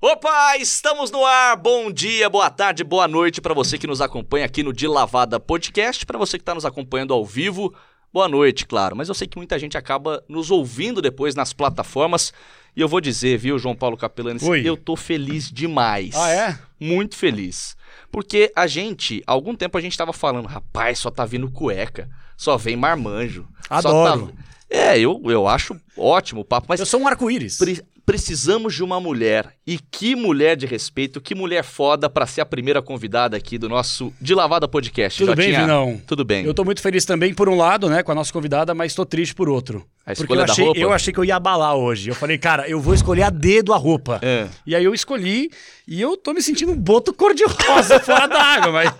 [0.00, 1.56] Opa, estamos no ar.
[1.56, 5.38] Bom dia, boa tarde, boa noite para você que nos acompanha aqui no De Lavada
[5.38, 7.74] Podcast, para você que está nos acompanhando ao vivo.
[8.12, 12.32] Boa noite, claro, mas eu sei que muita gente acaba nos ouvindo depois nas plataformas.
[12.74, 14.62] E eu vou dizer, viu, João Paulo Capelani, Oi.
[14.66, 16.14] eu tô feliz demais.
[16.16, 16.58] Ah, é?
[16.80, 17.76] Muito feliz.
[18.10, 22.08] Porque a gente, há algum tempo a gente tava falando, rapaz, só tá vindo cueca,
[22.38, 23.46] só vem marmanjo.
[23.68, 24.28] só Adoro.
[24.28, 24.32] tá-
[24.70, 27.58] É, eu, eu acho ótimo o papo, mas Eu sou um arco-íris.
[27.58, 29.54] Pre- precisamos de uma mulher.
[29.64, 33.68] E que mulher de respeito, que mulher foda pra ser a primeira convidada aqui do
[33.68, 35.16] nosso De Lavada Podcast.
[35.16, 35.60] Tudo bem, Jotinha?
[35.60, 36.02] Vinão?
[36.08, 36.44] Tudo bem.
[36.44, 39.06] Eu tô muito feliz também, por um lado, né, com a nossa convidada, mas tô
[39.06, 39.86] triste por outro.
[40.12, 40.80] A Porque escolha eu da achei, roupa?
[40.80, 42.08] eu achei que eu ia abalar hoje.
[42.10, 44.18] Eu falei, cara, eu vou escolher a dedo a roupa.
[44.22, 44.48] É.
[44.66, 45.50] E aí eu escolhi
[45.86, 48.92] e eu tô me sentindo um boto cor-de-rosa fora da água, mas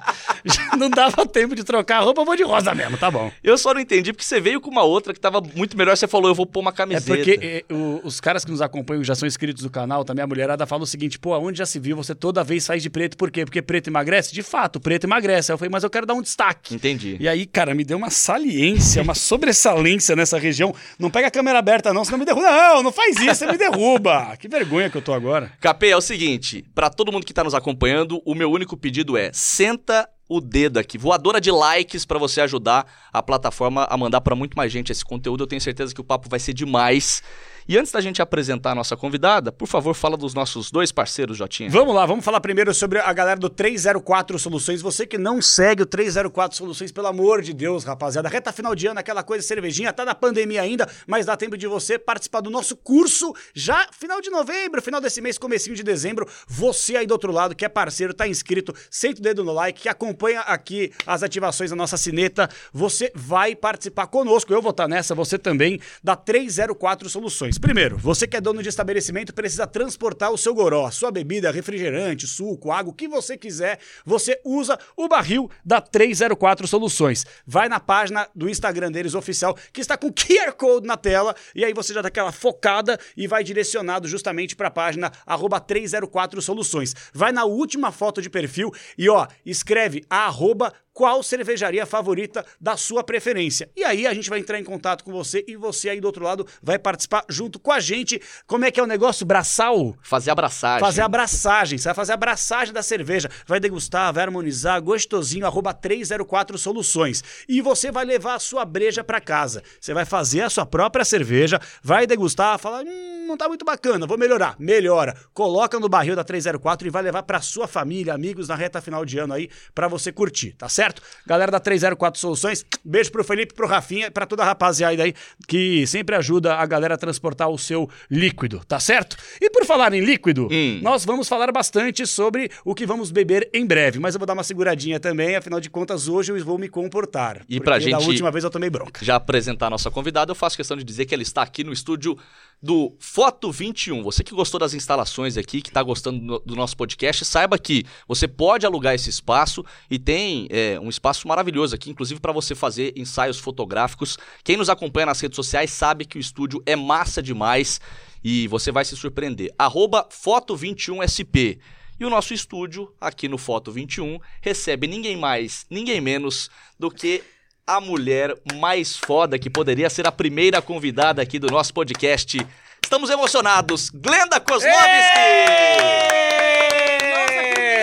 [0.79, 3.31] não dava tempo de trocar a roupa, eu vou de rosa mesmo, tá bom.
[3.45, 5.97] Eu só não entendi porque você veio com uma outra que tava muito melhor.
[5.97, 7.15] Você falou, eu vou pôr uma É camiseta.
[7.17, 10.27] porque eh, o- os caras que nos acompanham, já são inscritos do canal, também a
[10.27, 13.17] mulherada fala o seguinte, pô, aonde já se viu, você toda vez faz de preto,
[13.17, 13.45] por quê?
[13.45, 14.33] Porque preto emagrece?
[14.35, 15.51] De fato, preto emagrece.
[15.53, 16.75] Aí eu falei, mas eu quero dar um destaque.
[16.75, 17.17] Entendi.
[17.21, 20.75] E aí, cara, me deu uma saliência, uma sobressalência nessa região.
[21.01, 22.51] Não pega a câmera aberta, não, senão me derruba.
[22.51, 24.37] Não, não faz isso, você me derruba.
[24.39, 25.51] Que vergonha que eu tô agora.
[25.59, 29.17] Capê, é o seguinte, pra todo mundo que tá nos acompanhando, o meu único pedido
[29.17, 34.21] é: senta o dedo aqui, voadora de likes pra você ajudar a plataforma a mandar
[34.21, 35.43] pra muito mais gente esse conteúdo.
[35.43, 37.23] Eu tenho certeza que o papo vai ser demais.
[37.69, 41.37] E antes da gente apresentar a nossa convidada, por favor, fala dos nossos dois parceiros,
[41.37, 41.71] Jotinha.
[41.71, 44.83] Vamos lá, vamos falar primeiro sobre a galera do 304 Soluções.
[44.83, 48.29] Você que não segue o 304 Soluções, pelo amor de Deus, rapaziada.
[48.29, 51.67] Reta final de ano, aquela coisa cervejinha, tá na pandemia ainda, mas dá tempo de
[51.67, 56.27] você participar do nosso curso já final de novembro, final desse mês, comecinho de dezembro.
[56.47, 59.83] Você aí do outro lado, que é parceiro, tá inscrito, senta o dedo no like,
[59.83, 62.49] que acompanha aqui as ativações da nossa sineta.
[62.73, 67.50] Você vai participar conosco, eu vou estar nessa, você também, da 304 Soluções.
[67.59, 72.27] Primeiro, você que é dono de estabelecimento precisa transportar o seu goró, sua bebida, refrigerante,
[72.27, 77.25] suco, água, o que você quiser, você usa o barril da 304 Soluções.
[77.47, 81.65] Vai na página do Instagram deles oficial, que está com QR Code na tela, e
[81.65, 86.43] aí você já dá aquela focada e vai direcionado justamente para a página arroba 304
[86.43, 86.95] Soluções.
[87.13, 92.77] Vai na última foto de perfil e ó, escreve a arroba qual cervejaria favorita da
[92.77, 93.71] sua preferência.
[93.75, 96.23] E aí a gente vai entrar em contato com você e você aí do outro
[96.23, 98.21] lado vai participar junto com a gente.
[98.47, 99.25] Como é que é o negócio?
[99.25, 99.97] Braçal?
[100.03, 100.81] Fazer abraçagem.
[100.81, 101.79] Fazer abraçagem.
[101.79, 103.31] Você vai fazer abraçagem da cerveja.
[103.47, 107.25] Vai degustar, vai harmonizar, gostosinho, arroba 304 Soluções.
[107.49, 109.63] E você vai levar a sua breja para casa.
[109.81, 114.07] Você vai fazer a sua própria cerveja, vai degustar, falar, hum, não tá muito bacana,
[114.07, 114.55] vou melhorar.
[114.59, 115.17] Melhora.
[115.33, 119.03] Coloca no barril da 304 e vai levar para sua família, amigos na reta final
[119.03, 120.90] de ano aí, para você curtir, tá certo?
[121.27, 125.15] Galera da 304 Soluções, beijo pro Felipe, pro Rafinha, para toda a rapaziada aí
[125.47, 129.17] que sempre ajuda a galera a transportar o seu líquido, tá certo?
[129.41, 130.81] E por falar em líquido, Hum.
[130.83, 134.33] nós vamos falar bastante sobre o que vamos beber em breve, mas eu vou dar
[134.35, 137.43] uma seguradinha também, afinal de contas, hoje eu vou me comportar.
[137.49, 139.05] E pra da gente- última vez eu tomei bronca.
[139.05, 141.73] já apresentar a nossa convidada, eu faço questão de dizer que ela está aqui no
[141.73, 142.17] estúdio
[142.63, 144.03] do Foto 21.
[144.03, 147.85] Você que gostou das instalações aqui, que está gostando do, do nosso podcast, saiba que
[148.07, 152.55] você pode alugar esse espaço e tem é, um espaço maravilhoso aqui, inclusive para você
[152.55, 154.19] fazer ensaios fotográficos.
[154.45, 157.81] Quem nos acompanha nas redes sociais sabe que o estúdio é massa demais
[158.23, 159.53] e você vai se surpreender.
[159.59, 161.59] Arroba Foto21SP.
[161.99, 167.23] E o nosso estúdio, aqui no Foto 21, recebe ninguém mais, ninguém menos do que
[167.67, 172.39] a mulher mais foda que poderia ser a primeira convidada aqui do nosso podcast.
[172.83, 173.91] Estamos emocionados.
[173.91, 174.81] Glenda Kozlovski!
[174.81, 175.13] Nossa,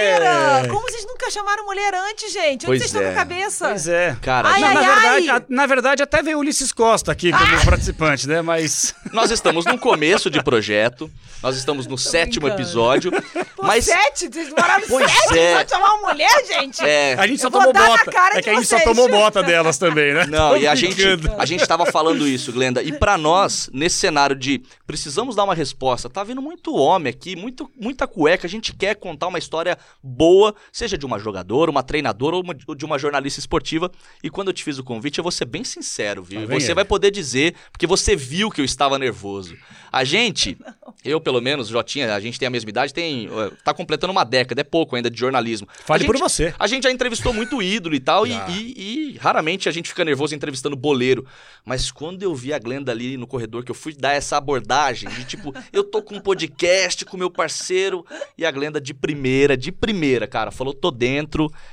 [0.10, 0.68] primeira!
[0.68, 2.66] Como vocês nunca chamaram mulher antes, gente?
[2.66, 3.06] Onde Pois vocês estão é.
[3.06, 3.68] com a cabeça?
[3.70, 4.18] Pois é.
[4.22, 4.86] Cara, Ai, na, ai, na ai.
[5.22, 8.42] verdade, a- na verdade, até veio Ulisses Costa aqui como participante, né?
[8.42, 8.96] Mas.
[9.12, 11.12] nós estamos no começo de projeto,
[11.44, 12.62] nós estamos no sétimo brincando.
[12.62, 13.12] episódio,
[13.56, 14.30] Pô, mas sete?
[14.32, 15.56] Vocês demoraram Pois sete é.
[15.64, 16.84] pra chamar uma mulher, gente?
[16.84, 18.12] é, A gente só tomou bota.
[18.34, 18.84] É que a gente só vocês.
[18.90, 20.26] tomou bota delas também, né?
[20.28, 21.02] Não, Tô e a gente,
[21.38, 22.82] a gente tava falando isso, Glenda.
[22.82, 27.36] E pra nós, nesse cenário de precisamos dar uma resposta, tá vindo muito homem aqui,
[27.36, 28.46] muito, muita cueca.
[28.48, 32.56] A gente quer contar uma história boa, seja de uma jogadora, uma treinadora ou uma-
[32.68, 33.92] ou de uma jornalista esportiva.
[34.24, 36.42] E quando eu te fiz o convite, eu vou ser bem sincero, viu?
[36.42, 36.76] E vem você ele.
[36.76, 39.56] vai poder dizer, porque você viu que eu estava nervoso.
[39.92, 40.58] A gente,
[41.04, 43.30] eu pelo menos, Jotinha, a gente tem a mesma idade, tem,
[43.64, 45.68] tá completando uma década, é pouco ainda de jornalismo.
[45.86, 46.54] Fale A por gente- você.
[46.58, 50.04] a gente já entrevistou muito ídolo e tal, e, e- e raramente a gente fica
[50.06, 51.26] nervoso entrevistando boleiro.
[51.66, 55.10] Mas quando eu vi a Glenda ali no corredor, que eu fui dar essa abordagem
[55.10, 58.06] de tipo, eu tô com um podcast com meu parceiro,
[58.38, 61.07] e a Glenda de primeira, de primeira, cara, falou, tô dentro,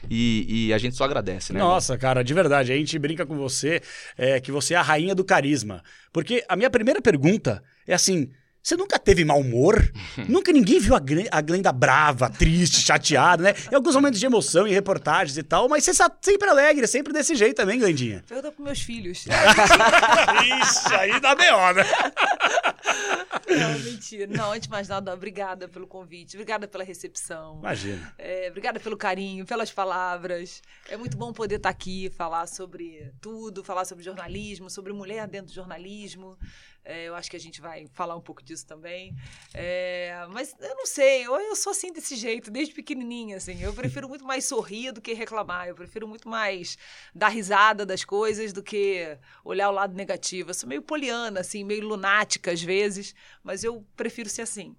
[0.08, 1.58] e, e a gente só agradece, né?
[1.58, 3.80] Nossa, cara, de verdade, a gente brinca com você
[4.16, 5.82] é, que você é a rainha do carisma.
[6.12, 8.30] Porque a minha primeira pergunta é assim:
[8.64, 9.92] Você nunca teve mau humor?
[10.26, 13.54] nunca ninguém viu a, a Glenda brava, triste, chateada, né?
[13.70, 17.12] Em alguns momentos de emoção, em reportagens e tal, mas você está sempre alegre, sempre
[17.12, 18.24] desse jeito também, Glendinha.
[18.26, 19.26] Pergunta pros meus filhos.
[19.28, 21.84] Ixi, aí dá B.O., né?
[23.46, 24.26] Não, mentira.
[24.26, 27.58] Não, antes de mais nada, obrigada pelo convite, obrigada pela recepção.
[27.58, 28.14] Imagina.
[28.18, 30.62] É, obrigada pelo carinho, pelas palavras.
[30.88, 35.48] É muito bom poder estar aqui, falar sobre tudo, falar sobre jornalismo, sobre mulher dentro
[35.48, 36.38] do jornalismo.
[36.84, 39.16] É, eu acho que a gente vai falar um pouco disso também.
[39.54, 43.58] É, mas eu não sei, eu, eu sou assim desse jeito, desde pequenininha, assim.
[43.62, 45.66] Eu prefiro muito mais sorrir do que reclamar.
[45.66, 46.76] Eu prefiro muito mais
[47.14, 50.50] dar risada das coisas do que olhar o lado negativo.
[50.50, 54.76] Eu sou meio poliana, assim, meio lunática às vezes, mas eu prefiro ser assim.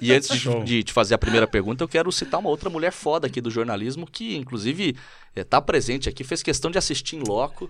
[0.00, 2.92] E antes de, de te fazer a primeira pergunta, eu quero citar uma outra mulher
[2.92, 4.96] foda aqui do jornalismo que, inclusive,
[5.34, 7.68] está presente aqui, fez questão de assistir em loco.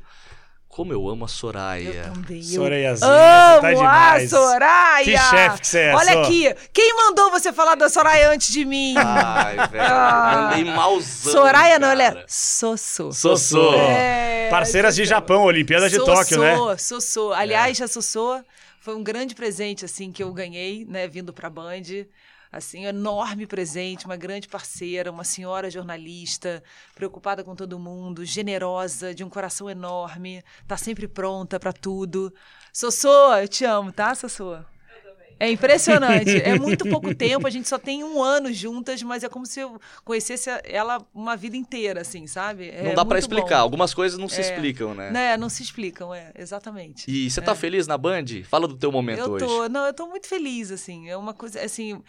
[0.73, 2.07] Como eu amo a Soraya.
[2.07, 2.39] Eu também.
[2.39, 4.33] eu Soraiazinha, Amo você tá demais.
[4.33, 5.05] a Soraya!
[5.05, 8.65] Que chefe que você é, Olha aqui, quem mandou você falar da Soraya antes de
[8.65, 8.95] mim?
[8.97, 9.85] Ai, velho.
[9.85, 10.49] Ah.
[10.51, 11.31] Mandei malzão.
[11.31, 12.03] Soraya não, cara.
[12.05, 13.13] ela é Sossô.
[13.13, 13.75] Sossô.
[13.75, 15.11] É, Parceiras de Sossô.
[15.11, 16.57] Japão, Olimpíada de Sossô, Tóquio, né?
[16.79, 17.35] Sossô.
[17.35, 18.43] Aliás, a Sossô
[18.81, 21.83] foi um grande presente, assim, que eu ganhei, né, vindo pra Band.
[22.53, 26.63] Assim, um enorme presente, uma grande parceira, uma senhora jornalista,
[26.95, 32.31] preocupada com todo mundo, generosa, de um coração enorme, tá sempre pronta pra tudo.
[32.71, 34.59] Sossô, eu te amo, tá, Sossô?
[35.41, 36.41] É impressionante.
[36.41, 39.59] É muito pouco tempo, a gente só tem um ano juntas, mas é como se
[39.59, 42.69] eu conhecesse ela uma vida inteira, assim, sabe?
[42.69, 43.37] É Não dá pra muito bom.
[43.37, 43.59] explicar.
[43.59, 44.41] Algumas coisas não se É.
[44.41, 45.11] explicam, né?
[45.11, 47.11] Né, não se explicam, é, exatamente.
[47.11, 48.27] E você tá feliz na Band?
[48.45, 49.45] Fala do teu momento eu hoje.
[49.45, 52.01] tô, não, eu tô muito feliz, assim, é uma coisa, assim,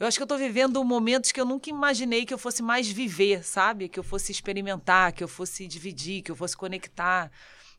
[0.00, 2.88] eu acho que eu tô vivendo momentos que eu nunca imaginei que eu fosse mais
[2.90, 3.86] viver, sabe?
[3.86, 7.30] Que eu fosse experimentar, que eu fosse dividir, que eu fosse conectar.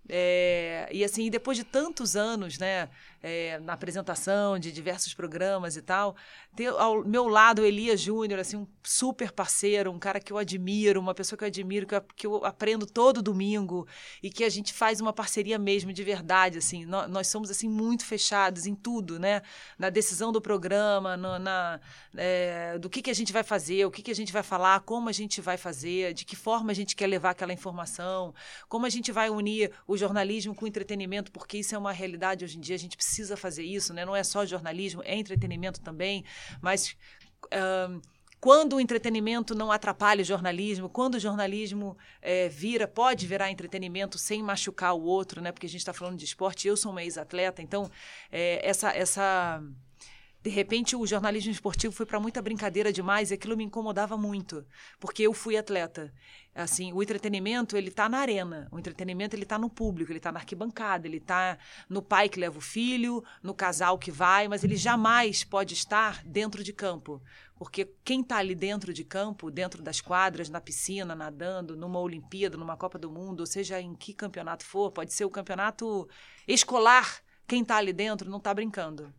[0.08, 2.90] É, e assim, depois de tantos anos, né,
[3.24, 6.16] é, na apresentação de diversos programas e tal,
[6.56, 10.38] ter ao meu lado o Elias Júnior, assim, um super parceiro, um cara que eu
[10.38, 13.88] admiro, uma pessoa que eu admiro, que eu, que eu aprendo todo domingo
[14.24, 17.70] e que a gente faz uma parceria mesmo de verdade, assim, nó- nós, somos assim
[17.70, 19.42] muito fechados em tudo, né,
[19.78, 21.80] na decisão do programa, no- na
[22.18, 24.80] é, do que que a gente vai fazer, o que que a gente vai falar,
[24.82, 28.34] como a gente vai fazer, de que forma a gente quer levar aquela informação,
[28.68, 32.44] como a gente vai unir o jornalismo com o entretenimento, porque isso é uma realidade
[32.44, 34.06] hoje em dia, a gente precisa fazer isso, né?
[34.06, 36.24] não é só jornalismo, é entretenimento também,
[36.62, 36.96] mas
[37.52, 38.02] ahn,
[38.42, 44.18] quando o entretenimento não atrapalha o jornalismo, quando o jornalismo eh, vira, pode virar entretenimento
[44.18, 45.52] sem machucar o outro, né?
[45.52, 47.88] Porque a gente está falando de esporte, eu sou uma ex-atleta, então
[48.31, 49.62] eh, essa, essa
[50.44, 54.66] de repente o jornalismo esportivo foi para muita brincadeira demais e aquilo me incomodava muito,
[55.00, 56.12] porque eu fui atleta.
[56.54, 58.68] Assim, o entretenimento, ele tá na arena.
[58.72, 61.58] O entretenimento, ele tá no público, ele tá na arquibancada, ele tá
[61.88, 66.22] no pai que leva o filho, no casal que vai, mas ele jamais pode estar
[66.26, 67.22] dentro de campo.
[67.56, 72.58] Porque quem tá ali dentro de campo, dentro das quadras, na piscina, nadando, numa Olimpíada,
[72.58, 76.10] numa Copa do Mundo, ou seja, em que campeonato for, pode ser o campeonato
[76.48, 79.14] escolar, quem tá ali dentro não tá brincando.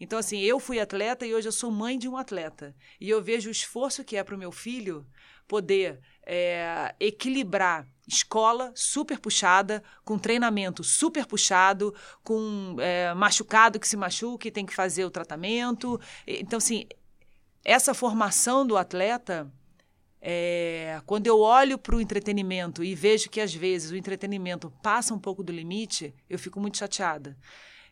[0.00, 2.74] Então, assim, eu fui atleta e hoje eu sou mãe de um atleta.
[3.00, 5.06] E eu vejo o esforço que é para o meu filho
[5.46, 13.96] poder é, equilibrar escola super puxada, com treinamento super puxado, com é, machucado que se
[13.96, 16.00] machuca e tem que fazer o tratamento.
[16.26, 16.86] Então, assim,
[17.64, 19.50] essa formação do atleta.
[20.20, 25.14] É, quando eu olho para o entretenimento e vejo que às vezes o entretenimento passa
[25.14, 27.38] um pouco do limite, eu fico muito chateada.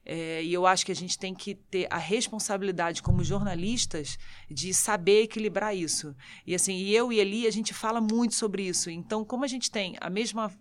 [0.09, 4.17] É, e eu acho que a gente tem que ter a responsabilidade como jornalistas
[4.49, 6.15] de saber equilibrar isso.
[6.47, 8.89] E assim, e eu e Eli, a gente fala muito sobre isso.
[8.89, 10.53] Então, como a gente tem a mesma,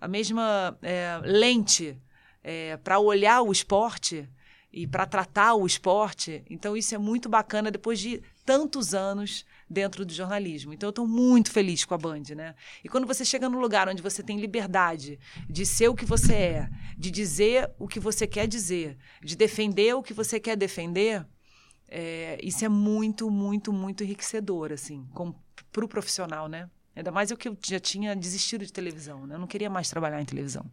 [0.00, 1.96] a mesma é, lente
[2.42, 4.28] é, para olhar o esporte
[4.72, 10.04] e para tratar o esporte, então isso é muito bacana depois de tantos anos dentro
[10.04, 10.72] do jornalismo.
[10.72, 12.54] Então eu estou muito feliz com a Band, né?
[12.82, 16.34] E quando você chega num lugar onde você tem liberdade de ser o que você
[16.34, 21.26] é, de dizer o que você quer dizer, de defender o que você quer defender,
[21.88, 25.06] é, isso é muito, muito, muito enriquecedor, assim,
[25.72, 26.68] para o profissional, né?
[26.94, 29.36] Ainda mais eu que eu já tinha desistido de televisão, né?
[29.36, 30.68] Eu não queria mais trabalhar em televisão.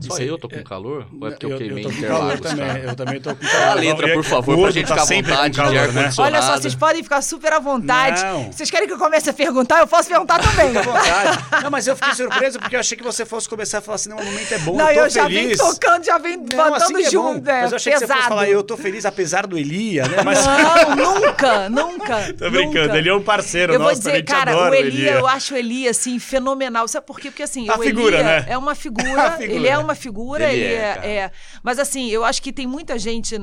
[0.00, 1.06] Só Isso eu é- tô com calor?
[1.20, 2.66] Ou é porque eu, eu, eu queimei calor Interlagos, também.
[2.66, 2.78] cara?
[2.80, 3.70] Eu também tô com Fala calor.
[3.70, 6.10] a letra, por favor, pra gente tá ficar à sempre com vontade de calor, né?
[6.18, 8.24] Olha só, vocês podem ficar super à vontade.
[8.24, 8.50] Não.
[8.50, 9.78] Vocês querem que eu comece a perguntar?
[9.80, 10.72] Eu posso perguntar também.
[10.72, 11.38] vontade.
[11.62, 14.08] Não, mas eu fiquei surpreso porque eu achei que você fosse começar a falar assim,
[14.08, 15.58] não, o momento é bom, Não, eu tô eu já feliz.
[15.58, 17.48] venho tocando, já venho Não, botando assim é junto.
[17.50, 18.34] É, Mas eu achei que você fosse pesado.
[18.34, 20.22] falar, eu tô feliz apesar do Elia, né?
[20.24, 22.32] Mas Não, nunca, nunca.
[22.38, 25.56] tô brincando, ele é um parceiro Eu vou dizer, cara, o Elia, eu acho o
[25.56, 26.88] Elia, assim, fenomenal.
[26.88, 27.30] Sabe por quê?
[27.30, 28.44] Porque, assim, A o figura, Elia né?
[28.48, 29.36] é uma figura.
[29.38, 31.32] ele é uma figura, Ele é, é, é.
[31.62, 33.36] Mas, assim, eu acho que tem muita gente...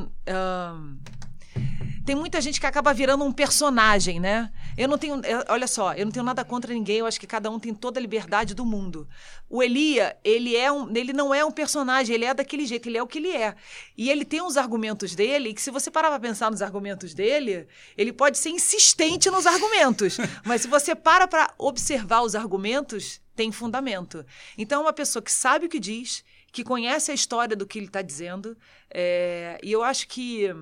[2.05, 4.51] tem muita gente que acaba virando um personagem, né?
[4.79, 5.21] Eu não tenho.
[5.49, 7.99] olha só, eu não tenho nada contra ninguém, eu acho que cada um tem toda
[7.99, 9.05] a liberdade do mundo.
[9.49, 10.89] O Elia, ele é um.
[10.95, 13.55] Ele não é um personagem, ele é daquele jeito, ele é o que ele é.
[13.97, 17.67] E ele tem uns argumentos dele, que se você parar pra pensar nos argumentos dele,
[17.97, 20.17] ele pode ser insistente nos argumentos.
[20.45, 24.25] mas se você para pra observar os argumentos, tem fundamento.
[24.57, 27.79] Então, é uma pessoa que sabe o que diz, que conhece a história do que
[27.79, 28.57] ele está dizendo,
[28.89, 30.53] é, e eu acho que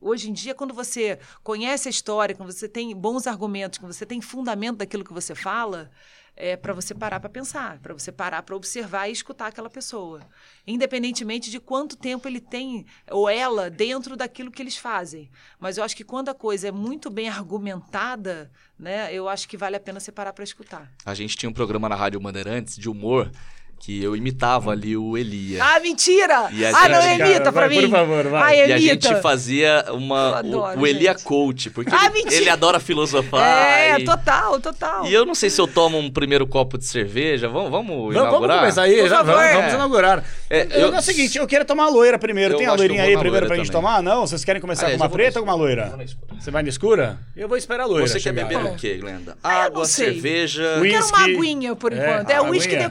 [0.00, 4.06] hoje em dia, quando você conhece a história, quando você tem bons argumentos, quando você
[4.06, 5.90] tem fundamento daquilo que você fala,
[6.36, 10.20] é para você parar para pensar, para você parar para observar e escutar aquela pessoa,
[10.66, 15.30] independentemente de quanto tempo ele tem ou ela dentro daquilo que eles fazem.
[15.58, 19.56] Mas eu acho que quando a coisa é muito bem argumentada, né, eu acho que
[19.56, 20.92] vale a pena você parar para escutar.
[21.06, 23.32] A gente tinha um programa na Rádio Bandeirantes de humor
[23.78, 25.62] que eu imitava ali o Elia.
[25.62, 26.48] Ah, mentira!
[26.50, 27.80] E ah, não, gente- imita Cara, pra vai, mim.
[27.82, 28.60] por favor, vai.
[28.60, 31.22] Ai, E a gente fazia uma, adoro, o, o Elia gente.
[31.22, 32.34] Coach, porque Ah, ele, mentira!
[32.34, 33.46] ele adora filosofar.
[33.46, 35.06] É, e, total, total.
[35.06, 37.48] e eu não sei se eu tomo um primeiro copo de cerveja.
[37.48, 38.58] Vamos, vamos Vamos, vamos inaugurar?
[38.60, 39.34] começar aí, Por já, favor.
[39.36, 40.24] vamos, vamos inaugurar.
[40.50, 42.54] É, eu, eu- é o seguinte, eu quero tomar a loira primeiro.
[42.54, 43.82] Eu Tem a loirinha aí primeiro pra gente também.
[43.88, 44.02] tomar?
[44.02, 44.26] Não?
[44.26, 45.96] Vocês querem começar Aliás, com uma preta ou com uma loira?
[46.40, 47.18] Você vai na escura?
[47.36, 48.64] Eu vou esperar a loira Você quer beber É.
[48.64, 49.36] o quê, Glenda?
[49.44, 50.62] Ah, Água, não cerveja.
[50.62, 51.36] Eu quero uma Whisky.
[51.36, 52.30] aguinha por É, enquanto.
[52.30, 52.90] É, o uísque aguinha.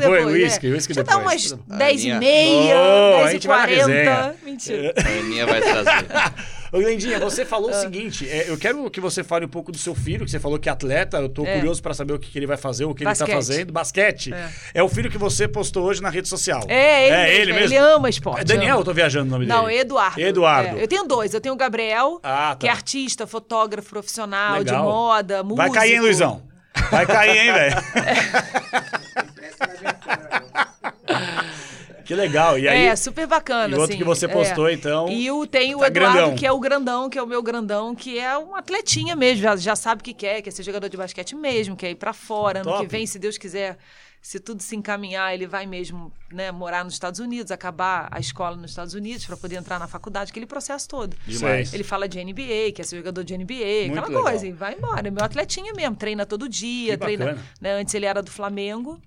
[0.00, 0.24] Depois.
[0.24, 0.44] Whisky depois, é.
[0.44, 1.52] whisky, whisky Já dá depois.
[1.52, 3.86] umas A 10 e meia, Oh, a 10 e gente vai na 40.
[3.86, 4.34] resenha.
[4.42, 4.94] Mentira.
[4.98, 6.06] A Aninha vai trazer.
[6.72, 7.46] Ô, Glendinha, você Ah.
[7.46, 10.30] falou o seguinte, é, eu quero que você fale um pouco do seu filho, que
[10.30, 11.56] você falou que é atleta, eu tô É.
[11.56, 13.26] curioso pra saber o que, que ele vai fazer, o que ele Basquete.
[13.28, 13.72] tá fazendo.
[13.72, 14.32] Basquete.
[14.32, 14.48] É.
[14.74, 14.82] É.
[14.84, 16.62] o filho que você postou hoje na rede social.
[16.68, 17.66] É, ele, É mesmo, ele mesmo.
[17.74, 18.42] Ele ama esporte.
[18.42, 18.84] É Daniel, eu ama.
[18.84, 19.78] tô viajando o nome Não, dele.
[19.80, 20.20] Eduardo.
[20.20, 20.78] Eduardo.
[20.78, 21.34] É, eu tenho dois.
[21.34, 22.56] Eu tenho o Gabriel, Ah, tá.
[22.60, 24.76] que é artista, fotógrafo profissional, Legal.
[24.76, 25.56] de moda, músico.
[25.56, 26.42] Vai cair, hein, Luizão?
[26.88, 27.76] Vai cair, hein, velho?
[32.04, 32.58] que legal.
[32.58, 33.68] E aí, é, super bacana.
[33.68, 34.28] e outro assim, que você é.
[34.28, 36.36] postou, então, E o, tem o tá Eduardo, grandão.
[36.36, 39.56] que é o grandão, que é o meu grandão, que é um atletinha mesmo, já,
[39.56, 42.60] já sabe o que quer, quer ser jogador de basquete mesmo, quer ir pra fora.
[42.60, 42.84] Ano Top.
[42.86, 43.78] que vem, se Deus quiser,
[44.20, 48.56] se tudo se encaminhar, ele vai mesmo né, morar nos Estados Unidos, acabar a escola
[48.56, 51.16] nos Estados Unidos para poder entrar na faculdade, aquele processo todo.
[51.26, 51.72] Demais.
[51.72, 54.22] Ele fala de NBA, quer ser jogador de NBA, Muito aquela legal.
[54.24, 55.06] coisa, e vai embora.
[55.06, 57.38] É meu atletinha mesmo, treina todo dia, Que treina.
[57.60, 59.00] né, antes ele era do Flamengo.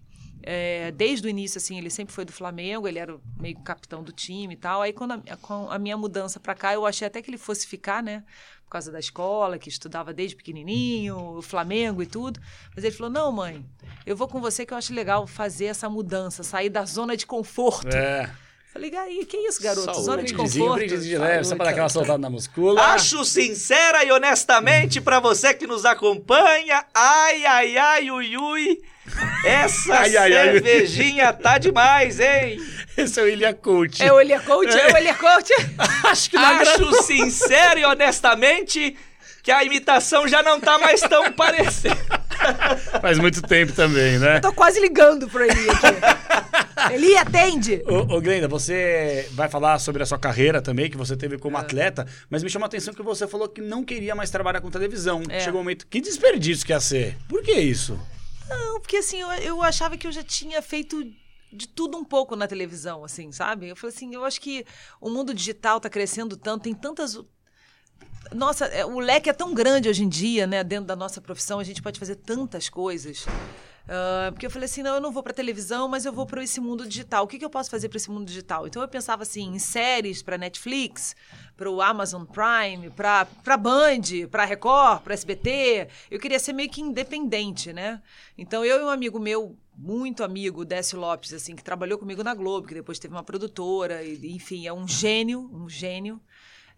[0.43, 4.11] É, desde o início, assim, ele sempre foi do Flamengo, ele era meio capitão do
[4.11, 4.81] time e tal.
[4.81, 7.65] Aí, quando a, com a minha mudança para cá, eu achei até que ele fosse
[7.65, 8.23] ficar, né?
[8.65, 12.39] Por causa da escola, que estudava desde pequenininho, o Flamengo e tudo.
[12.75, 13.65] Mas ele falou: Não, mãe,
[14.05, 17.25] eu vou com você que eu acho legal fazer essa mudança, sair da zona de
[17.25, 17.95] conforto.
[17.95, 18.29] é.
[18.73, 19.85] Falei, aí, que isso, garoto?
[19.85, 20.03] Saúde.
[20.03, 20.75] Zona de conforto.
[20.75, 22.81] brindezinho de leve, só pra dar aquela soltada na muscula.
[22.81, 28.81] Acho sincera e honestamente pra você que nos acompanha, ai, ai, ai, ui, ui,
[29.45, 32.57] essa Ai, ai, ai, cervejinha tá demais, hein?
[32.97, 34.01] Esse é o Ilha Coach.
[34.01, 34.75] É o Elia Coach?
[34.75, 35.51] É o Elia Coach?
[36.03, 36.43] Acho que não.
[36.43, 38.95] Acho sincera e honestamente
[39.43, 41.97] que a imitação já não tá mais tão parecendo.
[43.01, 44.39] Faz muito tempo também, né?
[44.39, 46.93] Tô quase ligando pro Eli aqui.
[46.93, 47.81] Eli, atende!
[47.87, 51.39] Ô, ô Glenda, você vai falar sobre a sua carreira também, que você teve É.
[51.39, 54.61] como atleta, mas me chamou a atenção que você falou que não queria mais trabalhar
[54.61, 55.23] com televisão.
[55.29, 55.39] É.
[55.39, 55.87] Chegou um momento.
[55.87, 57.17] Que desperdício que ia ser.
[57.27, 57.99] Por que isso?
[58.49, 61.03] Não, porque assim, eu, eu achava que eu já tinha feito
[61.51, 63.69] de tudo um pouco na televisão, assim, sabe?
[63.69, 64.65] Eu falei assim, eu acho que
[64.99, 67.17] o mundo digital tá crescendo tanto, tem tantas.
[68.31, 70.63] Nossa, é, o leque é tão grande hoje em dia, né?
[70.63, 73.25] Dentro da nossa profissão, a gente pode fazer tantas coisas.
[73.87, 76.43] Ah, porque eu falei assim, não, eu não vou para televisão, mas eu vou para
[76.43, 77.25] esse mundo digital.
[77.25, 78.65] O que, que eu posso fazer para esse mundo digital?
[78.65, 81.15] Então eu pensava assim, em séries para Netflix,
[81.57, 85.89] para o Amazon Prime, para Band, para Record, para SBT.
[86.09, 88.01] Eu queria ser meio que independente, né?
[88.37, 92.33] Então eu e um amigo meu muito amigo, Décio Lopes, assim, que trabalhou comigo na
[92.33, 96.21] Globo, que depois teve uma produtora, e, enfim, é um gênio, um gênio.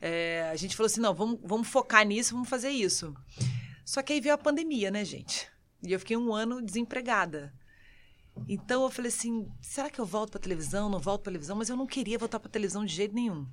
[0.08, 3.16] É, a gente falou assim, não, vamos, vamos focar nisso, vamos fazer isso.
[3.84, 5.50] Só que aí veio a pandemia, né, gente?
[5.82, 7.52] E eu fiquei um ano desempregada.
[8.48, 10.90] Então eu falei assim, será que eu volto para televisão?
[10.90, 11.56] Não volto para televisão?
[11.56, 13.48] Mas eu não queria voltar para televisão de jeito nenhum.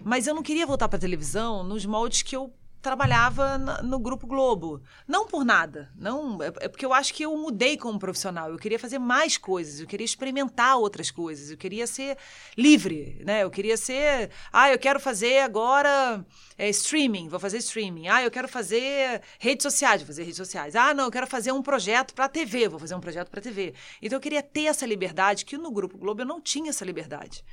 [0.00, 4.82] Mas eu não queria voltar para televisão nos moldes que eu trabalhava no Grupo Globo.
[5.06, 5.90] Não por nada.
[5.96, 8.50] não É é porque eu acho que eu mudei como profissional.
[8.50, 9.80] Eu queria fazer mais coisas.
[9.80, 11.50] Eu queria experimentar outras coisas.
[11.50, 12.16] Eu queria ser
[12.56, 13.20] livre.
[13.24, 13.42] Né?
[13.42, 14.30] Eu queria ser.
[14.52, 16.24] Ah, eu quero fazer agora
[16.56, 17.28] é, streaming.
[17.28, 18.08] Vou fazer streaming.
[18.08, 20.02] Ah, eu quero fazer redes sociais.
[20.02, 20.74] Vou fazer redes sociais.
[20.76, 22.68] Ah, não, eu quero fazer um projeto para TV.
[22.68, 23.74] Vou fazer um projeto para TV.
[24.00, 27.44] Então eu queria ter essa liberdade que no Grupo Globo eu não tinha essa liberdade.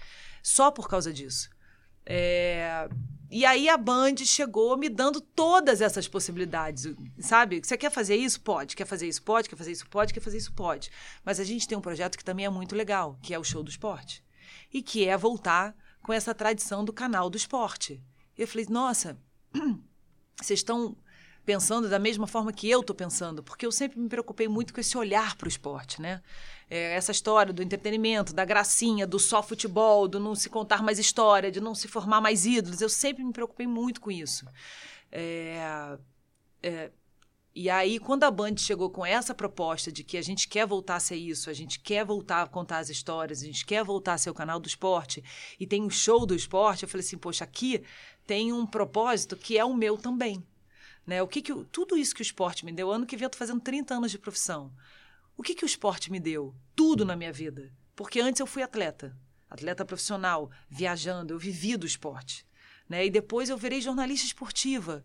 [0.42, 1.50] Só por causa disso.
[2.06, 2.88] É,
[3.30, 6.88] E aí a Band chegou me dando todas essas possibilidades,
[7.20, 7.60] sabe?
[7.64, 8.40] Você quer fazer isso?
[8.42, 8.76] Pode.
[8.76, 9.24] Quer fazer isso?
[9.24, 9.50] Pode.
[9.50, 9.88] Quer fazer isso?
[9.88, 10.14] Pode.
[10.14, 10.54] Quer fazer isso?
[10.54, 10.92] Pode.
[11.24, 13.64] Mas a gente tem um projeto que também é muito legal, que é o Show
[13.64, 14.24] do Esporte.
[14.74, 18.02] E que é voltar com essa tradição do canal do esporte.
[18.38, 19.18] E eu falei, nossa,
[20.40, 20.96] vocês estão
[21.46, 24.80] pensando da mesma forma que eu estou pensando, porque eu sempre me preocupei muito com
[24.80, 26.22] esse olhar para o esporte, né?
[26.70, 30.98] É, essa história do entretenimento, da gracinha, do só futebol, do não se contar mais
[30.98, 34.48] história, de não se formar mais ídolos, eu sempre me preocupei muito com isso.
[35.12, 35.98] É,
[36.64, 36.92] é,
[37.58, 40.98] e aí, quando a Band chegou com essa proposta de que a gente quer voltar
[40.98, 44.16] a ser isso, a gente quer voltar a contar as histórias, a gente quer voltar
[44.16, 45.24] a ser o canal do esporte,
[45.58, 47.82] e tem um show do esporte, eu falei assim, poxa, aqui
[48.28, 50.46] tem um propósito que é o meu também.
[51.08, 51.24] Né?
[51.24, 53.40] O que que, tudo isso que o esporte me deu, ano que vem eu estou
[53.40, 54.74] fazendo 30 anos de profissão.
[55.38, 56.56] O que, que o esporte me deu?
[56.76, 57.72] Tudo na minha vida.
[57.96, 59.18] Porque antes eu fui atleta,
[59.50, 62.46] atleta profissional, viajando, eu vivi do esporte.
[62.88, 63.06] Né?
[63.06, 65.04] E depois eu virei jornalista esportiva.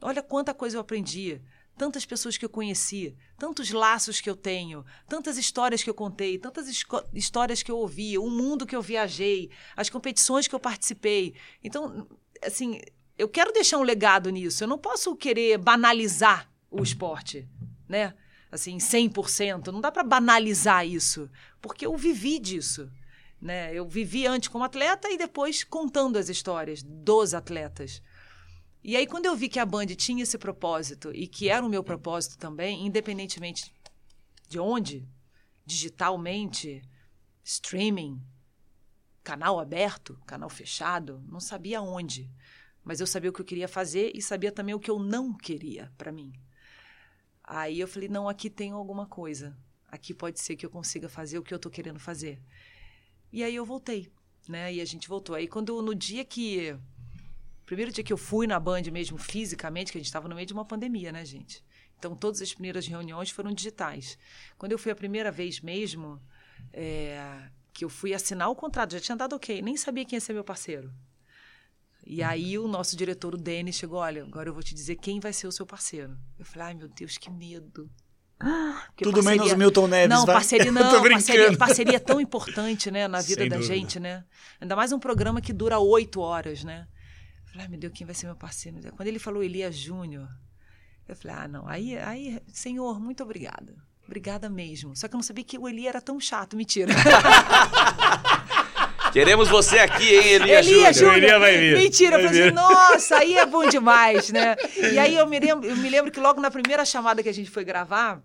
[0.00, 1.40] Olha quanta coisa eu aprendi,
[1.76, 6.38] tantas pessoas que eu conheci, tantos laços que eu tenho, tantas histórias que eu contei,
[6.38, 6.68] tantas
[7.12, 11.34] histórias que eu ouvi, o mundo que eu viajei, as competições que eu participei.
[11.62, 12.06] Então,
[12.42, 12.80] assim,
[13.16, 14.62] eu quero deixar um legado nisso.
[14.62, 17.48] Eu não posso querer banalizar o esporte,
[17.88, 18.14] né?
[18.50, 19.68] Assim, 100%.
[19.68, 22.90] Não dá para banalizar isso, porque eu vivi disso.
[23.40, 23.74] Né?
[23.74, 28.02] Eu vivi antes como atleta e depois contando as histórias dos atletas.
[28.82, 31.68] E aí, quando eu vi que a Band tinha esse propósito e que era o
[31.68, 33.72] meu propósito também, independentemente
[34.48, 35.06] de onde,
[35.66, 36.82] digitalmente,
[37.44, 38.22] streaming,
[39.22, 42.30] canal aberto, canal fechado, não sabia onde.
[42.82, 45.34] Mas eu sabia o que eu queria fazer e sabia também o que eu não
[45.34, 46.32] queria para mim.
[47.48, 49.56] Aí eu falei: não, aqui tem alguma coisa.
[49.90, 52.38] Aqui pode ser que eu consiga fazer o que eu estou querendo fazer.
[53.32, 54.12] E aí eu voltei,
[54.46, 54.72] né?
[54.74, 55.34] E a gente voltou.
[55.34, 56.76] Aí quando no dia que
[57.64, 60.46] primeiro dia que eu fui na Band mesmo fisicamente, que a gente estava no meio
[60.46, 61.64] de uma pandemia, né, gente?
[61.98, 64.18] Então todas as primeiras reuniões foram digitais.
[64.58, 66.20] Quando eu fui a primeira vez mesmo,
[66.70, 70.20] é, que eu fui assinar o contrato, já tinha dado ok, nem sabia quem ia
[70.20, 70.92] ser meu parceiro.
[72.10, 75.20] E aí o nosso diretor, o Denis, chegou, olha, agora eu vou te dizer quem
[75.20, 76.16] vai ser o seu parceiro.
[76.38, 77.90] Eu falei, ai meu Deus, que medo.
[78.38, 79.42] Porque Tudo parceria...
[79.42, 80.36] menos Milton Neves, Não, vai?
[80.36, 83.74] parceria não, parceria, parceria é tão importante, né, na vida Sem da dúvida.
[83.74, 84.24] gente, né?
[84.58, 86.88] Ainda mais um programa que dura oito horas, né?
[87.42, 88.78] Eu falei, ai meu Deus, quem vai ser meu parceiro?
[88.96, 90.30] Quando ele falou Elias Júnior,
[91.06, 93.76] eu falei, ah, não, aí, aí, senhor, muito obrigada.
[94.06, 94.96] Obrigada mesmo.
[94.96, 96.94] Só que eu não sabia que o Eli era tão chato, mentira.
[99.12, 101.16] Queremos você aqui, hein, Elia, Elia Júnior.
[101.16, 101.78] Elia vai vir.
[101.78, 104.56] Mentira, vai eu falei assim, nossa, aí é bom demais, né?
[104.92, 107.34] E aí eu me, lembro, eu me lembro que logo na primeira chamada que a
[107.34, 108.22] gente foi gravar,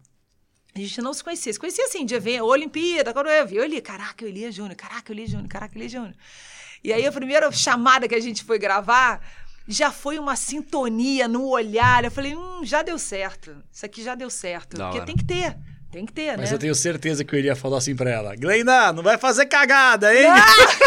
[0.76, 1.54] a gente não se conhecia.
[1.54, 4.76] Se conhecia assim, de evento, Olimpíada, quando eu vi, eu li, caraca, eu Elia Júnior,
[4.76, 6.16] caraca, eu Elia Júnior, caraca, eu Elia Júnior.
[6.84, 9.22] E aí a primeira chamada que a gente foi gravar,
[9.68, 12.04] já foi uma sintonia no olhar.
[12.04, 13.56] Eu falei, hum, já deu certo.
[13.72, 14.76] Isso aqui já deu certo.
[14.78, 15.06] Da porque hora.
[15.06, 15.56] tem que ter.
[15.94, 16.42] Tem que ter, Mas né?
[16.42, 18.36] Mas eu tenho certeza que eu iria falar assim pra ela.
[18.36, 20.26] Glenda, não vai fazer cagada, hein?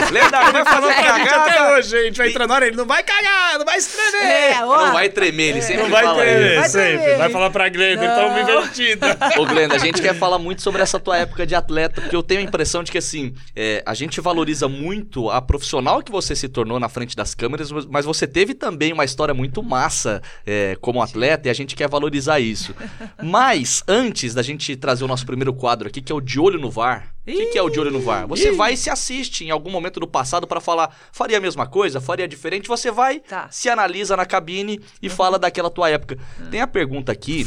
[0.09, 1.45] Glenda, não vai fazer cagada.
[1.45, 3.97] Até hoje, a gente vai entrar na hora, ele não vai cagar, não vai se
[3.97, 4.27] tremer.
[4.27, 5.63] É, não vai tremer, ele é.
[5.63, 6.59] sempre não vai fala tremer, isso.
[6.59, 6.99] Vai sempre.
[6.99, 7.19] Tremer.
[7.19, 9.19] Vai falar pra Glenda, ele tá me invertida.
[9.39, 12.23] Ô, Glenda, a gente quer falar muito sobre essa tua época de atleta, porque eu
[12.25, 16.35] tenho a impressão de que, assim, é, a gente valoriza muito a profissional que você
[16.35, 20.77] se tornou na frente das câmeras, mas você teve também uma história muito massa é,
[20.81, 22.75] como atleta e a gente quer valorizar isso.
[23.23, 26.39] Mas, antes da gente trazer o nosso primeiro quadro, quadro aqui que é o De
[26.39, 27.13] Olho no VAR.
[27.23, 28.27] O que, que, é o De Olho no VAR?
[28.29, 31.67] Você vai e se assiste em algum momento do passado para falar, faria a mesma
[31.67, 32.69] coisa, faria diferente.
[32.69, 33.49] Você vai, tá.
[33.51, 35.15] se analisa na cabine e uhum.
[35.15, 36.17] fala daquela tua época.
[36.39, 36.51] Uhum.
[36.51, 37.45] Tem a pergunta aqui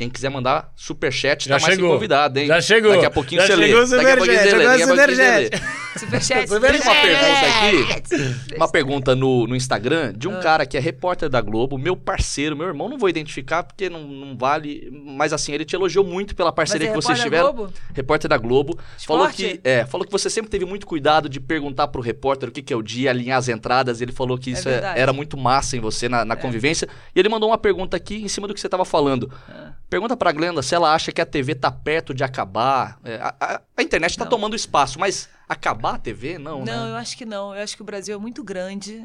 [0.00, 1.92] quem quiser mandar superchat, tá Já mais chegou.
[1.92, 2.46] convidado, hein?
[2.46, 2.92] Já chegou.
[2.92, 3.86] Daqui a pouquinho Já você chegou lê.
[3.86, 4.64] Daqui a pouquinho você lê.
[4.64, 5.50] Daqui a pouquinho você lê.
[5.98, 6.48] Superchat.
[6.48, 10.40] Tem uma pergunta aqui, uma pergunta no, no Instagram de um ah.
[10.40, 14.04] cara que é repórter da Globo, meu parceiro, meu irmão, não vou identificar porque não,
[14.04, 17.52] não vale, mas assim, ele te elogiou muito pela parceria é que vocês tiveram.
[17.52, 17.72] Globo?
[17.92, 18.78] Repórter da Globo.
[18.96, 19.06] Esporte?
[19.06, 22.52] Falou que, é, falou que você sempre teve muito cuidado de perguntar pro repórter o
[22.52, 24.00] que, que é o dia, alinhar as entradas.
[24.00, 26.36] Ele falou que é isso é era muito massa em você na, na é.
[26.36, 26.88] convivência.
[27.14, 29.30] E ele mandou uma pergunta aqui em cima do que você estava falando.
[29.48, 29.72] Ah.
[29.90, 33.00] Pergunta pra Glenda se ela acha que a TV tá perto de acabar.
[33.02, 36.92] É, a, a, a, internet está tomando espaço, mas acabar a TV, não, Não, né?
[36.92, 37.52] eu acho que não.
[37.52, 39.04] Eu acho que o Brasil é muito grande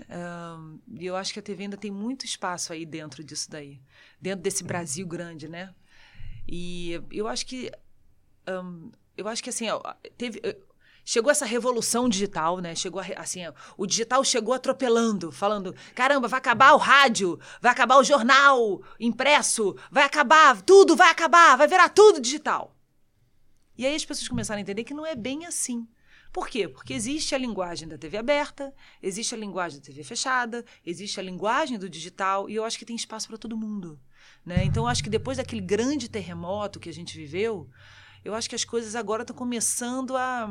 [1.00, 3.82] e eu acho que a TV ainda tem muito espaço aí dentro disso daí.
[4.22, 5.74] Dentro desse Brasil grande, né?
[6.48, 7.72] E eu acho que...
[8.48, 9.66] Um, eu acho que assim,
[10.18, 10.40] teve
[11.06, 12.74] chegou essa revolução digital, né?
[12.76, 13.42] Chegou assim,
[13.78, 19.78] o digital chegou atropelando, falando: caramba, vai acabar o rádio, vai acabar o jornal impresso,
[19.92, 22.76] vai acabar, tudo vai acabar, vai virar tudo digital.
[23.78, 25.88] E aí as pessoas começaram a entender que não é bem assim.
[26.34, 26.68] Por quê?
[26.68, 31.24] Porque existe a linguagem da TV aberta, existe a linguagem da TV fechada, existe a
[31.24, 33.98] linguagem do digital, e eu acho que tem espaço para todo mundo.
[34.46, 34.66] Né?
[34.66, 37.70] Então, eu acho que depois daquele grande terremoto que a gente viveu,
[38.26, 40.50] eu acho que as coisas agora estão começando a,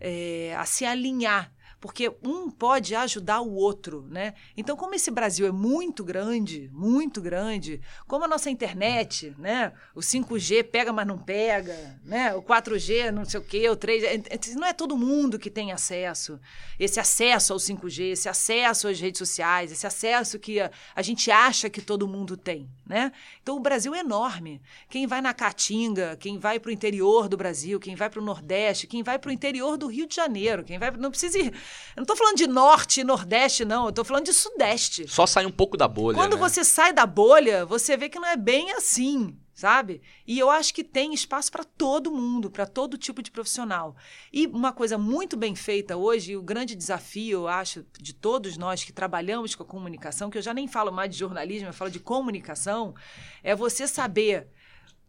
[0.00, 1.52] é, a se alinhar.
[1.80, 4.34] Porque um pode ajudar o outro, né?
[4.54, 9.72] Então, como esse Brasil é muito grande, muito grande, como a nossa internet, né?
[9.94, 12.34] O 5G pega, mas não pega, né?
[12.34, 15.50] O 4G, não sei o quê, o 3 é, é, não é todo mundo que
[15.50, 16.38] tem acesso.
[16.78, 21.30] Esse acesso ao 5G, esse acesso às redes sociais, esse acesso que a, a gente
[21.30, 23.10] acha que todo mundo tem, né?
[23.42, 24.60] Então, o Brasil é enorme.
[24.90, 28.24] Quem vai na Caatinga, quem vai para o interior do Brasil, quem vai para o
[28.24, 30.90] Nordeste, quem vai para o interior do Rio de Janeiro, quem vai.
[30.90, 31.54] Não precisa ir.
[31.96, 33.84] Eu não estou falando de Norte e Nordeste, não.
[33.84, 35.08] Eu estou falando de Sudeste.
[35.08, 36.16] Só sai um pouco da bolha.
[36.16, 36.38] Quando né?
[36.38, 40.00] você sai da bolha, você vê que não é bem assim sabe?
[40.26, 43.94] E eu acho que tem espaço para todo mundo, para todo tipo de profissional.
[44.32, 48.82] E uma coisa muito bem feita hoje, o grande desafio, eu acho, de todos nós
[48.82, 51.90] que trabalhamos com a comunicação, que eu já nem falo mais de jornalismo, eu falo
[51.90, 52.94] de comunicação,
[53.42, 54.48] é você saber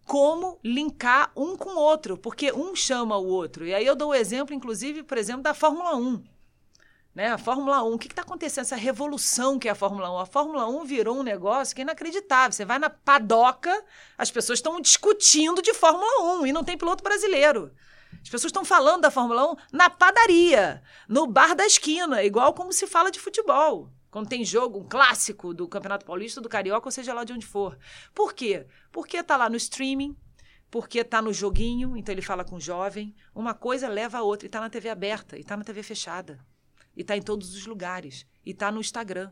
[0.06, 3.66] como linkar um com o outro, porque um chama o outro.
[3.66, 6.22] E aí eu dou o exemplo, inclusive, por exemplo, da Fórmula 1.
[7.14, 7.28] Né?
[7.28, 8.64] A Fórmula 1, o que está acontecendo?
[8.64, 10.18] Essa revolução que é a Fórmula 1.
[10.20, 12.54] A Fórmula 1 virou um negócio que é inacreditável.
[12.54, 13.84] Você vai na padoca,
[14.18, 17.72] as pessoas estão discutindo de Fórmula 1 e não tem piloto brasileiro.
[18.14, 22.72] As pessoas estão falando da Fórmula 1 na padaria, no bar da esquina, igual como
[22.72, 23.90] se fala de futebol.
[24.10, 27.46] Quando tem jogo, um clássico do Campeonato Paulista, do Carioca, ou seja lá de onde
[27.46, 27.78] for.
[28.14, 28.68] Por quê?
[28.92, 30.16] Porque está lá no streaming,
[30.70, 33.16] porque está no joguinho, então ele fala com o jovem.
[33.34, 34.46] Uma coisa leva a outra.
[34.46, 36.46] E está na TV aberta, e está na TV fechada.
[37.02, 38.28] E está em todos os lugares.
[38.46, 39.32] E está no Instagram.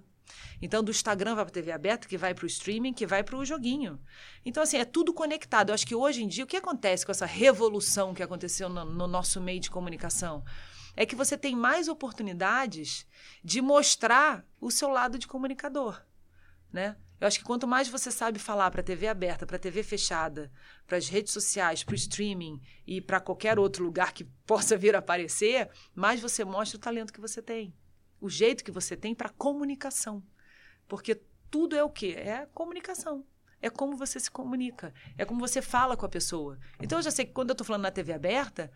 [0.59, 3.23] Então, do Instagram vai para a TV aberta, que vai para o streaming, que vai
[3.23, 3.99] para o joguinho.
[4.43, 5.69] Então, assim, é tudo conectado.
[5.69, 8.83] Eu acho que hoje em dia, o que acontece com essa revolução que aconteceu no,
[8.83, 10.43] no nosso meio de comunicação?
[10.95, 13.05] É que você tem mais oportunidades
[13.43, 16.01] de mostrar o seu lado de comunicador,
[16.73, 16.97] né?
[17.19, 20.51] Eu acho que quanto mais você sabe falar para TV aberta, para TV fechada,
[20.87, 24.95] para as redes sociais, para o streaming e para qualquer outro lugar que possa vir
[24.95, 27.73] a aparecer, mais você mostra o talento que você tem,
[28.21, 30.23] o jeito que você tem para comunicação.
[30.87, 32.15] Porque tudo é o quê?
[32.17, 33.25] É comunicação.
[33.61, 36.57] É como você se comunica, é como você fala com a pessoa.
[36.81, 38.71] Então eu já sei que quando eu estou falando na TV aberta,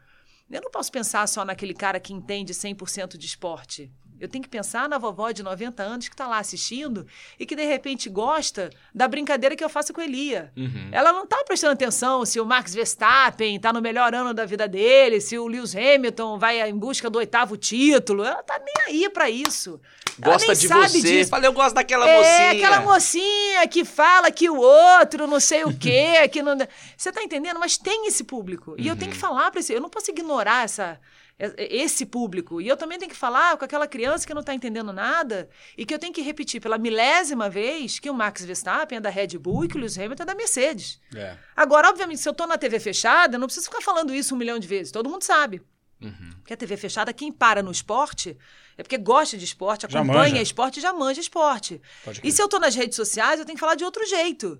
[0.49, 3.89] eu não posso pensar só naquele cara que entende 100% de esporte.
[4.23, 7.05] Eu tenho que pensar na vovó de 90 anos que está lá assistindo
[7.37, 10.49] e que de repente gosta da brincadeira que eu faço com a Elia.
[10.55, 10.87] Uhum.
[10.93, 14.65] Ela não está prestando atenção se o Max Verstappen está no melhor ano da vida
[14.65, 18.23] dele, se o Lewis Hamilton vai em busca do oitavo título.
[18.23, 19.77] Ela tá nem aí para isso.
[20.17, 21.01] Gosta de você.
[21.01, 21.29] Disso.
[21.29, 22.37] Falei, eu gosto daquela é, mocinha.
[22.37, 26.57] É, aquela mocinha que fala que o outro não sei o quê, que não...
[26.95, 27.59] Você tá entendendo?
[27.59, 28.71] Mas tem esse público.
[28.71, 28.77] Uhum.
[28.79, 29.21] E eu tenho que uhum.
[29.21, 29.73] falar para esse...
[29.73, 30.97] Eu não posso ignorar essa
[31.37, 32.61] esse público.
[32.61, 35.85] E eu também tenho que falar com aquela criança que não está entendendo nada e
[35.85, 39.37] que eu tenho que repetir pela milésima vez que o Max Verstappen é da Red
[39.39, 40.99] Bull e que o Lewis Hamilton é da Mercedes.
[41.15, 41.35] É.
[41.55, 44.37] Agora, obviamente, se eu estou na TV fechada, eu não preciso ficar falando isso um
[44.37, 44.91] milhão de vezes.
[44.91, 45.61] Todo mundo sabe.
[46.01, 46.31] Uhum.
[46.39, 48.37] Porque a TV fechada, quem para no esporte
[48.77, 51.81] é porque gosta de esporte, acompanha esporte já manja esporte.
[52.23, 54.59] E se eu estou nas redes sociais, eu tenho que falar de outro jeito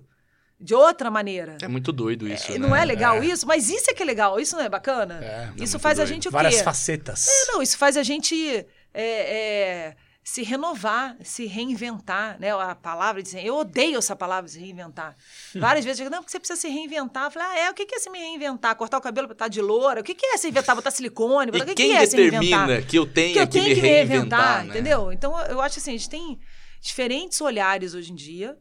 [0.60, 1.56] de outra maneira.
[1.60, 2.66] É muito doido isso, é, né?
[2.66, 3.26] Não é legal é.
[3.26, 3.46] isso?
[3.46, 5.20] Mas isso é que é legal, isso não é bacana?
[5.22, 6.08] É, é isso faz doido.
[6.08, 6.36] a gente o quê?
[6.36, 7.28] Várias facetas.
[7.28, 12.50] É, não, isso faz a gente é, é, se renovar, se reinventar, né?
[12.50, 15.14] A palavra de eu odeio essa palavra de reinventar.
[15.54, 17.24] Várias vezes eu digo, não, porque você precisa se reinventar.
[17.24, 18.74] Eu falei, ah, é, o que é se me reinventar?
[18.74, 20.00] Cortar o cabelo pra estar de loura?
[20.00, 21.50] O que é se inventar, botar silicone?
[21.52, 23.80] E o que, quem que é determina que eu tenho que, eu tenho que, me
[23.80, 24.70] reinventar, né?
[24.70, 25.12] entendeu?
[25.12, 26.40] Então, eu acho assim, a gente tem
[26.80, 28.56] diferentes olhares hoje em dia,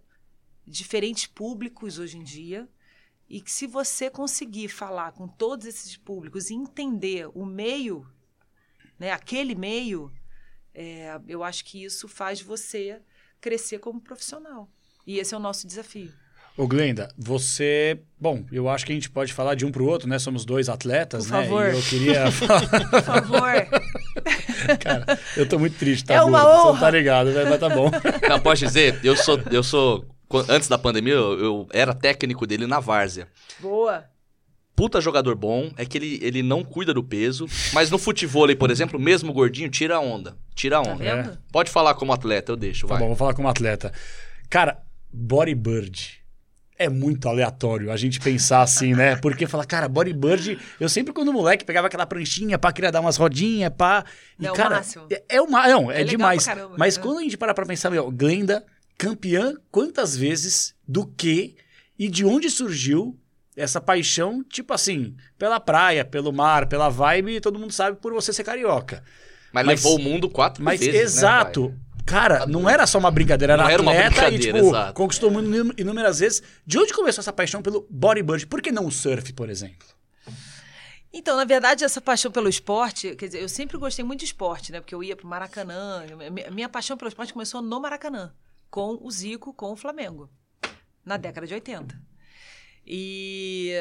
[0.66, 2.68] diferentes públicos hoje em dia.
[3.30, 8.06] E que se você conseguir falar com todos esses públicos e entender o meio,
[9.00, 10.12] né, aquele meio,
[10.74, 13.02] é, eu acho que isso faz você
[13.40, 14.70] crescer como profissional.
[15.06, 16.12] E esse é o nosso desafio.
[16.56, 18.00] Ô Glenda, você.
[18.20, 20.20] Bom, eu acho que a gente pode falar de um para o outro, né?
[20.20, 21.44] Somos dois atletas, Por né?
[21.44, 21.74] Favor.
[21.74, 22.90] E eu queria falar.
[22.90, 23.52] Por favor.
[24.80, 26.14] Cara, eu tô muito triste, tá?
[26.14, 26.62] É uma honra.
[26.62, 27.90] Você não tá ligado, mas tá bom.
[28.30, 30.06] Não, pode dizer, eu sou, eu sou
[30.50, 33.28] antes da pandemia, eu, eu, era técnico dele na várzea.
[33.60, 34.06] Boa.
[34.76, 38.72] Puta jogador bom, é que ele, ele não cuida do peso, mas no futebol, por
[38.72, 40.36] exemplo, mesmo gordinho, tira a onda.
[40.56, 41.24] Tira a tá onda.
[41.24, 43.04] Tá Pode falar como atleta, eu deixo, tá vai.
[43.04, 43.94] bom, vou falar como atleta.
[44.50, 44.82] Cara,
[45.12, 46.24] bodybuilding
[46.78, 49.16] é muito aleatório a gente pensar assim, né?
[49.18, 53.16] Porque fala, cara, bodybuilding, eu sempre quando moleque pegava aquela pranchinha pra querer dar umas
[53.16, 54.04] rodinhas, pá.
[54.40, 55.08] E, não, cara, o máximo.
[55.12, 56.46] É, é uma, não, é, é demais.
[56.46, 58.66] Caramba, mas quando a gente para pra pensar, meu, Glenda
[58.98, 61.56] campeã quantas vezes, do que
[61.98, 63.18] e de onde surgiu
[63.56, 68.34] essa paixão, tipo assim, pela praia, pelo mar, pela vibe, todo mundo sabe por você
[68.34, 69.04] ser carioca.
[69.52, 71.70] Mas, mas levou o mundo quatro mas vezes, né, exato.
[71.70, 71.76] Né,
[72.06, 74.94] Cara, não era só uma brincadeira, era não atleta era uma brincadeira, e, tipo, exato.
[74.94, 76.44] conquistou o mundo inúmeras vezes.
[76.66, 78.46] De onde começou essa paixão pelo bodyboard?
[78.48, 79.88] Por que não o surf, por exemplo?
[81.14, 84.72] Então, na verdade, essa paixão pelo esporte, quer dizer, eu sempre gostei muito de esporte,
[84.72, 84.80] né?
[84.82, 86.04] Porque eu ia pro Maracanã.
[86.32, 88.34] Mi- Minha paixão pelo esporte começou no Maracanã,
[88.74, 90.28] com o Zico, com o Flamengo,
[91.06, 91.96] na década de 80.
[92.84, 93.72] E,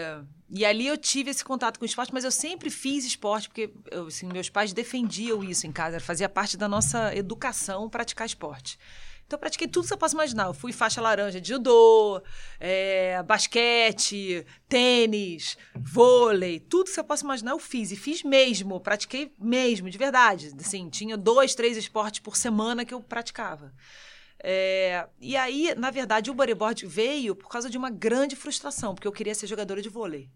[0.50, 3.72] e ali eu tive esse contato com o esporte, mas eu sempre fiz esporte, porque
[3.90, 8.78] eu, assim, meus pais defendiam isso em casa, fazia parte da nossa educação praticar esporte.
[9.26, 10.44] Então, eu pratiquei tudo que você possa imaginar.
[10.44, 12.20] Eu fui faixa laranja de judô,
[12.60, 17.92] é, basquete, tênis, vôlei, tudo que você possa imaginar eu fiz.
[17.92, 20.52] E fiz mesmo, pratiquei mesmo, de verdade.
[20.60, 23.72] Assim, tinha dois, três esportes por semana que eu praticava.
[24.44, 29.06] É, e aí, na verdade, o bodyboard veio por causa de uma grande frustração, porque
[29.06, 30.28] eu queria ser jogadora de vôlei.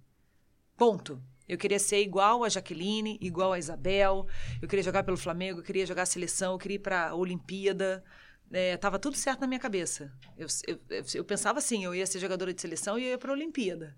[0.77, 1.21] Ponto.
[1.49, 4.27] Eu queria ser igual a Jaqueline, igual a Isabel.
[4.61, 7.15] Eu queria jogar pelo Flamengo, eu queria jogar a seleção, eu queria ir para a
[7.15, 8.05] Olimpíada.
[8.53, 10.13] É, tava tudo certo na minha cabeça.
[10.37, 13.31] Eu, eu, eu, pensava assim, eu ia ser jogadora de seleção e eu ia para
[13.31, 13.97] a Olimpíada.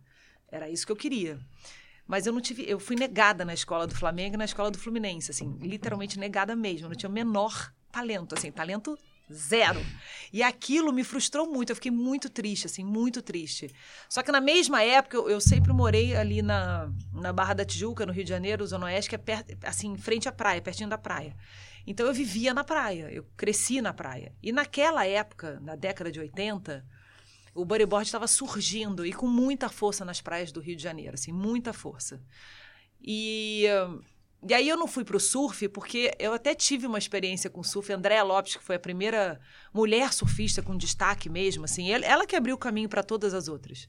[0.50, 1.38] Era isso que eu queria.
[2.06, 4.78] Mas eu não tive, eu fui negada na escola do Flamengo e na escola do
[4.78, 6.86] Fluminense, assim, literalmente negada mesmo.
[6.86, 8.98] Eu não tinha o menor talento, assim, talento
[9.32, 9.84] zero.
[10.32, 13.70] E aquilo me frustrou muito, eu fiquei muito triste, assim, muito triste.
[14.08, 18.04] Só que na mesma época, eu, eu sempre morei ali na, na Barra da Tijuca,
[18.04, 20.88] no Rio de Janeiro, Zona Oeste, que é perto, assim, em frente à praia, pertinho
[20.88, 21.36] da praia.
[21.86, 24.34] Então eu vivia na praia, eu cresci na praia.
[24.42, 26.84] E naquela época, na década de 80,
[27.54, 31.32] o bodyboard estava surgindo e com muita força nas praias do Rio de Janeiro, assim,
[31.32, 32.22] muita força.
[33.00, 33.64] E,
[34.46, 37.62] e aí eu não fui para o surf porque eu até tive uma experiência com
[37.62, 37.92] surf.
[37.92, 39.40] Andréa Lopes, que foi a primeira
[39.72, 43.48] mulher surfista com destaque mesmo, assim, ela, ela que abriu o caminho para todas as
[43.48, 43.88] outras.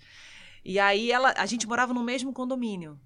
[0.66, 3.00] E aí ela, a gente morava no mesmo condomínio.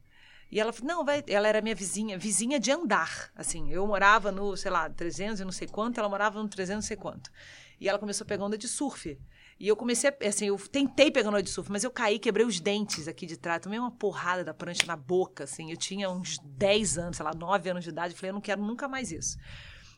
[0.49, 3.71] E ela falou, não, vai, ela era minha vizinha, vizinha de andar, assim.
[3.71, 6.75] Eu morava no, sei lá, 300 e não sei quanto, ela morava no 300 e
[6.75, 7.31] não sei quanto.
[7.79, 9.17] E ela começou a pegar onda de surf.
[9.63, 12.45] E eu comecei, a, assim, eu tentei pegar onda de surf, mas eu caí, quebrei
[12.45, 15.71] os dentes aqui de trás, tomei uma porrada da prancha na boca, assim.
[15.71, 18.61] Eu tinha uns 10 anos, sei lá, 9 anos de idade, falei, eu não quero
[18.61, 19.37] nunca mais isso.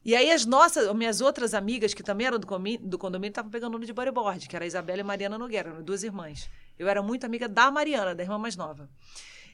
[0.06, 3.49] E aí as nossas, minhas outras amigas, que também eram do, comi, do condomínio, estavam
[3.49, 6.47] pegando onda de bodyboard, que era a Isabela e a Mariana Nogueira, duas irmãs.
[6.78, 8.88] Eu era muito amiga da Mariana, da irmã mais nova.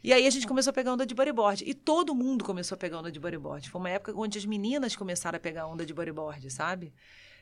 [0.03, 1.63] E aí a gente começou a pegar onda de bodyboard.
[1.65, 3.69] E todo mundo começou a pegar onda de bodyboard.
[3.69, 6.93] Foi uma época onde as meninas começaram a pegar onda de bodyboard, sabe?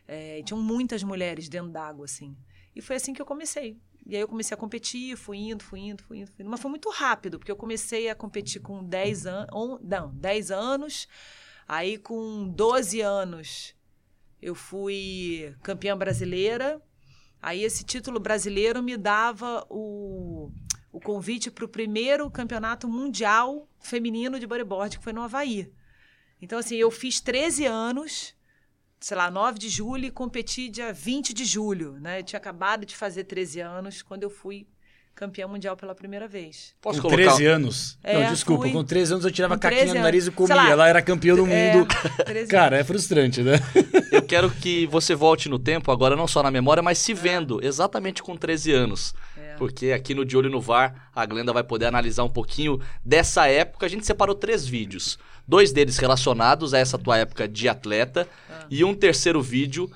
[0.08, 2.38] É, tinham muitas mulheres dentro d'água, assim.
[2.75, 3.77] E foi assim que eu comecei.
[4.05, 6.49] E aí eu comecei a competir, fui indo, fui indo, fui indo, fui indo.
[6.49, 9.79] Mas foi muito rápido, porque eu comecei a competir com 10 anos.
[9.82, 11.08] Não, 10 anos.
[11.67, 13.75] Aí com 12 anos
[14.41, 16.82] eu fui campeã brasileira.
[17.41, 20.51] Aí esse título brasileiro me dava o,
[20.91, 25.71] o convite para o primeiro campeonato mundial feminino de bodyboard, que foi no Havaí.
[26.41, 28.34] Então, assim, eu fiz 13 anos,
[29.00, 32.20] sei lá, 9 de julho e competi dia 20 de julho, né?
[32.20, 34.68] Eu tinha acabado de fazer 13 anos quando eu fui
[35.19, 36.73] campeã mundial pela primeira vez.
[36.82, 37.32] Posso com colocar...
[37.36, 37.97] 13 anos?
[38.01, 38.71] É, não, desculpa, fui.
[38.71, 40.36] com 13 anos eu tirava caquinha 13 no nariz e anos.
[40.38, 40.55] comia.
[40.55, 40.69] Lá.
[40.69, 41.88] Ela era campeã do É, mundo.
[42.25, 43.55] 13 Cara, é frustrante, né?
[44.13, 47.60] Eu quero que você volte no tempo, agora não só na memória, mas se vendo,
[47.62, 49.13] exatamente com 13 anos.
[49.38, 49.55] É.
[49.58, 53.45] Porque aqui no De Olho no VAR, a Glenda vai poder analisar um pouquinho dessa
[53.47, 53.86] época.
[53.86, 55.19] A gente separou três vídeos.
[55.45, 58.25] Dois deles relacionados a essa tua época de atleta.
[58.49, 58.65] Ah.
[58.69, 59.91] E um terceiro vídeo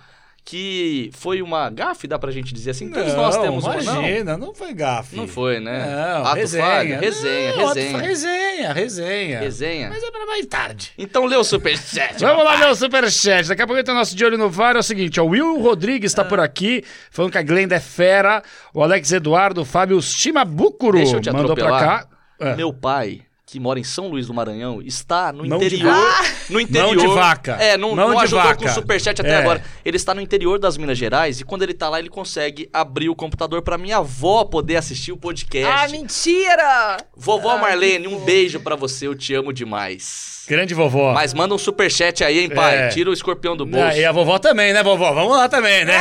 [0.46, 2.90] que foi uma gafe, dá pra gente dizer assim.
[2.90, 3.82] Todos nós temos uma, não?
[4.02, 5.16] imagina, não foi gafe.
[5.16, 5.86] Não foi, né?
[6.16, 6.64] Não, Ato resenha.
[6.66, 7.92] falho, resenha, Não, ato resenha.
[7.94, 9.40] falho, resenha, resenha.
[9.40, 9.90] Resenha.
[9.90, 10.92] Mas é pra mais tarde.
[10.98, 12.20] Então lê o superchat.
[12.20, 13.48] Vamos lá ver o superchat.
[13.48, 14.76] Daqui a pouco tem o nosso de olho no VAR.
[14.76, 16.14] É o seguinte, ó, o Will Rodrigues Ah.
[16.14, 18.44] está por aqui, falando que a Glenda é fera.
[18.74, 22.08] O Alex Eduardo, o Fábio te mandou pra cá.
[22.40, 22.56] É.
[22.56, 23.22] Meu pai,
[23.54, 25.94] que mora em São Luís do Maranhão, está no Mão de interior.
[25.94, 26.36] vaca.
[26.50, 26.96] No interior.
[26.96, 27.52] Mão de vaca.
[27.60, 28.56] É, não, Mão não de ajudou vaca.
[28.58, 29.36] com o superchat até É.
[29.38, 29.64] agora.
[29.86, 33.10] Ele está no interior das Minas Gerais e quando ele tá lá, ele consegue abrir
[33.10, 35.86] o computador pra minha avó poder assistir o podcast.
[35.86, 36.98] Ah, mentira!
[37.16, 40.43] Vovó Ai, Marlene, um beijo pra você, eu te amo demais.
[40.48, 41.14] Grande vovó.
[41.14, 42.76] Mas manda um superchat aí, hein, pai?
[42.78, 42.88] É.
[42.90, 43.86] Tira o escorpião do bolso.
[43.88, 45.14] Ah, e a vovó também, né, vovó?
[45.14, 45.98] Vamos lá também, né?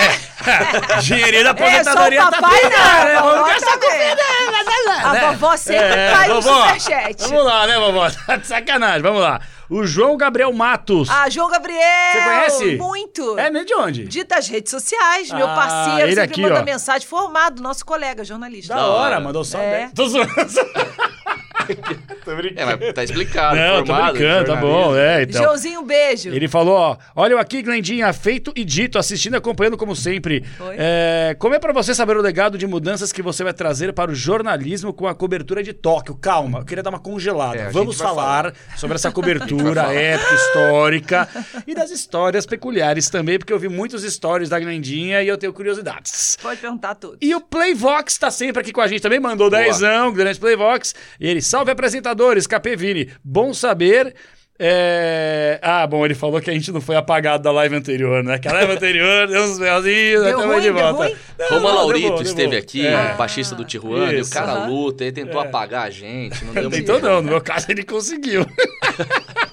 [1.02, 3.14] Dinheirinho da É, só o aposentadoria tá papai vindo, não, né?
[3.16, 4.12] a Vamos vovó gastar com também.
[5.04, 5.20] A né?
[5.32, 7.22] vovó sempre É, faz o vovó, superchat.
[7.28, 8.10] Vamos lá, né, vovó?
[8.26, 9.02] Tá de sacanagem.
[9.02, 9.40] Vamos lá.
[9.70, 11.08] O João Gabriel Matos.
[11.08, 11.80] Ah, João Gabriel!
[12.12, 12.76] Você conhece?
[12.76, 13.38] Muito!
[13.38, 14.04] É mesmo de onde?
[14.04, 16.64] De das redes sociais, meu Ah, parceiro, ele sempre aqui, manda ó.
[16.64, 18.74] mensagem formado, nosso colega, jornalista.
[18.74, 19.78] Da hora, mandou só É.
[19.86, 19.92] 10.
[19.94, 20.28] Tô zoando.
[22.24, 22.78] tô É, brincando.
[22.80, 23.56] mas tá explicado.
[23.56, 25.42] Não, tô formado, brincando, tá bom, é, então.
[25.42, 26.28] Joãozinho, um beijo.
[26.30, 30.44] Ele falou, ó, olha eu aqui, Glendinha, feito e dito, assistindo e acompanhando como sempre.
[30.60, 30.76] Oi.
[30.78, 34.10] É, como é pra você saber o legado de mudanças que você vai trazer para
[34.10, 36.14] o jornalismo com a cobertura de Tóquio?
[36.16, 37.56] Calma, eu queria dar uma congelada.
[37.56, 41.28] É, Vamos vai falar sobre essa cobertura épica, histórica
[41.66, 45.52] e das histórias peculiares também, porque eu vi muitos stories da Glendinha e eu tenho
[45.52, 46.36] curiosidades.
[46.40, 47.16] Pode perguntar tudo.
[47.20, 49.62] E o Playvox tá sempre aqui com a gente também, mandou Boa.
[49.62, 50.94] dezão, grande Playvox.
[51.20, 53.10] E ele Salve apresentadores, Capevini.
[53.22, 54.14] Bom saber.
[54.58, 58.38] é, Ah, bom, ele falou que a gente não foi apagado da live anterior, né?
[58.38, 61.14] Que a live anterior deu uns melzinhos, Deu até ruim, de volta.
[61.38, 63.12] Não, Roma Laurito deu bom, esteve aqui, É.
[63.18, 64.32] baixista do Tijuana, e o Isso.
[64.32, 65.46] cara luta, ele tentou É.
[65.46, 67.04] apagar a gente, não deu muito Então certo.
[67.06, 68.46] não, no meu caso ele conseguiu.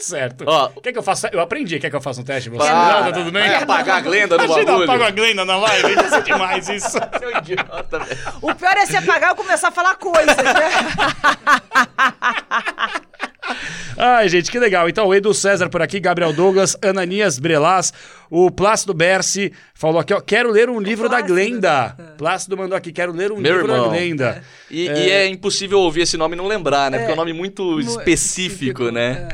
[0.00, 0.44] tudo certo.
[0.46, 0.68] Ó.
[0.82, 1.28] Quer que eu faça?
[1.32, 1.78] Eu aprendi.
[1.78, 2.48] Quer que eu faça um teste?
[2.50, 2.68] Você?
[2.68, 3.46] Não, tá tudo bem?
[3.48, 4.84] vai apagar a Glenda no Imagina, bagulho.
[4.90, 5.92] apago a Glenda na live.
[5.92, 6.98] Ia ser demais isso.
[7.18, 8.18] Seu idiota, velho.
[8.40, 10.70] O pior é se apagar e começar a falar coisas, né?
[13.96, 14.88] Ai, gente, que legal.
[14.88, 17.92] Então, o Edu César por aqui, Gabriel Douglas, Ananias Brelas,
[18.30, 21.34] o Plácido Berci falou aqui, ó, quero ler um livro da Plácido.
[21.34, 21.96] Glenda.
[21.98, 22.02] É.
[22.16, 23.84] Plácido mandou aqui, quero ler um Meu livro irmão.
[23.84, 24.42] da Glenda.
[24.70, 24.98] E é.
[25.06, 26.98] e é impossível ouvir esse nome e não lembrar, né?
[26.98, 29.28] Porque é um nome muito Mu- específico, né?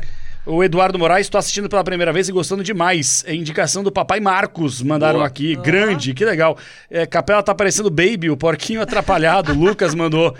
[0.47, 0.51] É.
[0.51, 3.23] O Eduardo Moraes, estou assistindo pela primeira vez e gostando demais.
[3.27, 5.27] É indicação do papai Marcos, mandaram Boa.
[5.27, 5.55] aqui.
[5.57, 6.57] Grande, que legal.
[6.89, 9.51] É, Capela tá parecendo Baby, o porquinho atrapalhado.
[9.51, 10.35] o Lucas mandou.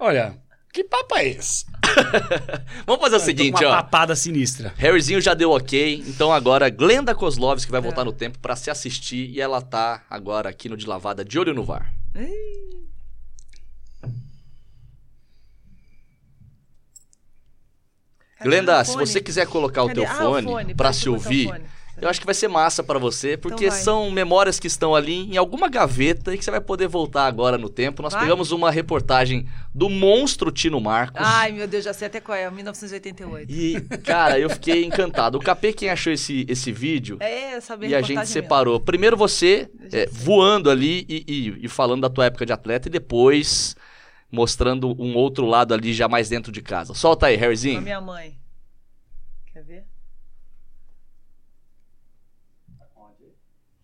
[0.00, 0.34] Olha,
[0.72, 1.66] que papo é esse?
[2.86, 3.76] Vamos fazer o seguinte, Uma ó.
[3.76, 4.72] papada sinistra.
[4.76, 9.28] Harryzinho já deu ok, então agora Glenda Kozlovski vai voltar no tempo pra se assistir
[9.30, 11.92] e ela tá agora aqui no De Lavada de Olho no VAR.
[12.14, 12.91] Cadê
[18.42, 20.00] Glenda, o se você quiser colocar o Cadê?
[20.00, 21.52] teu Ah, o fone, fone, pra peraí, se o ouvir,
[22.00, 23.78] eu acho que vai ser massa pra você, porque vai.
[23.78, 27.56] são memórias que estão ali em alguma gaveta e que você vai poder voltar agora
[27.58, 28.02] no tempo.
[28.02, 28.22] Nós Vai?
[28.22, 31.20] pegamos uma reportagem do monstro Tino Marcos.
[31.22, 33.52] Ai, meu Deus, já sei até qual é, 1988.
[33.52, 35.38] E, cara, eu fiquei encantado.
[35.38, 38.80] O Capê, quem achou esse, esse vídeo, É, saber e a gente separou.
[38.80, 42.90] Primeiro você é, voando ali e, e- e falando da tua época de atleta, e
[42.90, 43.76] depois
[44.32, 46.94] mostrando um outro lado ali já mais dentro de casa.
[46.94, 47.82] Solta aí, Harryzinho.
[47.82, 48.34] minha mãe.
[49.52, 49.84] Quer ver?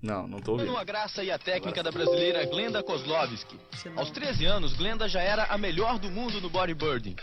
[0.01, 0.77] Não, não tô ouvindo.
[0.77, 3.59] a graça e a técnica da brasileira Glenda Kozlovski.
[3.97, 7.17] Aos 13 anos, Glenda já era a melhor do mundo no bodybuilding.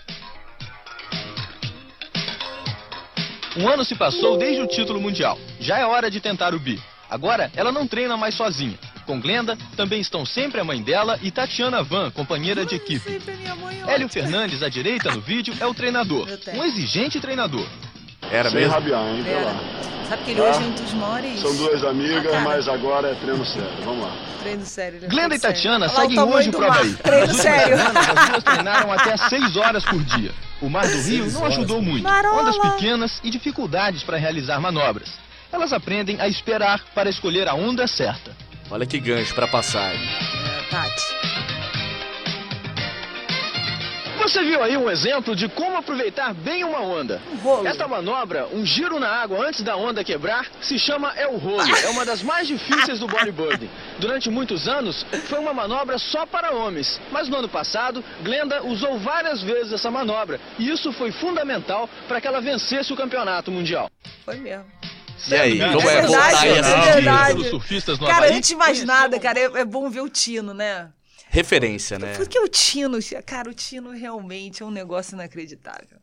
[3.58, 5.40] Um ano se passou desde o título mundial.
[5.60, 6.78] Já é hora de tentar o bi.
[7.10, 8.78] Agora, ela não treina mais sozinha.
[9.06, 13.10] Com Glenda, também estão sempre a mãe dela e Tatiana Van, companheira de equipe.
[13.12, 13.90] Sempre a minha mãe, ó.
[13.90, 16.28] Hélio Fernandes, à direita no vídeo, é o treinador.
[16.54, 17.66] Um exigente treinador.
[18.32, 18.74] Era Sem mesmo?
[18.74, 19.24] rabiar, hein?
[19.28, 19.46] Era.
[19.46, 19.56] lá.
[20.10, 20.50] Sabe que ele Tá?
[20.50, 21.40] hoje é um dos maiores.
[21.40, 22.42] São duas amigas, Ah, cara.
[22.42, 23.70] mas agora é treino sério.
[23.84, 24.16] Vamos lá.
[24.42, 24.98] Treino sério.
[24.98, 25.56] ele é Glenda e treino sério.
[25.56, 26.70] Tatiana Olha lá o seguem hoje mar.
[26.70, 26.94] Havaí.
[26.96, 27.78] Treino Nas últimas sério.
[27.78, 30.32] semanas, as duas treinaram até 6 horas por dia.
[30.62, 32.04] O mar do Rio não ajudou muito.
[32.04, 32.42] Marola.
[32.42, 35.10] Ondas pequenas e dificuldades para realizar manobras.
[35.52, 38.32] Elas aprendem a esperar para escolher a onda certa.
[38.70, 40.02] Olha que gancho pra passagem.
[40.02, 41.16] É, Tati.
[44.26, 47.22] Você viu aí um exemplo de como aproveitar bem uma onda.
[47.32, 47.68] Um rolo.
[47.68, 51.62] Esta manobra, um giro na água antes da onda quebrar, se chama El Rolo.
[51.84, 53.70] É uma das mais difíceis do bodyboarding.
[54.00, 57.00] Durante muitos anos, foi uma manobra só para homens.
[57.12, 60.40] Mas no ano passado, Glenda usou várias vezes essa manobra.
[60.58, 63.92] E isso foi fundamental para que ela vencesse o campeonato mundial.
[64.26, 64.66] Foi mesmo.
[65.28, 67.50] E aí, É como é, verdade, voltar e é verdade.
[67.50, 70.54] Surfistas no Cara, Havaí, antes de mais nada, cara, é, é bom ver o Tino,
[70.54, 70.90] né?
[71.30, 72.14] Referência, né?
[72.16, 76.00] Porque o Tino, cara, o Tino realmente é um negócio inacreditável.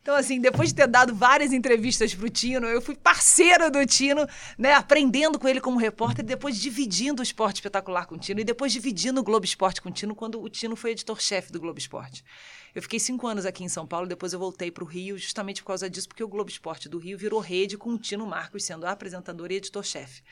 [0.00, 4.24] Então, assim, depois de ter dado várias entrevistas pro Tino, eu fui parceira do Tino,
[4.56, 4.72] né?
[4.72, 8.44] Aprendendo com ele como repórter, e depois dividindo o esporte espetacular com o Tino, e
[8.44, 11.80] depois dividindo o Globo Esporte com o Tino, quando o Tino foi editor-chefe do Globo
[11.80, 12.24] Esporte.
[12.76, 15.62] Eu fiquei cinco anos aqui em São Paulo, depois eu voltei para o Rio, justamente
[15.62, 18.64] por causa disso, porque o Globo Esporte do Rio virou rede com o Tino Marcos
[18.64, 20.22] sendo apresentador e editor-chefe.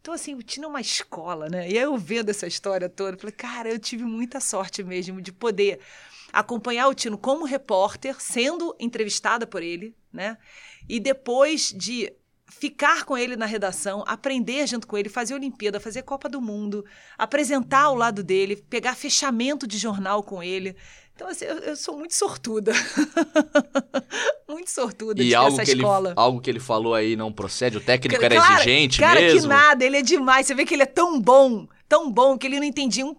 [0.00, 1.68] Então, assim, o Tino é uma escola, né?
[1.68, 5.30] E aí eu vendo essa história toda, falei, cara, eu tive muita sorte mesmo de
[5.30, 5.78] poder
[6.32, 10.38] acompanhar o Tino como repórter, sendo entrevistada por ele, né?
[10.88, 12.10] E depois de
[12.46, 16.84] ficar com ele na redação, aprender junto com ele, fazer Olimpíada, fazer Copa do Mundo,
[17.18, 20.76] apresentar ao lado dele, pegar fechamento de jornal com ele.
[21.14, 22.72] Então, assim, eu, eu sou muito sortuda.
[24.48, 26.12] muito sortuda de E ter algo essa que, ele, escola.
[26.16, 27.76] algo que ele falou aí não procede?
[27.76, 29.40] O técnico Cara, era cara, exigente cara, mesmo?
[29.42, 30.46] que nada, ele é demais.
[30.46, 33.14] Você vê que ele é tão bom, tão bom, que ele não entendia um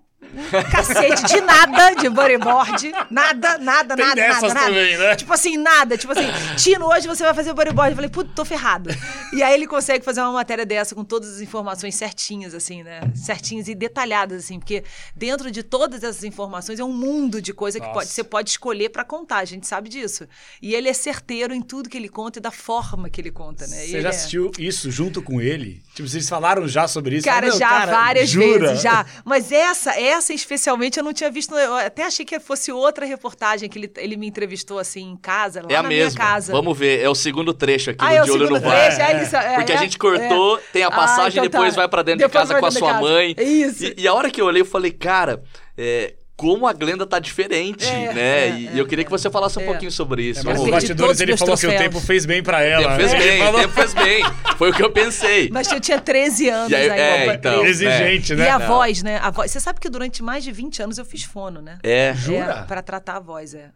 [0.71, 2.91] cacete de nada de bodyboard.
[3.09, 4.59] Nada, nada, Tem nada, nada, nada.
[4.65, 5.15] também, né?
[5.15, 5.97] Tipo assim, nada.
[5.97, 6.25] Tipo assim,
[6.57, 7.91] Tino, hoje você vai fazer bodyboard.
[7.91, 8.89] Eu falei, puto, tô ferrado.
[9.33, 13.01] E aí ele consegue fazer uma matéria dessa com todas as informações certinhas, assim, né?
[13.15, 14.83] Certinhas e detalhadas, assim, porque
[15.15, 18.89] dentro de todas essas informações é um mundo de coisa que pode, você pode escolher
[18.89, 20.27] pra contar, a gente sabe disso.
[20.61, 23.67] E ele é certeiro em tudo que ele conta e da forma que ele conta,
[23.67, 23.77] né?
[23.85, 25.81] Você já é- assistiu isso junto com ele?
[25.93, 27.25] Tipo, vocês falaram já sobre isso?
[27.25, 28.67] Cara, Não, já cara, várias jura?
[28.69, 29.05] vezes, já.
[29.23, 31.55] Mas essa, essa especialmente eu não tinha visto.
[31.55, 35.61] Eu até achei que fosse outra reportagem que ele, ele me entrevistou assim em casa,
[35.61, 36.09] lá É a na mesma.
[36.09, 36.51] minha casa.
[36.53, 39.01] Vamos ver, é o segundo trecho aqui ah, do é De Olho no trecho?
[39.01, 39.11] É,
[39.53, 40.61] é, Porque a é, gente cortou, é.
[40.73, 41.81] tem a Ah, passagem então e depois tá.
[41.81, 43.01] vai pra dentro de Depois casa vai com a de sua casa.
[43.01, 43.35] mãe.
[43.37, 43.85] Isso.
[43.85, 45.43] E, e a hora que eu olhei, eu falei, cara,
[45.77, 48.21] é, como a Glenda tá diferente, É, né?
[48.47, 49.65] é, e é, eu queria que você falasse um é.
[49.65, 50.41] pouquinho sobre isso.
[50.41, 52.83] É, mas nos perdi bastidores ele falou que o tempo fez bem pra O ela.
[52.89, 53.19] tempo fez né?
[53.19, 54.23] bem, falou tempo fez bem.
[54.57, 55.49] Foi o que eu pensei.
[55.51, 57.53] Mas eu tinha 13 anos E aí- aí, é, então.
[57.53, 58.49] eu- exigente, E né?
[58.49, 59.17] a voz, né?
[59.21, 59.49] A voz.
[59.51, 61.79] Você sabe que durante mais de 20 anos eu fiz fono, né?
[61.83, 62.13] É.
[62.15, 62.61] Jura?
[62.61, 63.69] É, pra tratar a voz, é.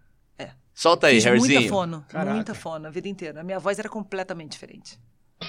[0.74, 1.70] Solta aí, Fiz muita Harryzinho.
[1.70, 2.34] fono, Caraca.
[2.34, 3.42] muita fono, a vida inteira.
[3.42, 4.98] A minha voz era completamente diferente.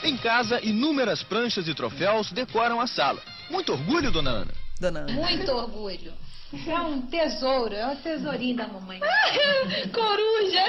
[0.03, 3.21] Em casa, inúmeras pranchas e troféus decoram a sala.
[3.49, 4.53] Muito orgulho, dona Ana.
[4.81, 5.13] Dona Ana.
[5.13, 6.13] Muito orgulho.
[6.67, 8.99] É um tesouro, é um tesourinho da mamãe.
[9.95, 10.65] Coruja!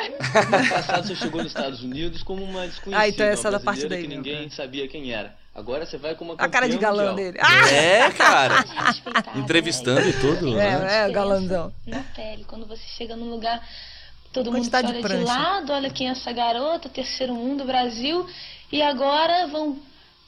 [0.62, 3.66] No passado você chegou nos Estados Unidos como uma desconhecida, Ah, então essa uma da
[3.66, 5.34] parte daí que ninguém sabia quem era.
[5.56, 7.16] Agora você vai como uma A cara de galã mundial.
[7.16, 7.38] dele.
[7.42, 7.70] Ah!
[7.72, 8.62] É, cara.
[8.88, 9.40] respeitada.
[9.40, 10.56] Entrevistando e tudo.
[10.56, 10.64] né?
[10.64, 11.74] É, é, Diferença galanzão.
[11.86, 13.62] Na pele, quando você chega num lugar,
[14.32, 15.26] todo mundo Quantidade de olha de, prancha.
[15.34, 18.26] lado, olha quem é essa garota, terceiro mundo, Brasil,
[18.72, 19.78] e agora vão.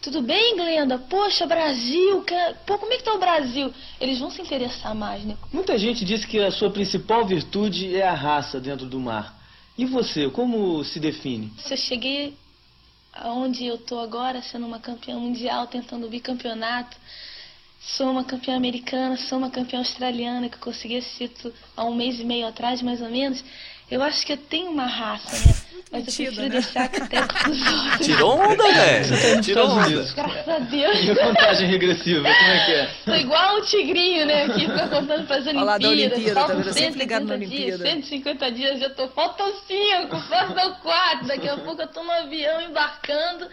[0.03, 0.97] Tudo bem, Glenda?
[0.99, 3.73] Poxa, Brasil, que- pô, como é que tá o Brasil?
[4.01, 5.37] Eles vão se interessar mais, né?
[5.51, 9.33] Muita gente diz que a sua principal virtude é a raça dentro do mar.
[9.77, 11.53] E você, como se define?
[11.57, 12.37] Se eu cheguei
[13.13, 16.97] aonde eu tô agora, sendo uma campeã mundial, tentando o bicampeonato,
[17.79, 21.95] sou uma campeã americana, sou uma campeã australiana, que eu consegui esse título há um
[21.95, 23.41] mês e meio atrás, mais ou menos,
[23.93, 25.55] eu acho que eu tenho uma raça, né?
[25.91, 26.49] Mas eu prefiro né?
[26.49, 27.19] deixar que até
[27.49, 28.05] os outros.
[28.07, 29.41] Tirou onda, velho.
[29.43, 30.03] Tirou onda.
[30.15, 31.09] Graças a E Deus.
[31.19, 32.89] a contagem regressiva, como é que é?
[33.05, 34.47] Tô igual o tigrinho, né?
[34.49, 36.17] Que fica contando pras Olha lá, da Olimpíadas.
[36.17, 36.73] Olimpíada, tá Faltam vendo?
[36.73, 38.01] Sempre ligado na 150 dias, Olimpíada.
[38.01, 39.07] 150 dias, já tô.
[39.09, 41.27] Faltam 5, faltam 4.
[41.27, 43.47] Daqui a pouco eu tô no avião embarcando.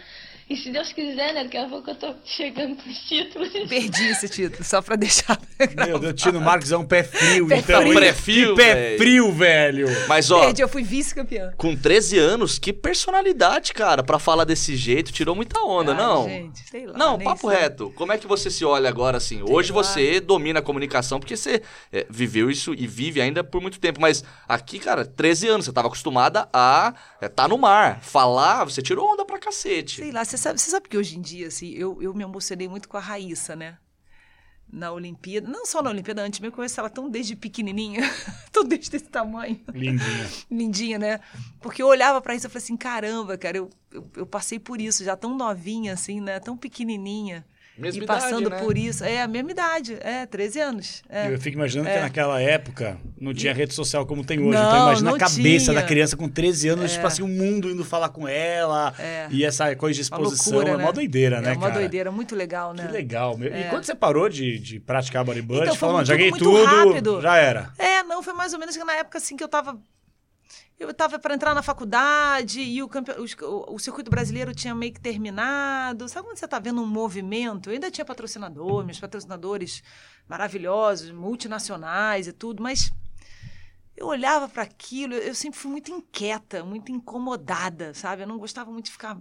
[0.51, 1.45] E se Deus quiser, né?
[1.45, 3.47] Daqui a pouco eu tô chegando com os títulos.
[3.69, 5.39] Perdi esse título, só pra deixar.
[5.87, 7.81] Meu Deus, Tino Marques é um pé frio, Pé então.
[7.81, 7.93] frio.
[8.01, 8.97] Pé frio, Que pé velho.
[8.97, 9.87] frio, velho.
[10.09, 11.53] Mas, ó, Perdi, eu fui vice-campeã.
[11.55, 15.13] com 13 anos, que personalidade, cara, pra falar desse jeito.
[15.13, 16.27] Tirou muita onda, Ai, não?
[16.27, 16.97] Gente, sei lá.
[16.97, 17.57] Não, papo sei.
[17.57, 17.89] reto.
[17.95, 19.41] Como é que você se olha agora assim?
[19.47, 19.81] Hoje lá.
[19.81, 21.61] você domina a comunicação porque você
[21.93, 24.01] é, viveu isso e vive ainda por muito tempo.
[24.01, 28.81] Mas aqui, cara, 13 anos, você tava acostumada a estar tá no mar, falar, você
[28.81, 30.01] tirou onda pra cacete.
[30.01, 32.67] Sei lá, você sabe, você sabe que hoje em dia, assim, eu, eu me emocionei
[32.67, 33.77] muito com a Raíssa, né?
[34.71, 35.47] Na Olimpíada.
[35.47, 38.01] Não só na Olimpíada, antes mesmo, eu conheço ela tão desde pequenininha,
[38.51, 39.59] tão desde desse tamanho.
[39.73, 40.29] Lindinha.
[40.49, 41.19] lindinha, né?
[41.61, 44.79] Porque eu olhava pra isso e falei assim, caramba, cara, eu, eu, eu passei por
[44.79, 46.39] isso, já tão novinha, assim, né?
[46.39, 47.45] Tão pequenininha.
[47.81, 48.59] Mesma e passando idade, né?
[48.59, 49.03] por isso.
[49.03, 51.01] É, a mesma idade, é, 13 anos.
[51.09, 51.33] é.
[51.33, 52.01] Eu fico imaginando que É.
[52.01, 54.51] naquela época não tinha rede social como tem hoje.
[54.51, 55.81] Não, então imagina a cabeça tinha.
[55.81, 56.95] da criança com 13 anos, É.
[56.95, 58.93] tipo assim, o mundo indo falar com ela.
[58.99, 59.27] É.
[59.31, 60.53] E essa coisa de Uma exposição.
[60.53, 60.83] loucura, é né?
[60.83, 61.79] uma doideira, né, É uma cara?
[61.79, 62.85] doideira, muito legal, né?
[62.85, 63.37] Que legal.
[63.41, 63.63] E É.
[63.69, 67.21] quando você parou de, de praticar bodybuilding, Então, falou, mano, tudo joguei muito tudo, rápido.
[67.21, 67.71] já era.
[67.77, 69.77] É, não, foi mais ou menos que na época assim que eu tava.
[70.81, 73.11] Eu tava para entrar na faculdade e o, campe...
[73.11, 76.09] o, o circuito brasileiro tinha meio que terminado.
[76.09, 77.69] Sabe quando você tá vendo um movimento?
[77.69, 79.83] Eu ainda tinha patrocinador, meus patrocinadores
[80.27, 82.91] maravilhosos, multinacionais e tudo, mas
[83.95, 88.23] eu olhava para aquilo, eu sempre fui muito inquieta, muito incomodada, sabe?
[88.23, 89.19] Eu não gostava muito de ficar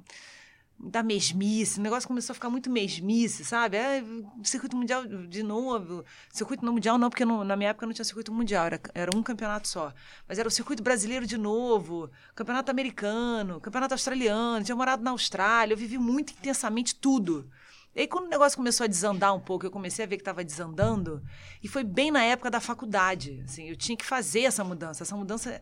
[0.83, 3.77] da mesmice, o negócio começou a ficar muito mesmice, sabe?
[3.77, 4.03] É,
[4.43, 8.05] circuito mundial de novo, circuito no mundial não, porque não- na minha época não tinha
[8.05, 9.93] circuito mundial, era, era um campeonato só.
[10.27, 15.75] Mas era o circuito brasileiro de novo, campeonato americano, campeonato australiano, tinha morado na Austrália,
[15.75, 17.51] eu vivi muito intensamente tudo.
[17.95, 20.23] E aí, quando o negócio começou a desandar um pouco, eu comecei a ver que
[20.23, 21.23] estava desandando,
[21.63, 23.43] e foi bem na época da faculdade.
[23.45, 25.03] Assim, eu tinha que fazer essa mudança.
[25.03, 25.61] Essa mudança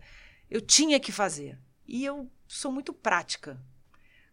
[0.51, 1.59] eu tinha que fazer.
[1.87, 3.59] E eu sou muito prática.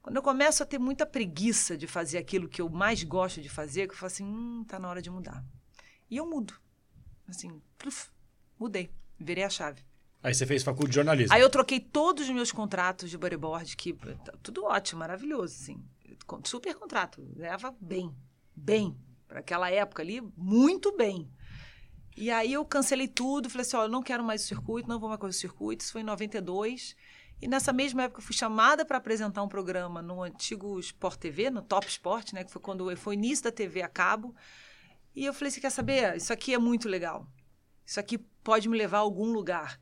[0.06, 3.50] Quando eu começo a ter muita preguiça de fazer aquilo que eu mais gosto de
[3.50, 5.44] fazer, que eu falo assim, hum, tá na hora de mudar.
[6.08, 6.54] E eu mudo.
[7.28, 8.12] Assim, pluf,
[8.60, 8.92] mudei.
[9.20, 9.82] Virei a chave.
[10.22, 11.34] Aí você fez faculdade de jornalismo.
[11.34, 15.84] Aí eu troquei todos os meus contratos de bodyboard, que tá tudo ótimo, maravilhoso, assim.
[16.44, 17.28] Super contrato.
[17.36, 18.16] Leva bem,
[18.56, 18.96] bem.
[19.28, 21.28] Para aquela época ali, muito bem.
[22.16, 25.00] E aí eu cancelei tudo, falei assim, ó, eu não quero mais o circuito, não
[25.00, 25.84] vou mais com o circuito.
[25.84, 26.96] Isso foi em 92.
[27.42, 31.50] E nessa mesma época eu fui chamada para apresentar um programa no antigo Sport TV,
[31.50, 34.36] no Top Sport, né, que foi quando foi início da TV a cabo.
[35.16, 36.16] E eu falei, você quer saber?
[36.16, 37.28] Isso aqui é muito legal.
[37.86, 39.80] Isso aqui pode me levar a algum lugar.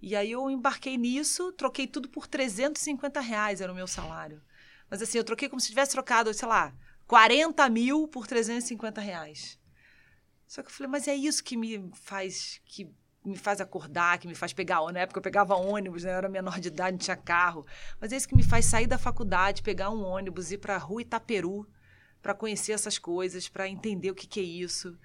[0.00, 4.42] E aí eu embarquei nisso, troquei tudo por 350 reais, era o meu salário.
[4.88, 6.74] Mas assim, eu troquei como se tivesse trocado, sei lá,
[7.06, 9.58] 40 mil por 350 reais.
[10.46, 12.90] Só que eu falei, mas é isso que me faz, que
[13.24, 16.12] me faz acordar, que me faz pegar, na época eu pegava ônibus, né?
[16.12, 17.66] eu era menor de idade, não tinha carro.
[18.00, 20.78] Mas é isso que me faz sair da faculdade, pegar um ônibus, ir para a
[20.78, 21.68] rua Itaperu,
[22.22, 24.98] para conhecer essas coisas, para entender o que, que é isso.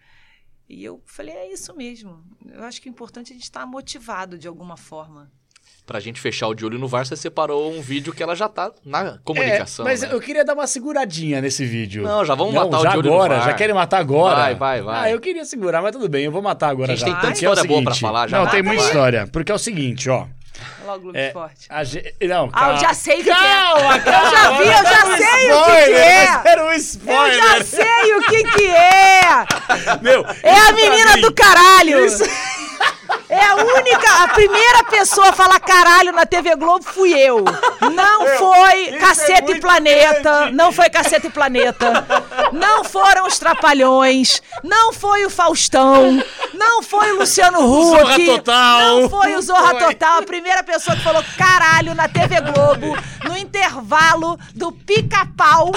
[0.68, 2.24] E eu falei, é isso mesmo.
[2.45, 5.32] Eu acho que o importante é a gente estar motivado de alguma forma.
[5.86, 8.49] Pra gente fechar o de olho no VAR, você separou um vídeo que ela já
[8.49, 9.86] tá na comunicação.
[9.86, 10.09] É, mas né?
[10.11, 12.01] eu queria dar uma seguradinha nesse vídeo.
[12.03, 13.45] Não, já vamos Não, matar o já de olho no agora, VAR.
[13.45, 14.36] já querem matar agora.
[14.36, 15.03] Vai, vai, vai.
[15.03, 17.13] Ah, eu queria segurar, mas tudo bem, eu vou matar agora A gente já.
[17.13, 18.39] tem tanta é o história boa pra falar já.
[18.39, 19.27] Não, tem muita história.
[19.31, 20.25] Porque é o seguinte, ó.
[20.86, 21.65] Logo Globo É, Esporte.
[21.69, 23.33] a ge- Não, Ah, eu já sei o que que é.
[23.33, 24.25] calma, calma.
[24.25, 26.27] Eu já vi, eu já um sei o que que spoiler, é.
[26.31, 27.43] mas Era um Eu spoiler.
[27.43, 30.01] já sei o que que é!
[30.01, 32.07] Meu, É isso a menina mim- do caralho!
[33.36, 37.43] É a única, a primeira pessoa a falar caralho na TV Globo fui eu.
[37.93, 40.21] Não Meu, foi é Cacete e muito Planeta.
[40.21, 40.55] grande.
[40.55, 42.05] Não foi Cacete e Planeta.
[42.53, 44.41] Não foram os Trapalhões.
[44.63, 46.23] Não foi o Faustão.
[46.53, 47.97] Não foi o Luciano Huck.
[47.99, 49.01] Zorra Total.
[49.01, 49.79] Não foi o Zorra Foi.
[49.93, 50.19] Total.
[50.19, 55.71] A primeira pessoa que falou caralho na TV Globo no intervalo do pica-pau.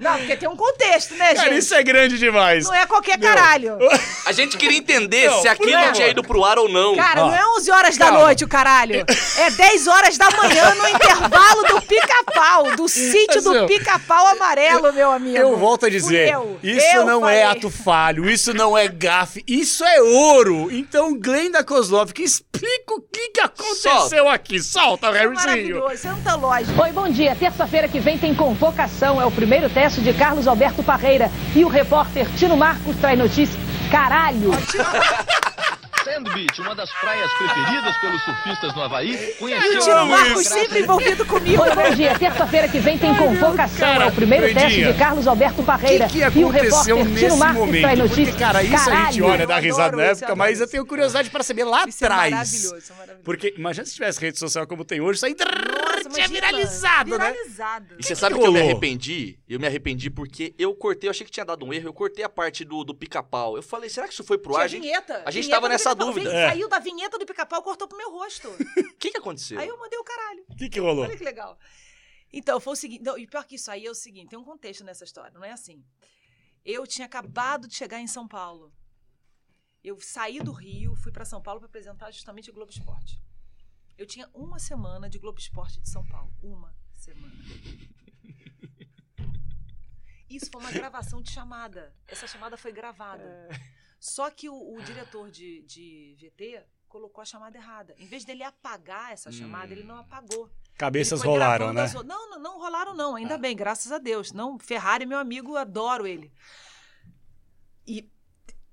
[0.00, 1.58] Não, porque tem um contexto, né, Cara, gente?
[1.58, 2.64] isso é grande demais.
[2.64, 3.78] Não é qualquer caralho.
[4.26, 6.94] A gente queria entender Não, se aquilo tinha ido pro ar ou não.
[6.94, 8.20] Cara, não é 11 horas da calma.
[8.20, 9.04] noite o caralho.
[9.38, 14.92] É 10 horas da manhã no intervalo do pica-pau, do sítio do Assim, pica-pau amarelo,
[14.92, 15.36] meu amigo.
[15.36, 16.58] Eu volto a dizer, eu.
[16.62, 17.36] isso Eu não falei.
[17.38, 20.68] é ato falho, isso não é gafe, isso é ouro.
[20.70, 24.60] Então, Glenda Kozlov, que explica o que, que aconteceu aqui.
[24.62, 25.82] Solta, É Harryzinho.
[25.90, 26.82] é muita lógica.
[26.82, 27.34] Oi, bom dia.
[27.34, 29.20] Terça-feira que vem tem convocação.
[29.20, 31.30] É o primeiro teste de Carlos Alberto Parreira.
[31.56, 33.58] E o repórter Tino Marcos traz notícia.
[33.90, 34.50] Caralho!
[36.08, 40.10] Sand Beach, uma das praias preferidas pelos surfistas no Havaí, E o conheceu Tino amo
[40.10, 41.62] Marcos sempre envolvido comigo.
[41.62, 42.18] Oi, bom dia.
[42.18, 43.78] Terça-feira que vem tem convocação.
[43.78, 44.92] Cara, é o primeiro teste Doidinha.
[44.94, 46.06] de Carlos Alberto O Parreira.
[46.06, 47.80] que, que e o aconteceu repórter nesse Tino Marcos momento?
[47.82, 48.38] traz Porque, notícia.
[48.38, 49.24] cara, isso a gente Caralho!
[49.26, 52.30] olha, dá risada na época, mas eu tenho curiosidade pra saber lá Isso é atrás.
[52.30, 53.24] maravilhoso, isso é maravilhoso.
[53.24, 55.34] Porque imagina se tivesse rede social como tem hoje, isso aí
[56.04, 57.32] Nossa, tinha imagina, viralizado, né?
[57.32, 57.96] Viralizado.
[57.98, 59.38] E você sabe que eu me arrependi?
[59.48, 62.24] Eu me arrependi porque eu cortei, eu achei que tinha dado um erro, eu cortei
[62.24, 63.56] a parte do, do pica-pau.
[63.56, 64.64] Eu falei, será que isso foi pro Tinha ar?
[64.64, 65.22] A gente- vinheta.
[65.24, 66.32] A gente vinheta tava nessa dúvida.
[66.32, 66.48] É.
[66.48, 68.48] Saiu da vinheta do pica-pau, cortou pro meu rosto.
[68.48, 68.56] O
[68.98, 69.58] que, que aconteceu?
[69.58, 70.44] Aí eu mandei o caralho.
[70.48, 71.04] O que, que rolou?
[71.04, 71.58] Olha que legal.
[72.32, 73.02] Então, foi o seguinte.
[73.02, 75.44] Não, e pior que isso aí é o seguinte: tem um contexto nessa história, não
[75.44, 75.82] é assim.
[76.64, 78.72] Eu tinha acabado de chegar em São Paulo.
[79.82, 83.22] Eu saí do Rio, fui para São Paulo para apresentar justamente o Globo Esporte.
[83.98, 86.32] Eu tinha uma semana de Globo Esporte de São Paulo.
[86.40, 87.34] Uma semana.
[90.30, 91.92] Isso foi uma gravação de chamada.
[92.06, 93.48] Essa chamada foi gravada.
[93.98, 97.92] Só que o, o diretor de, de VT colocou a chamada errada.
[97.98, 100.48] Em vez dele apagar essa chamada, ele não apagou.
[100.76, 101.82] Cabeças rolaram, né?
[101.82, 101.94] as.
[101.94, 103.16] Não, não, não rolaram, não.
[103.16, 104.30] Ainda bem, graças a Deus.
[104.30, 106.32] Não, Ferrari, meu amigo, adoro ele.
[107.84, 108.08] E,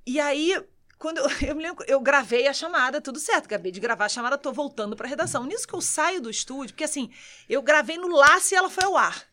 [0.05, 0.53] e aí,
[0.97, 3.45] quando eu, eu me lembro, eu gravei a chamada, tudo certo.
[3.45, 5.43] Acabei de gravar a chamada, tô voltando pra redação.
[5.45, 7.11] Nisso que eu saio do estúdio, porque assim,
[7.49, 9.25] eu gravei no laço e ela foi ao ar.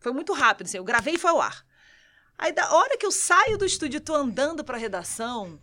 [0.00, 1.64] Foi muito rápido, assim, eu gravei e foi ao ar.
[2.36, 5.58] Aí, da hora que eu saio do estúdio e tô andando pra redação,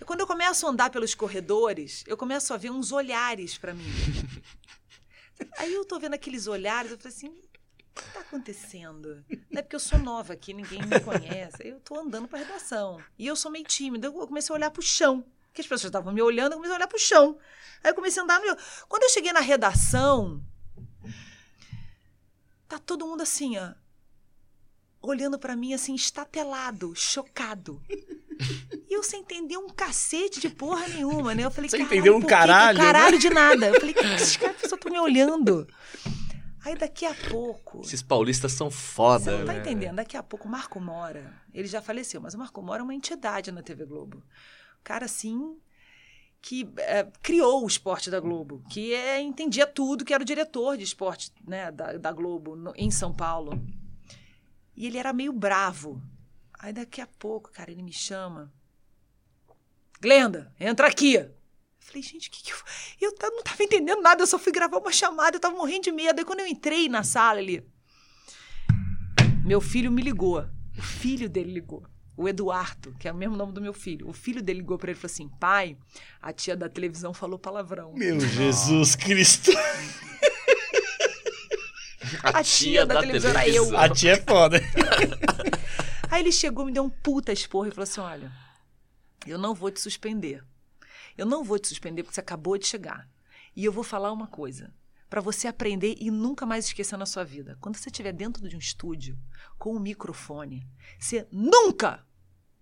[0.00, 3.72] eu- quando eu começo a andar pelos corredores, eu começo a ver uns olhares pra
[3.72, 3.84] mim.
[5.58, 7.34] Aí eu tô vendo aqueles olhares, eu falei assim,
[7.94, 9.24] que tá acontecendo?
[9.50, 11.66] Não é porque eu sou nova aqui, ninguém me conhece.
[11.68, 13.00] Eu tô andando pra redação.
[13.18, 15.24] E eu sou meio tímida, eu comecei a olhar pro chão.
[15.48, 17.38] Porque as pessoas estavam me olhando, eu comecei a olhar pro chão.
[17.84, 18.56] Aí eu comecei a andar no...
[18.88, 20.42] Quando eu cheguei na redação,
[22.68, 23.72] tá todo mundo assim, ó.
[25.02, 27.82] Olhando pra mim assim, estatelado, chocado.
[28.88, 31.44] E eu sem entender um cacete de porra nenhuma, né?
[31.44, 33.66] Eu falei, Você "Caralho, entendeu um por que que- caralho, né?" Caralho de nada.
[33.68, 35.66] Eu falei, que esses caras só estão me olhando.
[36.64, 37.80] Aí daqui a pouco.
[37.80, 39.24] Esses paulistas são foda.
[39.24, 39.58] Você não tá né?
[39.60, 39.96] entendendo.
[39.96, 42.94] Daqui a pouco o Marco Mora, ele já faleceu, mas o Marco Mora é uma
[42.94, 44.18] entidade na TV Globo.
[44.18, 45.56] O cara, assim,
[46.40, 50.76] que é, criou o esporte da Globo, que é, entendia tudo, que era o diretor
[50.76, 53.60] de esporte né, da, da Globo no- em São Paulo.
[54.76, 56.00] E ele era meio bravo.
[56.58, 58.52] Aí daqui a pouco, cara, ele me chama.
[60.00, 61.28] Glenda, entra aqui.
[61.92, 62.56] Eu falei, gente, o que, que eu.
[63.00, 65.92] Eu não tava entendendo nada, eu só fui gravar uma chamada, eu tava morrendo de
[65.92, 66.18] medo.
[66.18, 67.62] Aí quando eu entrei na sala, ele.
[69.44, 70.42] Meu filho me ligou.
[70.78, 71.84] O filho dele ligou.
[72.16, 74.08] O Eduardo, que é o mesmo nome do meu filho.
[74.08, 75.76] O filho dele ligou pra ele e falou assim: pai,
[76.20, 77.92] a tia da televisão falou palavrão.
[77.94, 79.50] Meu Jesus Cristo.
[82.22, 83.76] A tia da televisão era eu.
[83.76, 84.60] A tia é foda.
[86.10, 88.30] Aí ele chegou, me deu um puta esporro e falou assim: olha,
[89.26, 90.44] eu não vou te suspender.
[91.16, 93.08] Eu não vou te suspender porque você acabou de chegar.
[93.54, 94.72] E eu vou falar uma coisa.
[95.08, 97.58] Pra você aprender e nunca mais esquecer na sua vida.
[97.60, 99.18] Quando você estiver dentro de um estúdio
[99.58, 100.66] com um microfone,
[100.98, 102.06] você nunca,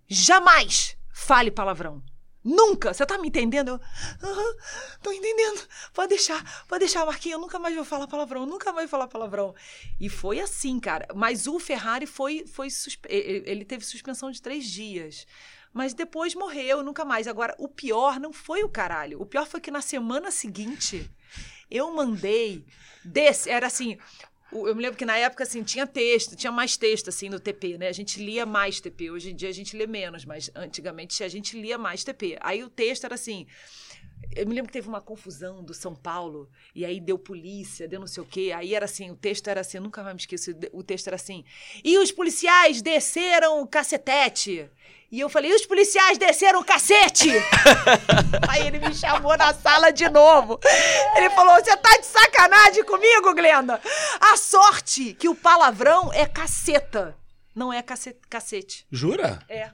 [0.09, 2.03] jamais fale palavrão.
[2.43, 2.95] Nunca!
[2.95, 3.69] Você tá me entendendo?
[3.69, 4.55] Eu, Aham,
[5.03, 5.61] tô entendendo.
[5.93, 7.35] Pode deixar, pode deixar, Marquinhos.
[7.35, 9.55] Eu nunca mais vou falar palavrão, nunca mais vou falar palavrão.
[10.01, 11.07] E foi assim, cara.
[11.15, 12.47] Mas o Ferrari foi.
[12.47, 12.69] foi
[13.09, 15.27] ele teve suspensão de três dias.
[15.73, 17.29] Mas depois morreu, nunca mais.
[17.29, 19.21] Agora, o pior não foi o caralho.
[19.21, 21.09] O pior foi que na semana seguinte,
[21.71, 22.65] eu mandei
[23.05, 23.49] desse.
[23.49, 23.97] Era assim.
[24.53, 27.79] Eu me lembro que na época, assim, tinha texto, tinha mais texto, assim, no TP,
[27.79, 27.87] né?
[27.87, 29.09] A gente lia mais TP.
[29.09, 32.37] Hoje em dia a gente lê menos, mas antigamente a gente lia mais TP.
[32.41, 33.47] Aí o texto era assim.
[34.35, 37.99] Eu me lembro que teve uma confusão do São Paulo, e aí deu polícia, deu
[38.01, 38.53] não sei o quê.
[38.55, 41.17] Aí era assim, o texto era assim, eu nunca mais me esqueço, o texto era
[41.17, 41.45] assim.
[41.83, 44.71] E os policiais desceram o cacetete.
[45.11, 47.29] E eu falei, e os policiais desceram o cacete?
[48.49, 50.61] aí ele me chamou na sala de novo.
[51.17, 53.81] Ele falou, você tá de sacanagem comigo, Glenda?
[54.21, 57.17] A sorte que o palavrão é caceta,
[57.55, 58.87] não é cace- cacete.
[58.93, 59.41] Jura?
[59.49, 59.73] É.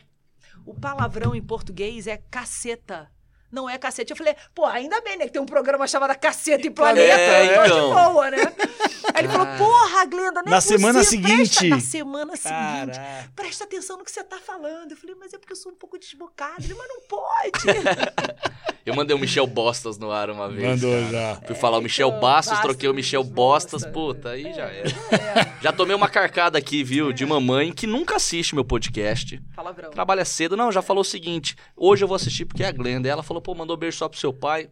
[0.65, 3.11] O palavrão em português é caceta.
[3.57, 4.11] Não é cacete.
[4.11, 5.25] Eu falei, pô, ainda bem, né?
[5.25, 7.15] Que tem um programa chamado Caceta e Planeta.
[7.19, 7.65] É, então.
[7.89, 8.37] de boa, né?
[9.15, 11.69] Aí ele falou, porra, Glenda, não é Na semana possível, presta- seguinte.
[11.71, 12.99] na semana seguinte.
[12.99, 13.31] Caraca.
[13.35, 14.91] Presta atenção no que você tá falando.
[14.91, 16.63] Eu falei, mas é porque eu sou um pouco desbocada.
[16.63, 17.65] Ele, mas não pode.
[18.87, 20.81] Eu mandei o Michel Bostas no ar uma vez.
[20.81, 21.11] Mandou cara.
[21.11, 21.41] já.
[21.45, 23.25] Fui falar o Michel então, Bastos, Bastos, troquei o Michel.
[23.25, 23.85] Bostas.
[23.85, 24.89] Puta, aí já era.
[25.11, 29.43] É, Já tomei uma carcada aqui, viu, de mamãe que nunca assiste meu podcast.
[29.57, 29.91] palavrão.
[29.91, 30.57] Trabalha cedo.
[30.57, 33.09] Não, já falou o seguinte: hoje eu vou assistir porque é a Glenda.
[33.09, 34.69] Ela falou, pô, mandou beijo só pro seu pai.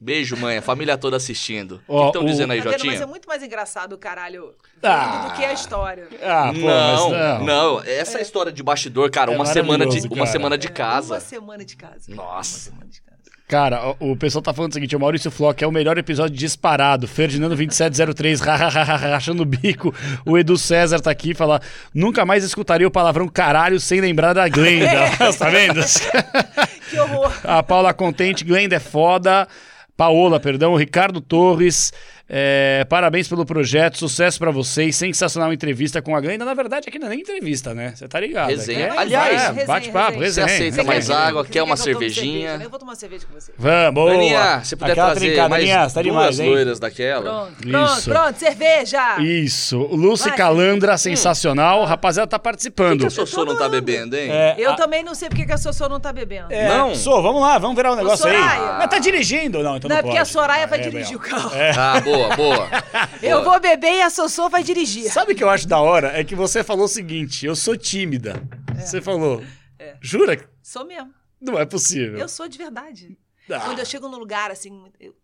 [0.00, 0.56] Beijo, mãe.
[0.56, 1.80] A família toda assistindo.
[1.86, 2.72] O que estão o- dizendo aí, Tá vendo?
[2.72, 3.06] Mas é Jotinha?
[3.06, 5.28] muito mais engraçado o caralho Ah.
[5.28, 6.08] do que a história.
[6.20, 10.08] Ah, pô, não, mas não, Essa história de bastidor, cara, É uma semana de maravilhoso,
[10.08, 10.26] uma cara.
[10.32, 11.14] semana de É, casa.
[11.14, 12.00] Uma semana de casa.
[12.08, 12.70] Nossa.
[12.70, 13.12] Uma semana de casa.
[13.48, 16.34] Cara, o, o pessoal tá falando o seguinte: o Maurício Flock é o melhor episódio
[16.36, 17.06] disparado.
[17.06, 19.94] Ferdinando 2703, rachando o bico.
[20.26, 21.60] O Edu César tá aqui e fala:
[21.94, 24.88] nunca mais escutaria o palavrão caralho sem lembrar da Glenda.
[25.38, 25.80] tá vendo?
[26.92, 27.32] Que horror.
[27.42, 29.48] A Paula Contente, Glenda é foda.
[29.96, 31.90] Paola, perdão, Ricardo Torres,
[32.28, 36.44] é, parabéns pelo projeto, sucesso pra vocês, sensacional entrevista com a Glenda.
[36.44, 37.92] Na verdade, aqui não é nem entrevista, né?
[37.94, 38.48] Você tá ligado?
[38.48, 38.86] Resenha.
[38.86, 40.46] É- Aliás, é, bate-papo, resenha.
[40.48, 40.84] Você aceita resenha.
[40.86, 41.44] mais água?
[41.44, 42.48] Quer uma que cervejinha?
[42.50, 42.64] cerveja?
[42.64, 43.52] Eu vou tomar cerveja com você.
[43.58, 44.12] Vamos.
[44.12, 46.50] Aninha, se puder Aquela trazer trincada, mais Aninha, você tá duas demais, hein?
[46.50, 47.22] loiras daquela.
[47.22, 48.10] Pronto, pronto, Isso.
[48.10, 49.18] pronto, cerveja!
[49.20, 49.78] Isso.
[49.78, 50.36] Lúcio Vai.
[50.38, 51.84] Calandra, sensacional.
[51.84, 53.00] Rapaziada, tá Por participando.
[53.00, 54.30] que a Sossô não tá bebendo, hein?
[54.30, 56.46] É, Eu a- também não sei porque que a Sossô não tá bebendo.
[56.50, 56.94] é, Não?
[56.94, 58.36] Sô, vamos lá, vamos virar um negócio aí.
[58.78, 59.62] Mas tá dirigindo?
[59.62, 60.24] Não, então não não, é porque a.
[60.24, 61.50] Soraya vai É, dirigir o carro.
[61.76, 62.68] Ah, boa, boa.
[63.22, 65.10] Eu vou beber e a Sossô vai dirigir.
[65.10, 66.08] Sabe o que eu acho da hora?
[66.18, 68.42] É que você falou o seguinte: eu sou tímida.
[68.76, 69.44] Você falou.
[69.78, 69.96] É.
[70.00, 70.36] Jura?
[70.36, 71.12] que Sou mesmo.
[71.40, 72.18] Não é possível.
[72.18, 73.16] Eu sou de verdade.
[73.50, 73.60] Ah.
[73.60, 75.14] Quando eu chego num lugar assim, eu,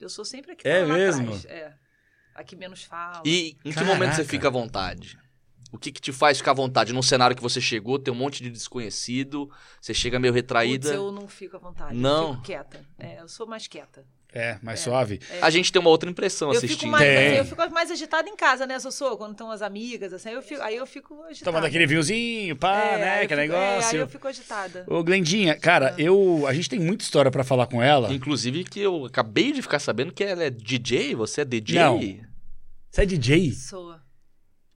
[0.00, 1.34] eu sou sempre aqui É lá mesmo?
[1.34, 1.44] atrás.
[1.46, 1.72] É.
[2.34, 3.22] Aqui menos fala.
[3.24, 3.92] E em que Caraca.
[3.92, 5.18] momento você fica à vontade?
[5.72, 6.92] O que, que te faz ficar à vontade?
[6.92, 9.50] Num cenário que você chegou, tem um monte de desconhecido,
[9.80, 10.88] você chega meio retraída.
[10.88, 11.96] Putz, eu não fico à vontade.
[11.96, 12.28] Não?
[12.28, 12.86] Eu fico quieta.
[12.98, 14.06] É, eu sou mais quieta.
[14.34, 15.20] É, mais suave.
[15.40, 16.78] A gente tem uma outra impressão Eu assistindo.
[16.80, 19.16] fico, mais, assim, eu fico mais agitada em casa, né, Sossô?
[19.16, 21.44] Quando estão as amigas, assim, aí eu fico, aí eu fico agitada.
[21.52, 23.20] Tomando aquele vinhozinho, pá, É, né?
[23.22, 23.98] Aquele fico- É, aí negócio.
[24.00, 24.84] eu fico agitada.
[24.88, 26.44] Ô, Glendinha, cara, eu.
[26.48, 28.12] A gente tem muita história pra falar com ela.
[28.12, 31.78] Inclusive que eu acabei de ficar sabendo que ela é DJ, você é DJ?
[31.78, 32.00] Não.
[32.90, 33.52] Você é DJ?
[33.52, 33.94] Sou.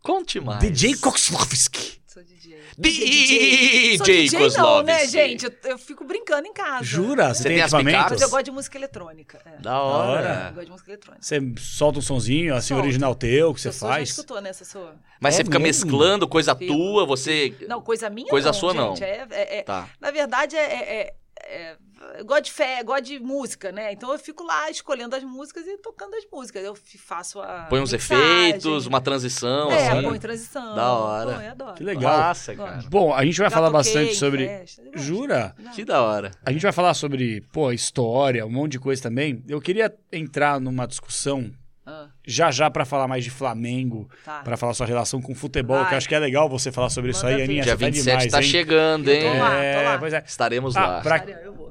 [0.03, 0.61] Conte mais.
[0.61, 1.99] DJ Kokslovski.
[2.19, 2.59] Sou DJ.
[2.77, 5.45] DJ Sou DJ não, né, gente?
[5.45, 6.83] Eu, eu fico brincando em casa.
[6.83, 7.33] Jura?
[7.33, 8.11] Você, tem equipamentos?
[8.13, 9.41] Mas eu gosto de música eletrônica.
[9.45, 9.61] É.
[9.61, 10.47] Da hora.
[10.49, 11.23] Eu gosto de música eletrônica.
[11.25, 12.83] Você solta um sonzinho, assim, Solto.
[12.83, 14.09] original teu, que você já faz?
[14.11, 14.89] escutou, né, Sossô?
[15.21, 15.85] Mas É você fica mesmo?
[15.87, 16.73] mesclando coisa Fico.
[16.73, 17.55] tua, você.
[17.69, 18.97] Não, coisa minha Coisa não, sua, não.
[18.97, 19.05] gente.
[19.05, 19.89] É, é- é- Tá.
[20.01, 21.15] Na verdade, é,
[21.49, 21.77] é-
[22.19, 23.93] eu gosto de fé, gosto de música, né?
[23.93, 26.63] Então eu fico lá escolhendo as músicas e tocando as músicas.
[26.65, 27.67] Eu faço a.
[27.69, 28.25] Põe uns mixagem.
[28.51, 30.03] efeitos, uma transição, É, assim.
[30.03, 30.75] põe transição.
[30.77, 31.35] Da hora.
[31.35, 31.75] Pô, eu adoro.
[31.75, 32.19] Que legal.
[32.19, 32.71] Massa, Gosto.
[32.71, 32.89] cara.
[32.89, 34.47] Bom, a gente vai Já falar toquei bastante sobre.
[34.47, 34.83] festa.
[34.95, 35.55] Jura?
[35.59, 35.71] Já.
[35.73, 36.31] Que da hora.
[36.47, 39.43] A gente vai falar sobre, pô, história, um monte de coisa também.
[39.49, 41.51] Eu queria entrar numa discussão
[41.91, 44.41] Ah, já já pra falar mais de Flamengo, tá.
[44.45, 45.89] pra falar sua relação com futebol, Vai.
[45.89, 47.45] que eu acho que é legal você falar sobre isso Manda aí, ver.
[47.45, 47.63] Aninha.
[47.63, 48.49] Dia você tá 27 demais, tá hein?
[48.49, 49.23] chegando, hein?
[49.23, 49.55] Eu tô lá.
[49.57, 50.23] É, pois é.
[50.27, 51.01] Estaremos Ah, lá.
[51.01, 51.25] pra-.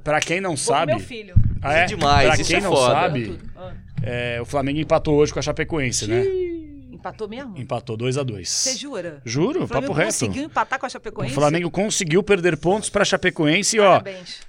[0.04, 1.36] Pra quem não sabe, meu filho.
[1.62, 1.86] ah, é?
[1.86, 2.94] demais, pra isso quem é não foda.
[2.96, 3.40] sabe.
[3.56, 6.24] Ah, é, o Flamengo empatou hoje com a Chapecoense, né?
[6.92, 7.54] Empatou mesmo?
[7.58, 9.22] Empatou 2 a 2 Você jura?
[9.24, 10.08] Juro, O Flamengo papo reto.
[10.14, 11.34] conseguiu empatar com a O Chapecoense?
[11.36, 14.42] Flamengo conseguiu perder pontos pra Chapecoense e, ó, Parabéns.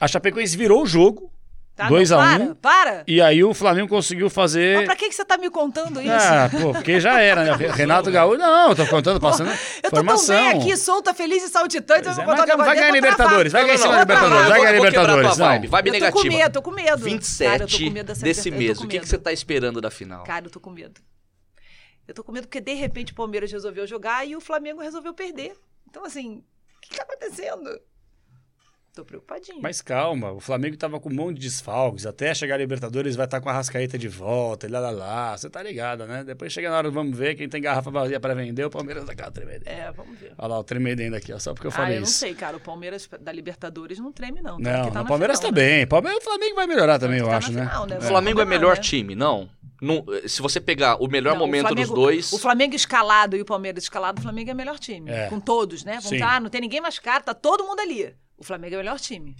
[0.00, 1.30] a Chapecoense virou o jogo
[1.76, 2.54] Tá, 2 não, a para, 1.
[2.54, 3.04] Para!
[3.06, 4.76] e aí o Flamengo conseguiu fazer...
[4.78, 6.10] Mas pra que, que você tá me contando isso?
[6.10, 7.52] Ah, pô, porque já era, né?
[7.68, 9.50] Renato Gaúcho, não, eu tô contando, passando
[9.82, 12.54] eu tô tão bem aqui, solta, feliz e saltitante, Pois eu é, vou mas contar
[12.54, 12.90] um vai ganhar.
[12.92, 14.00] Libertadores, vai ganhar em cima da.
[14.00, 15.36] Libertadores, vai ganhar Libertadores.
[15.36, 16.86] tua vibe, Eu tô com medo, tô com medo.
[16.86, 18.80] Cara, eu tô 27 com medo dessa desse mês.
[18.80, 20.24] O que, que você tá esperando da final?
[20.24, 21.00] Cara, eu tô com medo.
[22.08, 25.12] Eu tô com medo porque, de repente, o Palmeiras resolveu jogar e o Flamengo resolveu
[25.12, 25.54] perder.
[25.88, 26.42] Então, assim,
[26.76, 27.68] o que tá acontecendo?
[28.96, 29.58] Tô preocupadinha.
[29.60, 32.06] Mas calma, o Flamengo tava com um monte de desfalques.
[32.06, 35.36] Até chegar a Libertadores vai estar com a Rascaeta de volta, e lá, lá, lá.
[35.36, 36.24] Você tá ligado, né?
[36.24, 39.12] Depois chega na hora, vamos ver quem tem garrafa vazia pra vender, o Palmeiras dá
[39.12, 39.68] aquela tremenda.
[39.70, 40.32] É, vamos ver.
[40.38, 42.18] Olha lá, o tremendendo aqui, ó, só porque eu ah, falei eu não isso.
[42.18, 42.56] sei, cara.
[42.56, 44.58] O Palmeiras da Libertadores não treme, não.
[44.58, 45.66] Não, Porque tá o Palmeiras final, tá né?
[45.68, 45.86] bem.
[45.86, 47.66] Palmeiras, o Flamengo vai melhorar também, eu Tá acho, né?
[47.68, 47.98] final, né?
[47.98, 48.82] O Flamengo é Não, melhor né?
[48.82, 49.46] time, não.
[49.78, 52.32] Não, Se você pegar o melhor Não, o momento Flamengo- dos dois.
[52.32, 55.10] O Flamengo escalado e o Palmeiras escalado, o Flamengo é o melhor time.
[55.10, 55.28] É.
[55.28, 55.96] Com todos, né?
[55.96, 56.18] Vamos Sim.
[56.18, 58.14] tá, não tem ninguém mais caro, tá todo mundo ali.
[58.36, 59.34] O Flamengo é o melhor time.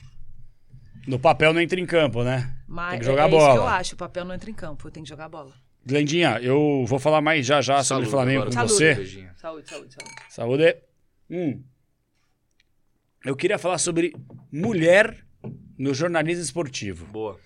[1.07, 2.57] No papel não entra em campo, né?
[2.67, 3.77] Mas Tem que é- jogar é, isso que eu bola.
[3.77, 3.95] acho.
[3.95, 5.53] O papel não entra em campo, tem que jogar bola.
[5.85, 8.51] Glendinha, eu vou falar mais já já sobre Saúde o Flamengo agora.
[8.51, 8.73] com Saúde.
[8.75, 8.95] você.
[8.95, 9.31] Beijinho.
[9.37, 10.15] Saúde, saúde, saúde.
[10.31, 10.77] Saúde.
[11.31, 11.63] Hum.
[13.25, 14.15] Eu queria falar sobre
[14.51, 15.25] mulher
[15.79, 17.07] no jornalismo esportivo.
[17.07, 17.39] Boa.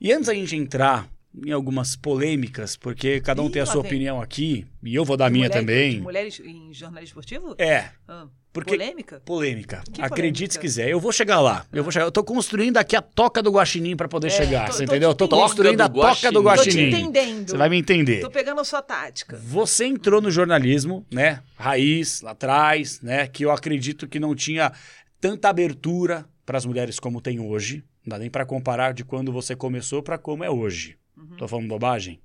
[0.00, 1.08] E antes da gente entrar
[1.44, 3.90] em algumas polêmicas, porque cada um Ih, tem a sua vem.
[3.90, 6.00] opinião aqui, e eu vou dar a minha mulher- também.
[6.00, 7.54] Mulheres em jornalismo esportivo?
[7.58, 9.22] É, Ah, porque Polêmica?
[9.24, 9.82] polêmica.
[9.92, 10.60] Que Acredite se polêmica?
[10.60, 10.88] quiser.
[10.90, 11.64] Eu vou chegar lá.
[11.72, 12.04] Eu vou chegar.
[12.04, 14.92] Eu tô construindo aqui a toca do guaxinim pra poder É, chegar, tô- você tô
[14.92, 15.08] entendeu?
[15.10, 16.90] Eu tô construindo a Toca do toca do guaxinim.
[16.90, 17.48] Tô te entendendo.
[17.50, 18.20] Você vai me entender.
[18.20, 19.36] Tô pegando a sua tática.
[19.38, 21.42] Você entrou no jornalismo, né?
[21.56, 23.26] Raiz, lá atrás, né?
[23.26, 24.70] Que eu acredito que não tinha
[25.20, 27.82] tanta abertura para as mulheres como tem hoje.
[28.04, 30.98] Não dá nem para comparar de quando você começou para como é hoje.
[31.16, 31.36] Uhum.
[31.36, 32.20] Tô falando bobagem?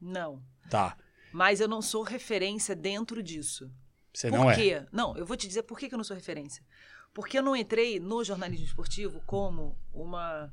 [0.00, 0.40] Não.
[0.68, 0.96] Tá.
[1.32, 3.70] Mas eu não sou referência dentro disso.
[4.12, 4.54] Você por não é.
[4.54, 4.86] quê?
[4.92, 6.64] Não, eu vou te dizer por que eu não sou referência.
[7.12, 10.52] Porque eu não entrei no jornalismo esportivo como uma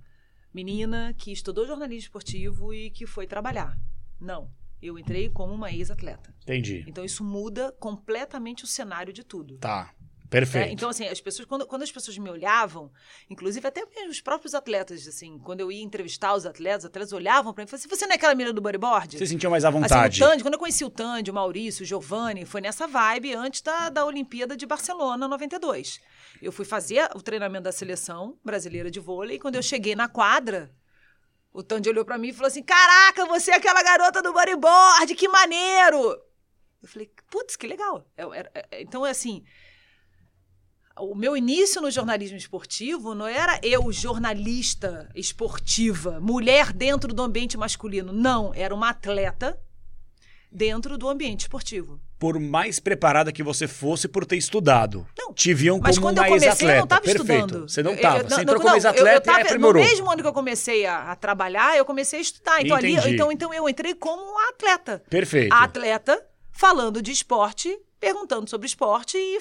[0.53, 3.77] menina que estudou jornalismo esportivo e que foi trabalhar.
[4.19, 4.51] Não.
[4.81, 6.33] Eu entrei como uma ex-atleta.
[6.43, 6.83] Entendi.
[6.87, 9.57] Então isso muda completamente o cenário de tudo.
[9.57, 9.93] Tá.
[10.27, 10.73] É, Perfeito.
[10.73, 12.91] então, assim, as pessoas, quando, quando as pessoas me olhavam,
[13.29, 17.53] inclusive até os próprios atletas, assim, quando eu ia entrevistar os atletas, os atletas olhavam
[17.53, 19.17] pra mim e falavam assim: você não é aquela menina do bodyboard?
[19.17, 20.21] Você sentiu mais à Assim, vontade.
[20.23, 23.61] o Tandy, quando eu conheci o Tandy, o Maurício, o Giovanni, foi nessa vibe antes
[23.61, 25.99] da, da Olimpíada de Barcelona 92.
[26.41, 30.09] Eu fui fazer o treinamento da seleção brasileira de vôlei e quando eu cheguei na
[30.09, 30.69] quadra,
[31.53, 35.15] o Tandy olhou pra mim e falou assim: Caraca, você é aquela garota do bodyboard,
[35.15, 36.21] que maneiro!
[36.83, 38.05] Eu falei, putz, que legal.
[38.15, 39.43] Eu- é- então, é assim.
[40.99, 47.57] O meu início no jornalismo esportivo não era eu, jornalista esportiva, mulher dentro do ambiente
[47.57, 48.11] masculino.
[48.11, 49.57] Não, era uma atleta
[50.51, 51.99] dentro do ambiente esportivo.
[52.17, 55.05] Por mais preparada que você fosse por ter estudado.
[55.17, 56.73] Não, Te viam Mas como quando uma eu comecei, ex-atleta.
[56.73, 57.69] eu não estava estudando.
[57.69, 58.23] Você não estava.
[58.23, 59.83] Você entrou como eu- ex-atleta e aprimorou.
[59.83, 62.61] No mesmo ano que eu comecei a, a trabalhar, eu comecei a estudar.
[62.65, 65.03] Então, ali, então, então eu entrei como uma atleta.
[65.09, 65.53] Perfeito.
[65.53, 66.19] A atleta
[66.51, 69.37] falando de esporte, perguntando sobre esporte e,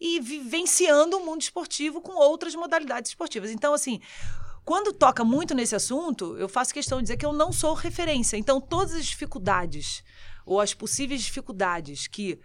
[0.00, 3.50] e vivenciando o mundo esportivo com outras modalidades esportivas.
[3.50, 4.00] Então, assim,
[4.64, 8.36] quando toca muito nesse assunto, eu faço questão de dizer que eu não sou referência.
[8.36, 10.02] Então, todas as dificuldades
[10.44, 12.38] ou as possíveis dificuldades que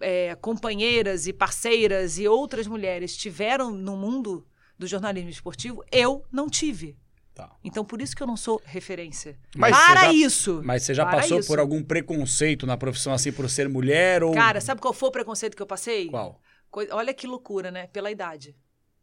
[0.00, 4.46] é, companheiras e parceiras e outras mulheres tiveram no mundo
[4.78, 6.96] do jornalismo esportivo, eu não tive.
[7.34, 7.50] Tá.
[7.62, 9.38] Então, por isso que eu não sou referência.
[9.54, 10.60] Mas Para já- isso!
[10.64, 11.48] Mas você já passou isso.
[11.48, 14.32] por algum preconceito na profissão assim por ser mulher ou.
[14.32, 16.08] Cara, sabe qual foi o preconceito que eu passei?
[16.08, 16.40] Qual?
[16.72, 17.86] Olha que loucura, né?
[17.88, 18.56] Pela idade.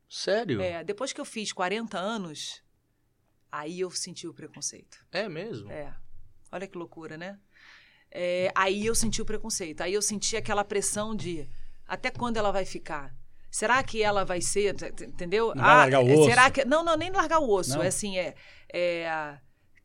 [0.10, 0.62] Sério?
[0.62, 2.64] É, depois que eu fiz 40 anos,
[3.52, 4.98] aí eu senti o preconceito.
[5.12, 5.70] É mesmo?
[5.72, 5.94] É.
[6.52, 7.38] Olha que loucura, né?
[8.10, 9.82] É, aí eu senti o preconceito.
[9.82, 11.48] Aí eu senti aquela pressão de
[11.86, 13.14] até quando ela vai ficar?
[13.50, 15.54] Será que ela vai ser, entendeu?
[15.56, 16.30] Não vai largar o osso?
[16.30, 17.76] Será que não, não, nem largar o osso.
[17.76, 17.84] Não?
[17.84, 18.36] É assim, é,
[18.72, 19.40] é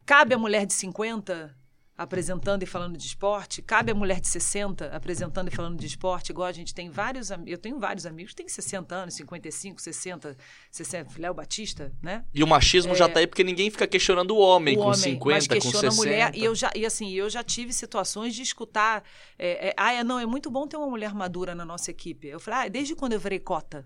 [0.04, 1.56] cabe a mulher de 50
[1.96, 6.30] apresentando e falando de esporte, cabe a mulher de 60 apresentando e falando de esporte,
[6.30, 10.36] igual a gente tem vários, eu tenho vários amigos que têm 60 anos, 55, 60,
[10.70, 12.24] 60, Léo Batista, né?
[12.32, 14.78] E o machismo já tá aí porque ninguém fica questionando o homem É.
[14.78, 15.94] o com homem, 50, mas com questiona 60.
[15.94, 16.34] a mulher.
[16.34, 19.04] E eu já, e assim, eu já tive situações de escutar.
[19.38, 22.26] É, é, ah, é, não, é muito bom ter uma mulher madura na nossa equipe.
[22.26, 23.84] Eu falei, ah, desde quando eu virei cota?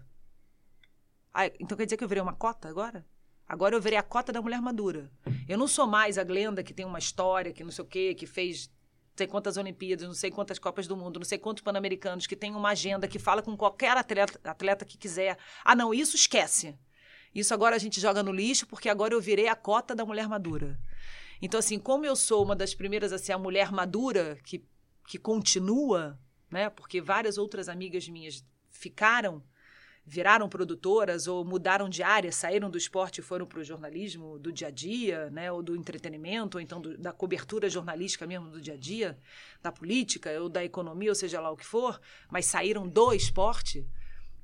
[1.34, 3.04] Ah, então quer dizer que eu virei uma cota agora?
[3.49, 5.11] Agora eu virei a cota da mulher madura.
[5.49, 8.14] Eu não sou mais a Glenda que tem uma história, que não sei o quê,
[8.14, 11.62] que fez não sei quantas Olimpíadas, não sei quantas Copas do Mundo, não sei quantos
[11.62, 15.38] Pan-Americanos, que tem uma agenda, que fala com qualquer atleta, atleta que quiser.
[15.64, 16.76] Ah, não, isso esquece.
[17.34, 20.28] Isso agora a gente joga no lixo, porque agora eu virei a cota da mulher
[20.28, 20.78] madura.
[21.40, 24.62] Então, assim, como eu sou uma das primeiras, assim, a mulher madura que,
[25.07, 26.18] que continua,
[26.51, 26.68] né?
[26.68, 29.42] Porque várias outras amigas minhas ficaram,
[30.09, 34.52] viraram produtoras ou mudaram de área, saíram do esporte e foram para o jornalismo do
[34.52, 35.50] dia a dia, né?
[35.50, 39.18] Ou do entretenimento, ou então do- da cobertura jornalística mesmo do dia a dia,
[39.61, 42.00] da política ou da economia, ou seja lá o que for,
[42.30, 43.84] mas saíram do esporte.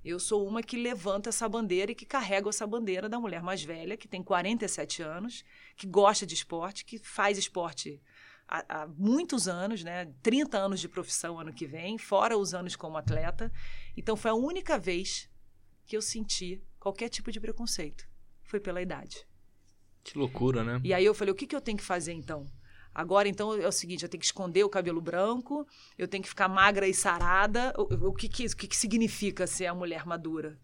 [0.04, 3.62] Eu sou uma que levanta essa bandeira e que carrega essa bandeira da mulher mais
[3.62, 5.44] velha, que tem 47 anos,
[5.76, 8.02] que gosta de esporte, que faz esporte
[8.48, 10.12] há, muitos anos, né?
[10.20, 13.52] 30 anos de profissão ano que vem, fora os anos como atleta.
[13.96, 15.30] Então foi a única vez
[15.86, 18.06] que eu senti qualquer tipo de preconceito.
[18.44, 19.26] Foi pela idade.
[20.02, 20.80] Que loucura, né?
[20.82, 22.46] E aí eu falei, o que, que eu tenho que fazer então?
[22.94, 25.66] Agora, então, é o seguinte, eu tenho que esconder o cabelo branco,
[25.96, 27.72] eu tenho que ficar magra e sarada.
[27.78, 30.58] O, o que, que, o que, que significa ser a mulher madura?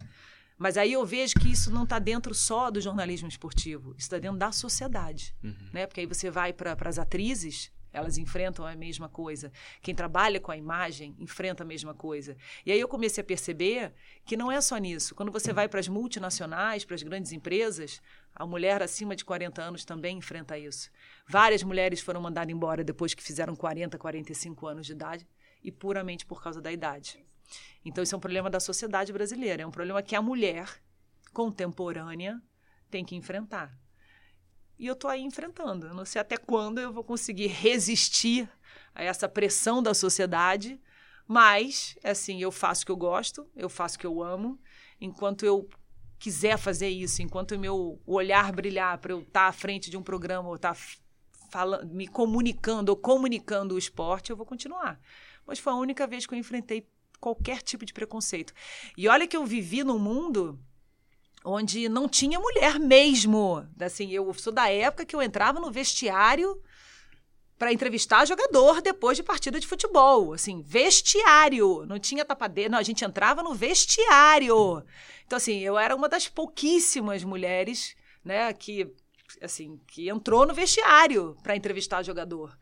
[0.58, 4.18] Mas aí eu vejo que isso não está dentro só do jornalismo esportivo, isso está
[4.18, 5.34] dentro da sociedade.
[5.72, 5.86] Né?
[5.86, 9.52] Porque aí você vai para as atrizes, elas enfrentam a mesma coisa.
[9.82, 12.36] Quem trabalha com a imagem enfrenta a mesma coisa.
[12.64, 13.92] E aí eu comecei a perceber
[14.24, 15.14] que não é só nisso.
[15.14, 18.00] Quando você vai para as multinacionais, para as grandes empresas,
[18.34, 20.90] a mulher acima de 40 anos também enfrenta isso.
[21.28, 25.26] Várias mulheres foram mandadas embora depois que fizeram 40, 45 anos de idade
[25.62, 27.24] e puramente por causa da idade.
[27.84, 29.62] Então, isso é um problema da sociedade brasileira.
[29.62, 30.68] É um problema que a mulher
[31.32, 32.40] contemporânea
[32.90, 33.76] tem que enfrentar.
[34.78, 35.86] E eu estou aí enfrentando.
[35.86, 38.48] Eu não sei até quando eu vou conseguir resistir
[38.94, 40.80] a essa pressão da sociedade,
[41.26, 44.58] mas, assim, eu faço o que eu gosto, eu faço o que eu amo.
[45.00, 45.68] Enquanto eu
[46.18, 50.02] quiser fazer isso, enquanto o meu olhar brilhar para eu estar à frente de um
[50.02, 50.76] programa ou estar
[51.50, 55.00] falando, me comunicando ou comunicando o esporte, eu vou continuar.
[55.46, 56.88] Mas foi a única vez que eu enfrentei
[57.20, 58.52] qualquer tipo de preconceito.
[58.96, 60.58] E olha que eu vivi num mundo
[61.44, 63.66] onde não tinha mulher mesmo.
[63.80, 66.60] Assim, eu sou da época que eu entrava no vestiário
[67.58, 70.32] para entrevistar jogador depois de partida de futebol.
[70.32, 71.84] Assim, vestiário.
[71.86, 72.70] Não tinha tapadeira.
[72.70, 74.84] Não, a gente entrava no vestiário.
[75.26, 78.94] Então, assim, eu era uma das pouquíssimas mulheres, né, que,
[79.42, 82.56] assim, que entrou no vestiário para entrevistar jogador.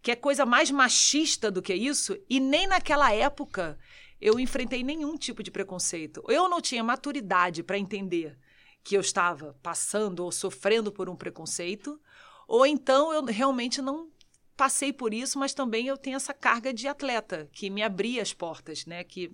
[0.00, 2.16] Que é coisa mais machista do que isso.
[2.28, 3.78] E nem naquela época
[4.20, 6.22] eu enfrentei nenhum tipo de preconceito.
[6.28, 8.36] Eu não tinha maturidade para entender
[8.82, 12.00] que eu estava passando ou sofrendo por um preconceito,
[12.46, 14.10] ou então eu realmente não
[14.56, 18.32] passei por isso, mas também eu tenho essa carga de atleta que me abria as
[18.32, 19.04] portas, né?
[19.04, 19.30] Que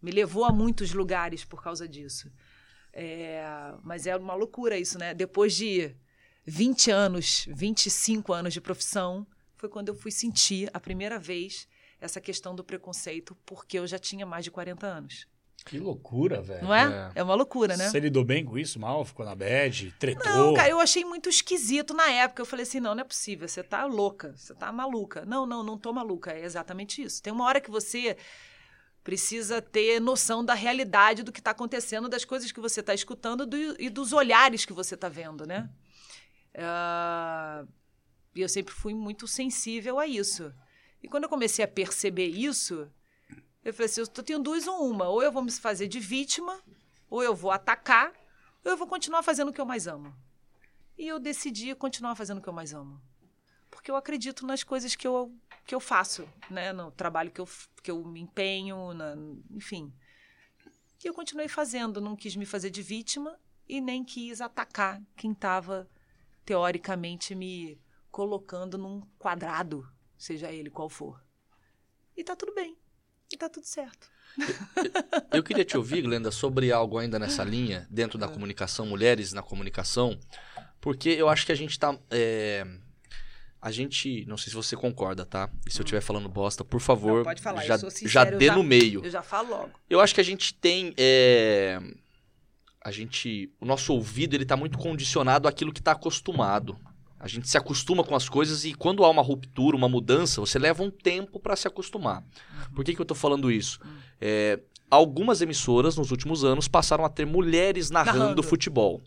[0.00, 2.32] me levou a muitos lugares por causa disso.
[2.92, 3.44] É,
[3.82, 5.12] mas é uma loucura isso, né?
[5.12, 5.94] Depois de
[6.46, 9.26] 20 anos, 25 anos de profissão,
[9.56, 11.68] foi quando eu fui sentir a primeira vez
[12.00, 15.26] essa questão do preconceito, porque eu já tinha mais de 40 anos.
[15.64, 16.62] Que loucura, velho.
[16.62, 17.12] Não é?
[17.14, 17.88] É, uma loucura, né?
[17.88, 19.04] Você lidou bem com isso, mal?
[19.04, 19.94] Ficou na bad?
[19.98, 20.32] Tretou?
[20.32, 22.40] Não, cara, eu achei muito esquisito na época.
[22.40, 25.24] Eu falei assim: não, não é possível, você tá louca, você tá maluca.
[25.26, 26.32] Não, não, não tô maluca.
[26.32, 27.22] É exatamente isso.
[27.22, 28.16] Tem uma hora que você
[29.04, 33.46] precisa ter noção da realidade do que está acontecendo, das coisas que você está escutando
[33.46, 35.68] do, e dos olhares que você está vendo, né?
[36.54, 37.68] Uh,
[38.34, 40.52] e eu sempre fui muito sensível a isso.
[41.02, 42.90] E quando eu comecei a perceber isso,
[43.64, 45.08] eu falei assim: eu tenho duas ou uma.
[45.08, 46.60] Ou eu vou me fazer de vítima,
[47.08, 48.12] ou eu vou atacar,
[48.64, 50.14] ou eu vou continuar fazendo o que eu mais amo.
[50.96, 53.00] E eu decidi continuar fazendo o que eu mais amo.
[53.70, 55.34] Porque eu acredito nas coisas que eu,
[55.64, 56.72] que eu faço, né?
[56.72, 57.48] no trabalho que eu,
[57.82, 59.14] que eu me empenho, na,
[59.50, 59.94] enfim.
[61.02, 65.32] E eu continuei fazendo, não quis me fazer de vítima e nem quis atacar quem
[65.32, 65.88] estava,
[66.44, 67.80] teoricamente, me
[68.10, 69.88] colocando num quadrado,
[70.20, 71.20] seja ele qual for.
[72.16, 72.76] E tá tudo bem.
[73.32, 74.08] E tá tudo certo.
[74.36, 79.32] Eu, eu queria te ouvir, Glenda, sobre algo ainda nessa linha, dentro da comunicação, mulheres
[79.32, 80.18] na comunicação,
[80.80, 81.96] porque eu acho que a gente tá.
[82.10, 82.64] É,
[83.60, 84.24] a gente.
[84.26, 85.50] Não sei se você concorda, tá?
[85.66, 88.10] E se eu estiver falando bosta, por favor, Não, pode falar, já, eu sou sincera,
[88.30, 89.04] já dê já- no meio.
[89.04, 89.70] Eu já falo logo.
[89.88, 90.92] Eu acho que a gente tem.
[90.96, 91.80] é,
[92.82, 93.52] a gente.
[93.60, 96.78] O nosso ouvido ele tá muito condicionado àquilo que tá acostumado.
[97.20, 100.58] A gente se acostuma com as coisas e quando há uma ruptura, uma mudança, você
[100.58, 102.24] leva um tempo para se acostumar.
[102.74, 103.78] Por que, que eu tô falando isso?
[104.18, 104.58] É,
[104.90, 108.42] algumas emissoras nos últimos anos passaram a ter mulheres narrando, Narrando.
[108.42, 109.02] futebol.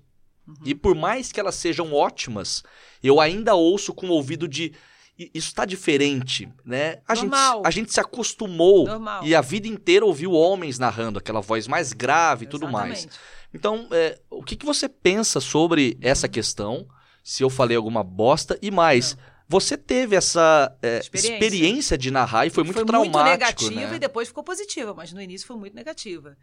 [0.64, 2.64] E por mais que elas sejam ótimas,
[3.02, 4.74] eu ainda ouço com o ouvido de.
[5.18, 6.98] "I- Isso está diferente, né?
[7.08, 7.62] A gente, Normal.
[7.66, 9.24] a gente se acostumou Normal.
[9.26, 13.08] e a vida inteira ouviu homens narrando, aquela voz mais grave e tudo mais.
[13.54, 16.86] Então, é, o que, que você pensa sobre essa questão?
[17.24, 19.18] Se eu falei alguma bosta e mais,
[19.48, 21.34] você teve essa é, experiência.
[21.34, 21.98] Experiência.
[21.98, 23.96] de narrar e foi muito foi traumático, muito negativa né?
[23.96, 26.38] e depois ficou positiva, mas no início foi muito negativa.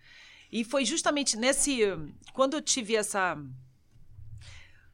[0.50, 1.80] E foi justamente nesse.
[2.32, 3.36] Quando eu tive essa.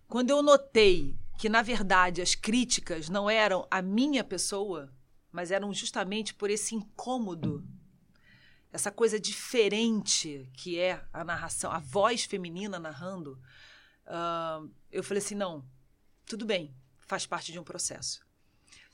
[0.09, 4.93] Quando eu notei que, na verdade, as críticas não eram a minha pessoa,
[5.31, 7.65] mas eram justamente por esse incômodo,
[8.73, 13.39] essa coisa diferente que é a narração, a voz feminina narrando,
[14.07, 15.65] ah, eu falei assim: não,
[16.27, 16.75] tudo bem,
[17.07, 18.21] faz parte de um processo.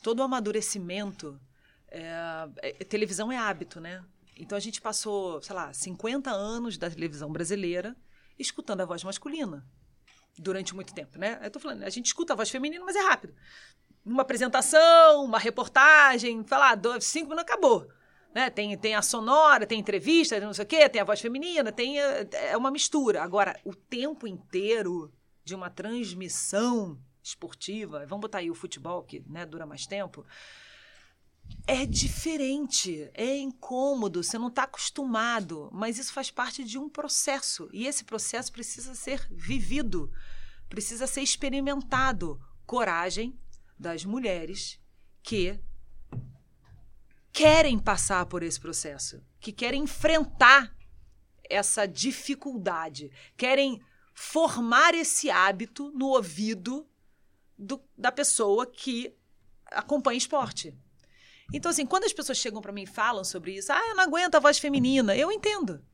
[0.02, 1.40] Todo o amadurecimento.
[1.88, 4.02] é, é- televisão é hábito, né?
[4.36, 7.94] Então a gente passou, sei lá, 50 anos da televisão brasileira
[8.38, 9.64] escutando a voz masculina
[10.38, 11.38] durante muito tempo, né?
[11.42, 13.34] Eu tô falando, a gente escuta a voz feminina, mas é rápido.
[14.04, 17.86] Uma apresentação, uma reportagem, lá, dois, cinco minutos, acabou.
[18.34, 18.48] Né?
[18.48, 22.00] Tem, tem a sonora, tem entrevista, não sei o quê, tem a voz feminina, tem
[22.00, 23.22] é, é uma mistura.
[23.22, 25.12] Agora, o tempo inteiro
[25.44, 30.26] de uma transmissão esportiva, vamos botar aí o futebol, que né, dura mais tempo,
[31.66, 37.68] é diferente, é incômodo, você não está acostumado, mas isso faz parte de um processo
[37.72, 40.10] e esse processo precisa ser vivido,
[40.68, 42.40] precisa ser experimentado.
[42.64, 43.38] Coragem
[43.78, 44.80] das mulheres
[45.22, 45.60] que
[47.32, 50.74] querem passar por esse processo, que querem enfrentar
[51.48, 53.80] essa dificuldade, querem
[54.14, 56.88] formar esse hábito no ouvido
[57.58, 59.14] do, da pessoa que
[59.66, 60.76] acompanha esporte.
[61.52, 64.04] Então, assim, quando as pessoas chegam para mim e falam sobre isso, ah, eu não
[64.04, 65.84] aguento a voz feminina, eu entendo.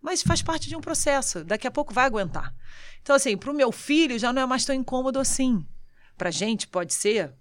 [0.00, 2.54] Mas faz parte de um processo, daqui a pouco vai aguentar.
[3.00, 5.66] Então, assim, para o meu filho já não é mais tão incômodo assim.
[6.16, 7.32] Para gente pode ser,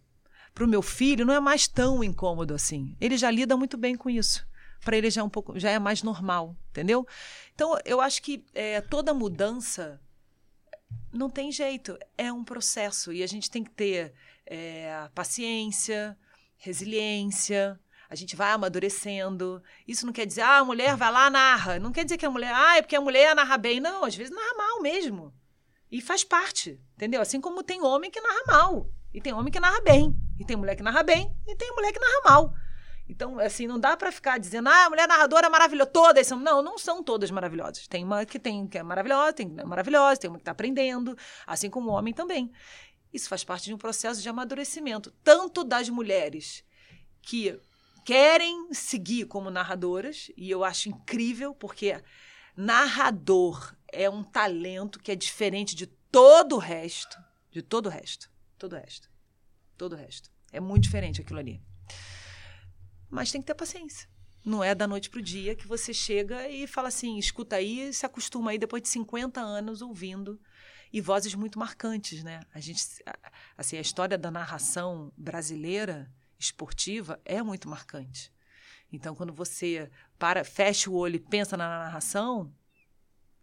[0.54, 2.96] para o meu filho não é mais tão incômodo assim.
[3.00, 4.46] Ele já lida muito bem com isso.
[4.84, 7.06] Para ele já é um pouco, já é mais normal, entendeu?
[7.54, 10.00] Então, eu acho que é, toda mudança
[11.12, 14.14] não tem jeito, é um processo e a gente tem que ter
[14.46, 16.18] é, paciência,
[16.58, 17.80] resiliência.
[18.10, 19.64] A gente vai amadurecendo.
[19.88, 21.80] Isso não quer dizer, ah, a mulher vai lá, narra.
[21.80, 23.80] Não quer dizer que a mulher, ah, é porque a mulher narra bem.
[23.80, 25.34] Não, às vezes narra mal mesmo.
[25.90, 27.22] E faz parte, entendeu?
[27.22, 28.90] Assim como tem homem que narra mal.
[29.14, 30.14] E tem homem que narra bem.
[30.40, 31.34] E tem mulher que narra bem.
[31.48, 32.54] E tem mulher que narra mal.
[33.12, 35.92] Então, assim, não dá para ficar dizendo, ah, a mulher narradora é maravilhosa.
[35.92, 36.40] Todas são.
[36.40, 37.86] Não, não são todas maravilhosas.
[37.86, 41.18] Tem uma que tem que é maravilhosa, tem é maravilhosa, tem uma que está aprendendo,
[41.46, 42.50] assim como o homem também.
[43.14, 46.64] Isso faz parte de um processo de amadurecimento, tanto das mulheres
[47.22, 47.60] que
[48.06, 52.02] querem seguir como narradoras, e eu acho incrível, porque
[52.56, 57.18] narrador é um talento que é diferente de todo o resto,
[57.52, 59.10] de todo o resto, todo o resto,
[59.78, 60.32] todo o resto.
[60.50, 61.62] É muito diferente aquilo ali.
[63.12, 64.10] Mas tem que ter paciência.
[64.44, 67.94] Não é da noite para o dia que você chega e fala assim, escuta aí,
[67.94, 70.40] se acostuma aí depois de 50 anos ouvindo
[70.92, 72.40] e vozes muito marcantes, né?
[72.54, 72.82] A gente,
[73.56, 78.32] assim, a história da narração brasileira esportiva é muito marcante.
[78.92, 82.52] Então, quando você para, fecha o olho e pensa na narração,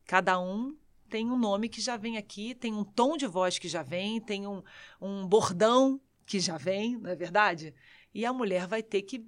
[0.04, 0.76] cada um
[1.08, 4.20] tem um nome que já vem aqui, tem um tom de voz que já vem,
[4.20, 4.62] tem um,
[5.00, 7.74] um bordão que já vem, não é verdade?
[8.12, 9.26] E a mulher vai ter que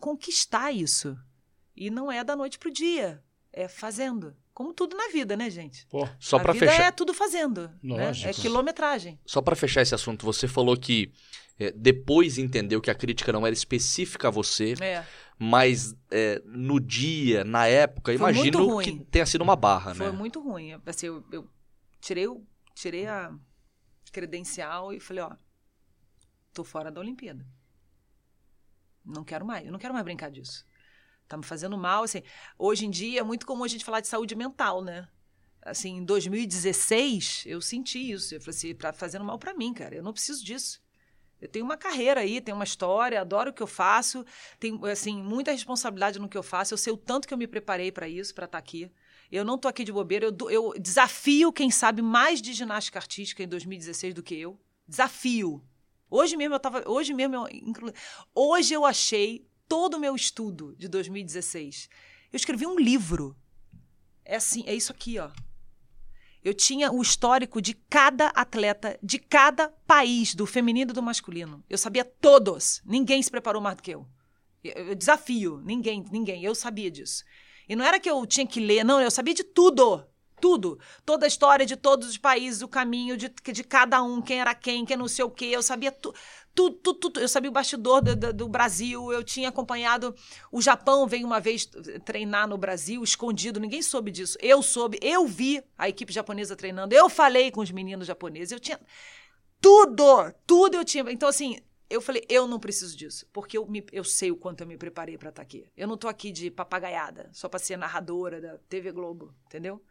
[0.00, 1.16] conquistar isso.
[1.76, 3.22] E não é da noite para o dia,
[3.52, 4.34] é fazendo.
[4.52, 5.86] Como tudo na vida, né, gente?
[5.86, 6.82] Pô, só para fechar.
[6.82, 7.70] é tudo fazendo.
[7.82, 8.12] Né?
[8.24, 9.18] É quilometragem.
[9.24, 11.12] Só para fechar esse assunto, você falou que
[11.58, 15.04] é, depois entendeu que a crítica não era específica a você, é.
[15.38, 20.10] mas é, no dia, na época, Foi imagino que tenha sido uma barra, Foi né?
[20.10, 20.78] Foi muito ruim.
[20.84, 21.48] Assim, eu, eu
[22.00, 22.44] tirei, o,
[22.74, 23.32] tirei a
[24.10, 25.32] credencial e falei, ó,
[26.52, 27.46] tô fora da Olimpíada.
[29.04, 30.64] Não quero mais, eu não quero mais brincar disso.
[31.28, 32.22] Tá me fazendo mal, assim.
[32.58, 35.08] Hoje em dia é muito comum a gente falar de saúde mental, né?
[35.62, 38.34] Assim, em 2016, eu senti isso.
[38.34, 39.94] Eu falei assim, tá fazendo mal para mim, cara.
[39.94, 40.82] Eu não preciso disso.
[41.40, 44.26] Eu tenho uma carreira aí, tenho uma história, adoro o que eu faço,
[44.58, 46.74] tenho assim muita responsabilidade no que eu faço.
[46.74, 48.90] Eu sei o tanto que eu me preparei para isso, para estar tá aqui.
[49.30, 50.26] Eu não tô aqui de bobeira.
[50.26, 54.58] Eu, eu desafio quem sabe mais de ginástica artística em 2016 do que eu.
[54.86, 55.62] Desafio.
[56.10, 57.46] Hoje mesmo eu tava, hoje mesmo eu,
[58.34, 61.88] hoje eu achei todo o meu estudo de 2016.
[62.32, 63.36] Eu escrevi um livro.
[64.24, 65.30] É assim, é isso aqui, ó.
[66.42, 71.62] Eu tinha o histórico de cada atleta, de cada país, do feminino e do masculino.
[71.68, 72.82] Eu sabia todos.
[72.84, 74.06] Ninguém se preparou mais do que eu.
[74.64, 76.42] Eu desafio, ninguém, ninguém.
[76.42, 77.24] Eu sabia disso.
[77.68, 80.04] E não era que eu tinha que ler, não, eu sabia de tudo.
[80.40, 80.78] Tudo.
[81.04, 84.54] Toda a história de todos os países, o caminho de, de cada um, quem era
[84.54, 85.46] quem, quem não sei o quê.
[85.46, 86.14] Eu sabia tudo.
[86.54, 87.20] Tudo, tudo, tudo.
[87.20, 90.14] Eu sabia o bastidor do, do, do, Brasil, eu tinha acompanhado.
[90.50, 91.66] O Japão veio uma vez
[92.04, 94.36] treinar no Brasil, escondido, ninguém soube disso.
[94.40, 98.60] Eu soube, eu vi a equipe japonesa treinando, eu falei com os meninos japoneses, eu
[98.60, 98.80] tinha.
[99.60, 100.32] Tudo!
[100.46, 101.04] Tudo eu tinha.
[101.10, 101.60] Então, assim,
[101.90, 104.76] eu falei, eu não preciso disso, porque eu, me, eu sei o quanto eu me
[104.76, 105.66] preparei para estar tá aqui.
[105.76, 109.82] Eu não tô aqui de papagaiada, só para ser narradora da TV Globo, entendeu?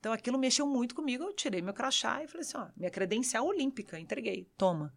[0.00, 1.22] Então aquilo mexeu muito comigo.
[1.22, 4.92] Eu tirei meu crachá e falei assim: ó, minha credencial olímpica, entreguei, toma.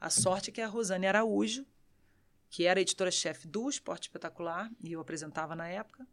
[0.00, 1.64] A sorte é que a Rosane Araújo,
[2.50, 6.06] que era editora-chefe do Esporte Espetacular, e eu apresentava na época,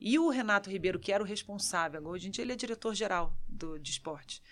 [0.00, 3.90] e o Renato Ribeiro, que era o responsável, hoje em dia ele é diretor-geral de
[3.90, 4.42] esporte,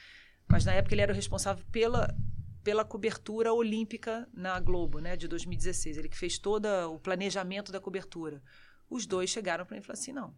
[0.48, 2.16] mas na época ele era o responsável pela,
[2.62, 5.98] pela cobertura olímpica na Globo, né, de 2016.
[5.98, 8.42] Ele que fez todo o planejamento da cobertura.
[8.88, 10.34] Os dois chegaram para mim e falaram assim: não,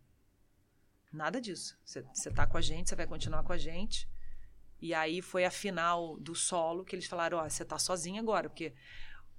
[1.15, 1.79] Nada disso.
[1.85, 4.09] Você está com a gente, você vai continuar com a gente.
[4.81, 8.21] E aí foi a final do solo que eles falaram: ó, oh, você está sozinha
[8.21, 8.75] agora, porque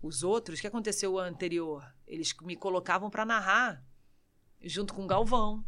[0.01, 1.85] Os outros, o que aconteceu o anterior?
[2.07, 3.83] Eles me colocavam para narrar
[4.61, 5.65] junto com Galvão,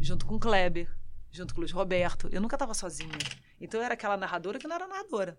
[0.00, 0.92] junto com Kleber,
[1.30, 2.28] junto com Luiz Roberto.
[2.32, 3.16] Eu nunca estava sozinha.
[3.60, 5.38] Então eu era aquela narradora que não era narradora.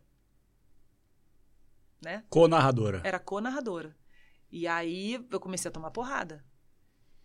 [2.01, 2.23] Né?
[2.29, 3.01] Co-narradora.
[3.03, 3.95] Era co-narradora.
[4.49, 6.45] E aí eu comecei a tomar porrada.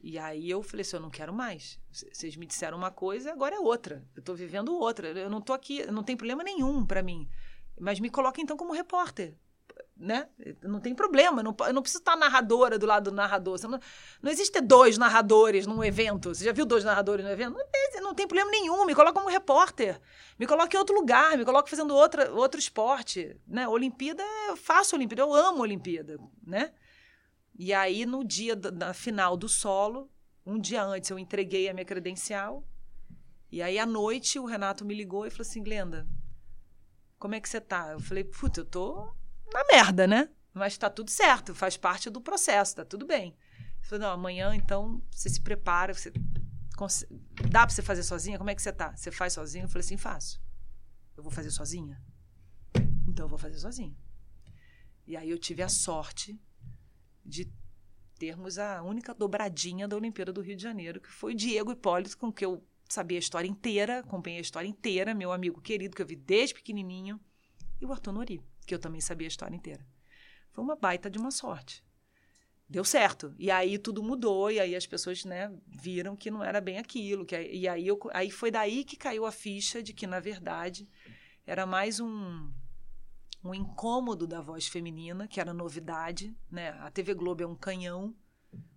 [0.02, 1.78] E aí eu falei assim, eu não quero mais.
[1.90, 4.02] Vocês me disseram uma coisa, agora é outra.
[4.16, 5.08] Eu tô vivendo outra.
[5.08, 7.28] Eu não tô aqui, não tem problema nenhum para mim.
[7.78, 9.36] Mas me coloca então como repórter.
[9.94, 10.26] Né?
[10.62, 13.60] Não tem problema, não, eu não preciso estar narradora do lado do narrador.
[13.64, 13.78] Não,
[14.22, 16.34] não existe ter dois narradores num evento.
[16.34, 17.52] Você já viu dois narradores no evento?
[17.52, 18.86] Não tem, não tem problema nenhum.
[18.86, 20.00] Me coloca como repórter.
[20.38, 23.36] Me coloca em outro lugar, me coloca fazendo outra, outro esporte.
[23.46, 23.68] Né?
[23.68, 26.18] Olimpíada, eu faço Olimpíada, eu amo Olimpíada.
[26.46, 26.72] Né?
[27.62, 30.10] E aí, no dia da, final do solo,
[30.46, 32.66] um dia antes, eu entreguei a minha credencial.
[33.52, 36.08] E aí, à noite, o Renato me ligou e falou assim: Glenda,
[37.18, 37.90] como é que você tá?
[37.92, 39.14] Eu falei: puta, eu tô
[39.52, 40.30] na merda, né?
[40.54, 43.36] Mas tá tudo certo, faz parte do processo, tá tudo bem.
[43.58, 46.10] Ele falou: não, amanhã, então, você se prepara, você.
[47.50, 48.38] Dá pra você fazer sozinha?
[48.38, 48.96] Como é que você tá?
[48.96, 49.64] Você faz sozinha?
[49.64, 50.40] Eu falei assim: faço.
[51.14, 52.02] Eu vou fazer sozinha?
[53.06, 53.94] Então, eu vou fazer sozinha.
[55.06, 56.40] E aí, eu tive a sorte
[57.24, 57.50] de
[58.18, 62.32] termos a única dobradinha da Olimpíada do Rio de Janeiro, que foi Diego Hipólito, com
[62.32, 66.06] que eu sabia a história inteira, acompanhei a história inteira, meu amigo querido, que eu
[66.06, 67.18] vi desde pequenininho,
[67.80, 69.86] e o Arthur Nori, que eu também sabia a história inteira.
[70.50, 71.82] Foi uma baita de uma sorte.
[72.68, 73.34] Deu certo.
[73.38, 77.24] E aí tudo mudou, e aí as pessoas né, viram que não era bem aquilo.
[77.24, 80.88] Que, e aí, eu, aí foi daí que caiu a ficha de que, na verdade,
[81.46, 82.52] era mais um,
[83.42, 86.36] um incômodo da voz feminina, que era novidade.
[86.50, 86.70] Né?
[86.80, 88.14] A TV Globo é um canhão.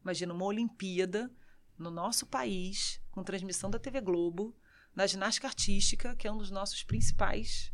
[0.01, 1.32] Imagina uma Olimpíada
[1.78, 4.55] no nosso país, com transmissão da TV Globo,
[4.95, 7.74] na ginástica artística, que é um dos nossos principais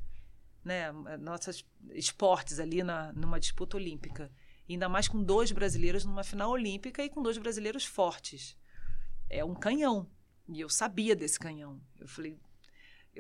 [0.64, 4.32] né, nossos esportes ali na, numa disputa olímpica.
[4.68, 8.58] Ainda mais com dois brasileiros numa final olímpica e com dois brasileiros fortes.
[9.30, 10.10] É um canhão.
[10.48, 11.82] E eu sabia desse canhão.
[12.00, 12.38] Eu falei,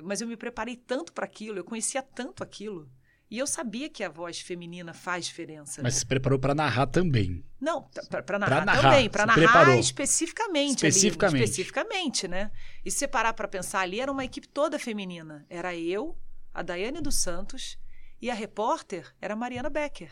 [0.03, 2.89] mas eu me preparei tanto para aquilo, eu conhecia tanto aquilo.
[3.31, 5.81] E eu sabia que a voz feminina faz diferença.
[5.83, 7.45] Mas se preparou para narrar também.
[7.61, 7.83] Não,
[8.25, 9.75] para narrar, narrar, também, para narrar preparou.
[9.79, 10.77] especificamente.
[10.77, 11.35] Especificamente.
[11.35, 12.51] Ali, especificamente, né?
[12.83, 15.45] E se você parar para pensar ali, era uma equipe toda feminina.
[15.47, 16.17] Era eu,
[16.51, 17.77] a Daiane dos Santos
[18.19, 20.11] e a repórter era a Mariana Becker.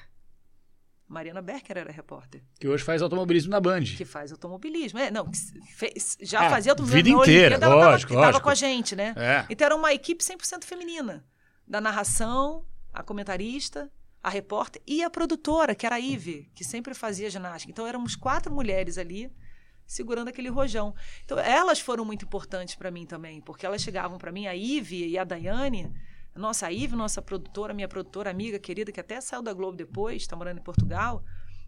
[1.07, 3.83] Mariana Becker era a repórter, Que hoje faz automobilismo na Band.
[3.95, 4.99] que faz automobilismo.
[4.99, 5.31] É, não,
[5.73, 7.03] fez- já Ah, fazia automobilismo.
[7.05, 8.43] vida na inteira, Olimpíada, ela lógico, tava, lógico.
[8.43, 9.13] com a gente, né?
[9.15, 9.45] É.
[9.49, 11.25] Então era uma equipe 100% feminina.
[11.65, 12.65] Da narração,
[12.97, 13.91] a comentarista,
[14.23, 17.71] a repórter e a produtora, que era a Ive, que sempre fazia ginástica.
[17.71, 19.31] Então éramos quatro mulheres ali
[19.85, 20.95] segurando aquele rojão.
[21.23, 25.07] Então elas foram muito importantes para mim também, porque elas chegavam para mim, a Ive
[25.07, 25.93] e a Daiane,
[26.35, 30.23] nossa a Ive, nossa produtora, minha produtora amiga querida, que até saiu da Globo depois,
[30.23, 31.23] está morando em Portugal.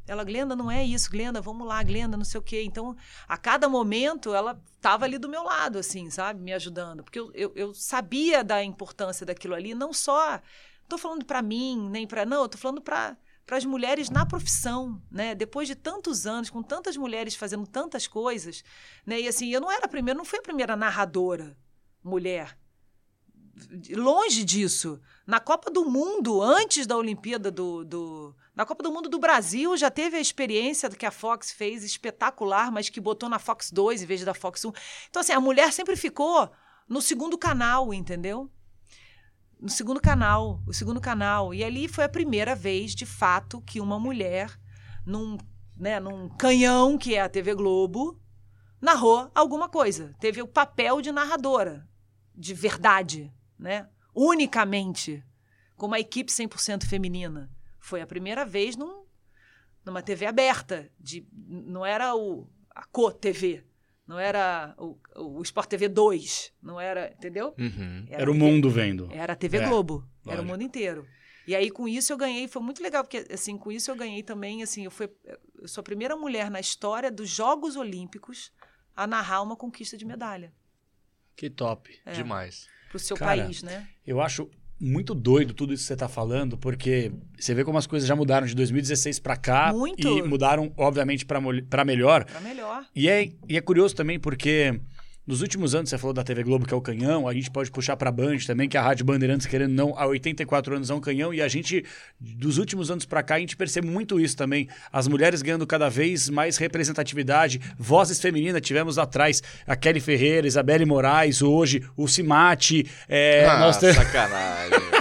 [0.07, 2.63] Ela, Glenda, não é isso, Glenda, vamos lá, Glenda, não sei o quê.
[2.63, 2.95] Então,
[3.27, 6.41] a cada momento, ela estava ali do meu lado, assim, sabe?
[6.41, 7.03] Me ajudando.
[7.03, 10.41] Porque eu, eu, eu sabia da importância daquilo ali, não só.
[10.89, 12.25] Estou falando para mim, nem para.
[12.25, 13.15] Não, estou falando para
[13.45, 15.33] para as mulheres na profissão, né?
[15.33, 18.63] Depois de tantos anos, com tantas mulheres fazendo tantas coisas,
[19.03, 19.21] né?
[19.21, 21.57] E assim, eu não era a primeira, não fui a primeira narradora
[22.03, 22.55] mulher.
[23.89, 25.01] Longe disso.
[25.25, 28.35] Na Copa do Mundo, antes da Olimpíada do, do.
[28.55, 32.71] Na Copa do Mundo do Brasil, já teve a experiência que a Fox fez espetacular,
[32.71, 34.71] mas que botou na Fox 2 em vez da Fox 1.
[35.09, 36.51] Então, assim, a mulher sempre ficou
[36.87, 38.49] no segundo canal, entendeu?
[39.59, 41.53] No segundo canal, o segundo canal.
[41.53, 44.57] E ali foi a primeira vez, de fato, que uma mulher,
[45.05, 45.37] num,
[45.75, 48.17] né, num canhão que é a TV Globo,
[48.79, 50.15] narrou alguma coisa.
[50.19, 51.85] Teve o papel de narradora,
[52.33, 53.89] de verdade, né?
[54.15, 55.21] Unicamente,
[55.75, 57.51] com uma equipe 100% feminina.
[57.79, 59.03] Foi a primeira vez num,
[59.83, 60.89] numa TV aberta.
[60.97, 63.65] De, não era o, a Co-TV,
[64.09, 67.53] não era o, o Sport TV 2, não era, entendeu?
[67.59, 68.05] Uhum.
[68.09, 69.07] Era o TV mundo vendo.
[69.11, 70.47] era a TV É, Globo, era o lógico.
[70.51, 71.07] mundo inteiro.
[71.45, 74.23] E aí com isso eu ganhei, foi muito legal porque assim, com isso eu ganhei
[74.23, 75.09] também, assim, eu fui
[75.61, 78.51] eu sou a primeira mulher na história dos Jogos Olímpicos
[78.95, 80.51] a narrar uma conquista de medalha
[81.35, 81.99] Que top.
[82.05, 82.11] É.
[82.13, 82.67] Demais.
[82.89, 83.87] pro seu Cara, país, né?
[84.05, 84.49] Eu acho
[84.79, 88.15] muito doido tudo isso que você tá falando, porque você vê como as coisas já
[88.15, 90.07] mudaram de 2016 para cá Muito.
[90.07, 91.39] e mudaram obviamente para
[91.85, 92.23] melhor.
[92.25, 92.85] Para melhor.
[92.95, 94.79] E é, e é curioso também porque
[95.29, 97.69] nos últimos anos, você falou da TV Globo, que é o canhão, a gente pode
[97.69, 100.93] puxar pra Band também, que é a Rádio Bandeirantes, querendo não, há 84 anos é
[100.95, 101.85] um canhão, e a gente,
[102.19, 104.67] dos últimos anos pra cá, a gente percebe muito isso também.
[104.91, 110.83] As mulheres ganhando cada vez mais representatividade, vozes femininas, tivemos atrás a Kelly Ferreira, Isabelle
[110.83, 113.97] Moraes, hoje, o Cimate, é, ah, nós temos...
[113.97, 114.79] sacanagem.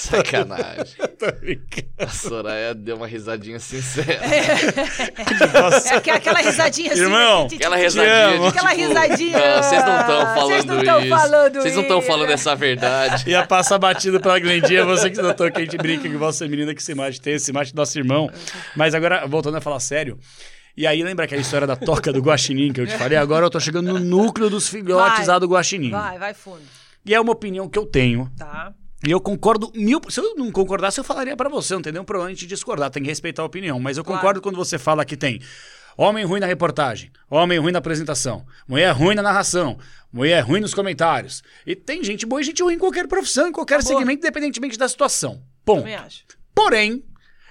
[0.08, 0.94] sacanagem.
[1.18, 1.88] Tô brincando.
[1.98, 4.20] A Soraya deu uma risadinha sincera.
[4.24, 7.02] É aquela, aquela risadinha assim.
[7.02, 7.56] Irmão, né?
[7.56, 9.38] Aquela Te risadinha de, Aquela tipo, risadinha.
[9.38, 11.08] "Não, Vocês não estão Vocês falando não isso.
[11.08, 13.30] falando Vocês não estão isso." falando essa verdade.
[13.30, 16.48] Ia passar batido pela Glendinha, você que notou que a gente brinca que você é
[16.48, 18.30] menina que se mate, tem esse mate do nosso irmão.
[18.74, 20.18] Mas agora, voltando a falar sério,
[20.76, 23.18] e aí lembra aquela história da toca do guaxinim que eu te falei?
[23.18, 25.26] Agora eu tô chegando no núcleo dos filhotes Vai.
[25.26, 25.90] lá do guaxinim.
[25.90, 26.62] Vai, vai fundo.
[27.04, 28.72] E é uma opinião que eu tenho, Tá.
[29.06, 30.00] E eu concordo mil...
[30.08, 33.02] Se eu não concordasse, eu falaria pra você, não tem nenhum problema de discordar, tem
[33.02, 33.80] que respeitar a opinião.
[33.80, 34.18] Mas eu Claro.
[34.20, 35.40] concordo quando você fala que tem
[35.96, 39.78] homem ruim na reportagem, homem ruim na apresentação, mulher ruim na narração,
[40.12, 41.42] mulher ruim nos comentários.
[41.66, 43.96] E tem gente boa e gente ruim em qualquer profissão, em qualquer Acabou.
[43.98, 45.42] segmento, independentemente da situação.
[45.64, 45.80] Ponto.
[45.80, 46.24] Também acho.
[46.54, 47.02] Porém,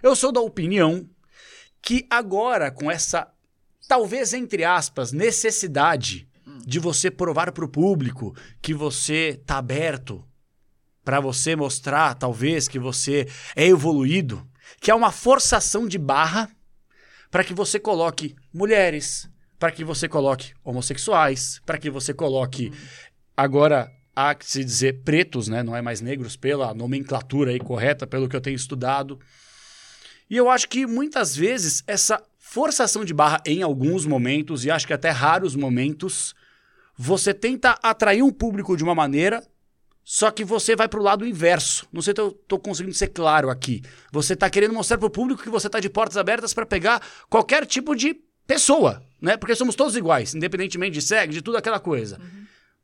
[0.03, 1.07] eu sou da opinião
[1.81, 3.27] que agora, com essa,
[3.87, 6.27] talvez entre aspas, necessidade
[6.65, 10.23] de você provar para o público que você tá aberto
[11.09, 14.47] para você mostrar, talvez, que você é evoluído,
[14.79, 16.47] que é uma forçação de barra
[17.31, 19.27] para que você coloque mulheres,
[19.57, 22.71] para que você coloque homossexuais, para que você coloque
[23.35, 25.63] agora há que se dizer pretos, né?
[25.63, 29.19] Não é mais negros pela nomenclatura aí correta, pelo que eu tenho estudado.
[30.29, 34.85] E eu acho que muitas vezes essa forçação de barra em alguns momentos e acho
[34.85, 36.35] que até raros momentos,
[36.95, 39.43] você tenta atrair um público de uma maneira,
[40.11, 41.87] só que você vai pro lado inverso.
[41.93, 43.83] Não sei se eu tô conseguindo ser claro aqui.
[44.11, 46.99] Você tá querendo mostrar pro público que você tá de portas abertas para pegar
[47.29, 49.37] qualquer tipo de pessoa, né?
[49.37, 52.19] Porque somos todos iguais, independentemente de sexo, de tudo aquela coisa.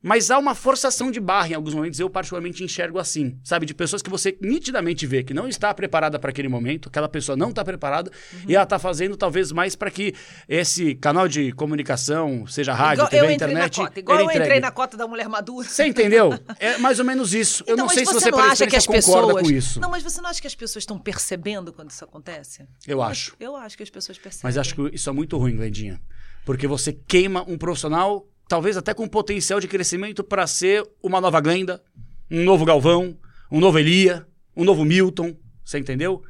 [0.06, 3.66] Mas há uma forçação de barra em alguns momentos, eu particularmente enxergo assim, sabe?
[3.66, 7.34] De pessoas que você nitidamente vê que não está preparada para aquele momento, aquela pessoa
[7.34, 8.08] não está preparada
[8.46, 10.14] e ela está fazendo talvez mais para que
[10.48, 13.98] esse canal de comunicação, seja rádio, Igual TV, eu entrei internet, na cota.
[13.98, 14.60] Igual eu entrei entregue.
[14.60, 15.68] na cota da mulher madura.
[15.68, 16.38] Você entendeu?
[16.60, 17.64] É mais ou menos isso.
[17.66, 19.42] eu Então, não mas sei se você você não acha que as concorda pessoas...
[19.42, 19.80] com isso.
[19.80, 22.64] Não, mas você não acha que as pessoas estão percebendo quando isso acontece?
[22.86, 23.34] Eu acho.
[23.40, 24.42] Eu acho que as pessoas percebem.
[24.44, 26.00] Mas acho que isso é muito ruim, Glendinha.
[26.44, 31.40] Porque você queima um profissional, talvez até com potencial de crescimento para ser uma nova
[31.40, 31.82] Glenda,
[32.30, 33.18] um novo Galvão,
[33.50, 35.36] um novo Elia, um novo Milton.
[35.64, 36.22] Você entendeu?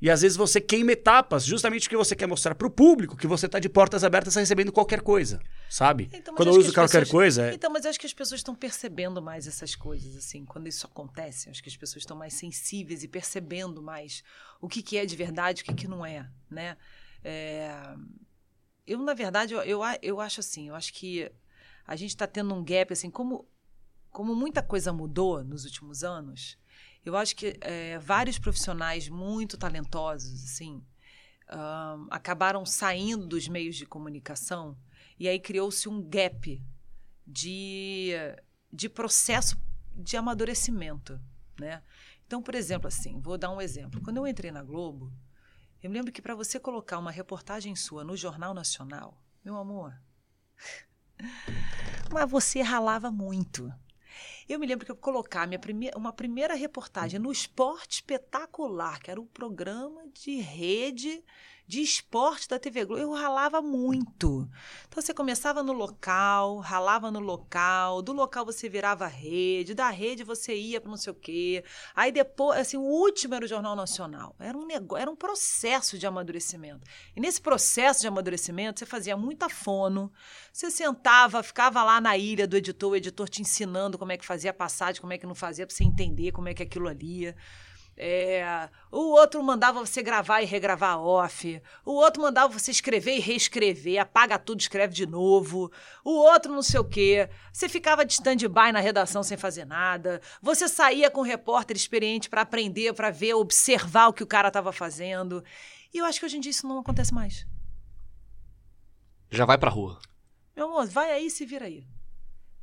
[0.00, 3.26] E às vezes você queima etapas, justamente porque você quer mostrar para o público que
[3.26, 5.40] você tá de portas abertas recebendo qualquer coisa,
[5.70, 6.10] sabe?
[6.12, 7.54] Então, Quando eu uso qualquer pessoas- coisa, é...
[7.54, 10.86] Então, mas eu acho que as pessoas estão percebendo mais essas coisas, assim, quando isso
[10.86, 11.48] acontece.
[11.48, 14.22] Acho que as pessoas estão mais sensíveis e percebendo mais
[14.60, 16.76] o que, que é de verdade e o que, que não é, né?
[17.24, 17.70] É,
[18.86, 21.30] Eu, na verdade, eu, eu, eu acho assim, eu acho que
[21.86, 23.48] a gente está tendo um gap, assim, como,
[24.10, 26.58] como muita coisa mudou nos últimos anos,
[27.04, 30.82] eu acho que é, vários profissionais muito talentosos, assim,
[31.48, 34.76] ahn, acabaram saindo dos meios de comunicação
[35.18, 36.62] e aí criou-se um gap
[37.26, 38.12] de,
[38.72, 39.56] de processo
[39.94, 41.20] de amadurecimento,
[41.60, 41.82] né?
[42.26, 44.00] Então, por exemplo, assim, vou dar um exemplo.
[44.02, 45.12] Quando eu entrei na Globo,
[45.82, 49.94] eu me lembro que para você colocar uma reportagem sua no Jornal Nacional, meu amor,
[52.12, 53.72] mas você ralava muito.
[54.48, 59.10] Eu me lembro que eu colocar minha primeira, uma primeira reportagem no Esporte Espetacular, que
[59.10, 61.24] era um programa de rede
[61.66, 64.48] de esporte da TV Globo, eu ralava muito.
[64.86, 70.22] Então você começava no local, ralava no local, do local você virava rede, da rede
[70.22, 71.64] você ia para não sei o quê.
[71.94, 74.36] Aí depois, assim, o último era o Jornal Nacional.
[74.38, 76.86] Era um negócio, era um processo de amadurecimento.
[77.16, 80.12] E nesse processo de amadurecimento, você fazia muita fono,
[80.52, 84.26] você sentava, ficava lá na ilha do editor, o editor te ensinando como é que
[84.34, 87.34] fazia passagem, como é que não fazia, para você entender como é que aquilo ali.
[87.96, 91.62] É, o outro mandava você gravar e regravar off.
[91.84, 95.70] O outro mandava você escrever e reescrever, apaga tudo, escreve de novo.
[96.04, 97.30] O outro não sei o quê.
[97.52, 100.20] Você ficava de stand-by na redação sem fazer nada.
[100.42, 104.48] Você saía com um repórter experiente para aprender, para ver, observar o que o cara
[104.48, 105.44] estava fazendo.
[105.92, 107.46] E eu acho que hoje em dia isso não acontece mais.
[109.30, 110.00] Já vai pra rua.
[110.56, 111.86] Meu amor, vai aí e se vira aí.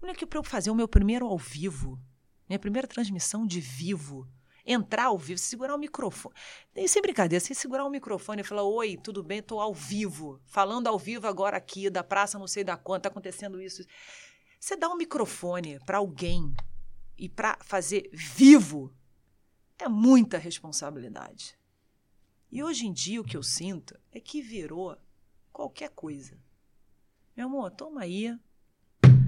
[0.02, 2.00] Olha que para eu fazer o meu primeiro ao vivo,
[2.50, 4.28] minha primeira transmissão de vivo,
[4.66, 6.36] entrar ao vivo, segurar o microfone.
[6.88, 9.40] Sem brincadeira, sem segurar o microfone e falar: Oi, tudo bem?
[9.40, 13.10] Estou ao vivo, falando ao vivo agora aqui, da praça, não sei da quanto, tá
[13.10, 13.84] acontecendo isso.
[14.60, 16.54] Você dá um microfone para alguém
[17.18, 18.94] e para fazer vivo
[19.78, 21.58] é muita responsabilidade.
[22.52, 24.98] E hoje em dia o que eu sinto é que virou
[25.52, 26.38] qualquer coisa.
[27.36, 28.38] Meu amor, toma aí,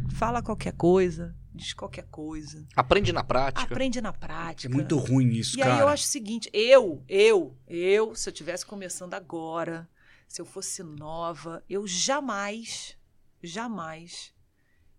[0.09, 3.61] fala qualquer coisa, diz qualquer coisa, Aprende na prática.
[3.73, 4.73] aprende na É prática.
[4.73, 5.73] muito ruim isso, E cara.
[5.75, 9.87] aí eu acho o seguinte, eu, eu, eu, se eu tivesse começando agora,
[10.27, 12.97] se eu fosse nova, eu jamais,
[13.41, 14.33] jamais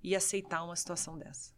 [0.03, 1.53] ia aceitar uma situação dessa.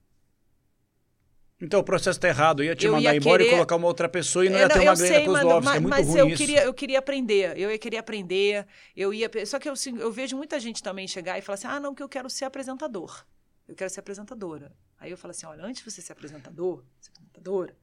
[1.60, 2.62] Então o processo tá errado.
[2.62, 4.59] Eu ia te Eu mandar ia embora e querer- colocar uma outra pessoa e não
[4.59, 5.64] É, ia ter uma sei, mas, Kozlovski.
[5.64, 6.36] mas, é muito mas ruim eu isso.
[6.36, 7.56] queria, eu queria aprender.
[7.59, 8.66] Eu ia querer aprender.
[8.94, 11.66] Eu ia, só que eu, assim, eu vejo muita gente também chegar e falar assim:
[11.66, 13.24] ah, não, que eu quero ser apresentador.
[13.66, 14.74] Eu quero ser apresentadora.
[14.98, 17.76] Aí eu falo assim: olha, antes de você ser apresentador, ser apresentadora,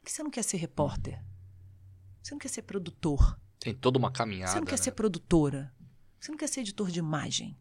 [0.00, 1.22] por que você não quer ser repórter?
[2.22, 3.38] Você não quer ser produtor?
[3.58, 4.52] Tem toda uma caminhada.
[4.52, 4.82] Você não quer né?
[4.82, 5.72] ser produtora?
[6.20, 7.56] Você não quer ser editor de imagem?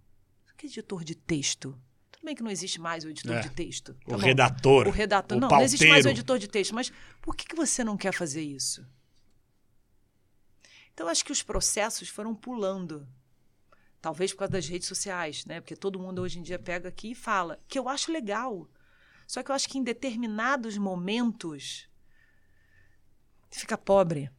[0.46, 1.80] Você quer editor de texto?
[2.12, 3.42] Tudo bem que não existe mais o editor É.
[3.42, 3.90] de texto.
[4.06, 4.24] O tá bom?
[4.24, 4.88] redator.
[4.88, 5.38] O redator.
[5.38, 6.74] o não, não existe mais o editor de texto.
[6.74, 8.86] Mas por que, que você não quer fazer isso?
[10.94, 13.08] Então, eu acho que os processos foram pulando.
[14.02, 15.62] Talvez por causa das redes sociais, né?
[15.62, 18.68] Porque todo mundo hoje em dia pega aqui e fala, que eu acho legal.
[19.28, 21.88] Só que eu acho que em determinados momentos
[23.52, 24.32] fica pobre.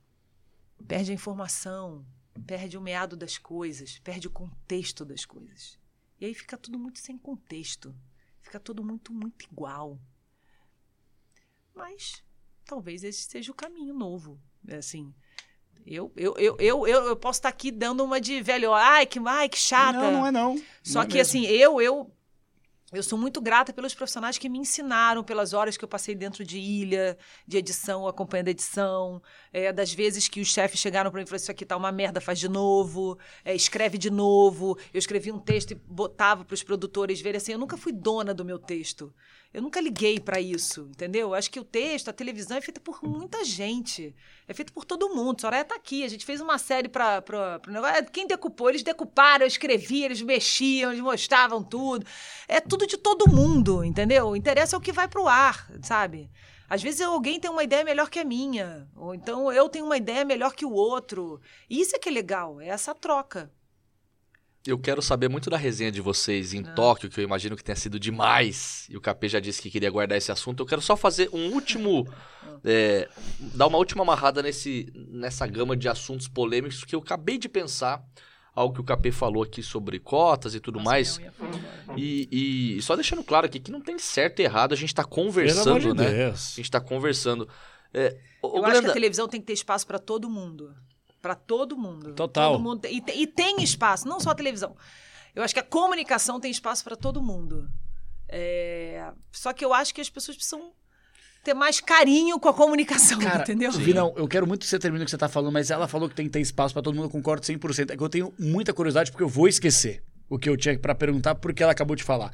[0.87, 2.05] Perde a informação,
[2.45, 5.79] perde o meado das coisas, perde o contexto das coisas.
[6.21, 7.95] E aí fica tudo muito sem contexto.
[8.41, 10.01] Fica tudo muito, muito igual.
[11.73, 12.23] Mas
[12.65, 14.41] talvez esse seja o caminho novo.
[14.67, 15.15] É Assim,
[15.87, 19.49] eu, eu, eu, eu, eu, posso estar aqui dando uma de velho, ai, que, ai,
[19.49, 19.99] que chata.
[19.99, 20.57] Não, não é não.
[20.83, 21.41] Só Não é que mesmo.
[21.41, 22.11] assim, eu, eu,
[22.93, 26.45] eu sou muito grata pelos profissionais que me ensinaram, pelas horas que eu passei dentro
[26.45, 31.19] de ilha, de edição, acompanhando a edição, é, das vezes que os chefes chegaram para
[31.19, 34.77] mim e falaram: Isso aqui tá uma merda, faz de novo, é, escreve de novo.
[34.93, 37.53] Eu escrevi um texto e botava para os produtores verem assim.
[37.53, 39.13] Eu nunca fui dona do meu texto.
[39.53, 41.29] Eu nunca liguei para isso, entendeu?
[41.29, 44.15] Eu acho que o texto, a televisão é feita por muita gente.
[44.49, 45.43] É feito por todo mundo.
[45.43, 46.05] Soraya tá aqui.
[46.05, 47.23] A gente fez uma série para
[47.67, 48.11] o negócio.
[48.11, 48.71] Quem decupou?
[48.71, 52.07] Eles decuparam, eu escrevi, eles mexiam, eles mostravam tudo.
[52.49, 54.29] É tudo de todo mundo, entendeu?
[54.29, 56.31] O interesse é o que vai pro ar, sabe?
[56.67, 59.99] Às vezes alguém tem uma ideia melhor que a minha, ou então eu tenho uma
[59.99, 61.39] ideia melhor que o outro.
[61.69, 63.53] Isso é que é legal, é essa troca.
[64.67, 66.73] Eu quero saber muito da resenha de vocês em Ah.
[66.73, 68.87] Tóquio, que eu imagino que tenha sido demais.
[68.89, 70.63] E o KP já disse que queria guardar esse assunto.
[70.63, 72.07] Eu quero só fazer um último.
[72.65, 73.09] é,
[73.55, 78.05] dar uma última amarrada nesse, nessa gama de assuntos polêmicos que eu acabei de pensar.
[78.55, 81.21] Algo que o KP falou aqui sobre cotas e tudo Nossa, mais.
[81.97, 85.03] E, e só deixando claro aqui que não tem certo e errado, a gente tá
[85.03, 86.11] amor conversando, né?
[86.11, 86.53] Deus.
[86.53, 87.49] A gente tá conversando.
[87.95, 90.75] É, Eu acho que a televisão tem que ter espaço para todo mundo.
[91.23, 92.13] Para todo mundo.
[92.15, 92.53] Total.
[92.53, 94.77] Todo mundo e, tem- e tem espaço, não só a televisão.
[95.35, 97.71] Eu acho que a comunicação tem espaço para todo mundo.
[98.29, 100.73] É, Só que eu acho que as pessoas precisam
[101.45, 103.71] ter mais carinho com a comunicação, Cara, entendeu?
[103.73, 106.09] Vinão, eu quero muito que você termine o que você tá falando, mas ela falou
[106.09, 107.91] que tem que ter espaço pra todo mundo, eu concordo 100%.
[107.93, 110.95] É que eu tenho muita curiosidade porque eu vou esquecer o que eu tinha pra
[110.95, 112.33] perguntar porque ela acabou de falar.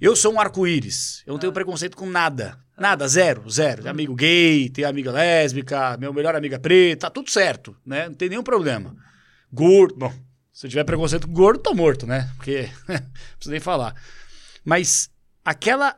[0.00, 1.22] Eu sou um arco-íris.
[1.26, 1.40] Eu não Ah.
[1.40, 2.58] tenho preconceito com nada.
[2.76, 3.82] Nada, zero, zero.
[3.82, 8.08] Tem amigo gay, tem amiga lésbica, meu melhor amiga preta, tá tudo certo, né?
[8.08, 8.94] Não tem nenhum problema.
[9.52, 10.12] Gordo, bom,
[10.52, 12.28] se eu tiver preconceito com gordo, tô morto, né?
[12.36, 12.96] Porque não
[13.36, 13.94] preciso nem falar.
[14.64, 15.08] Mas
[15.44, 15.96] aquela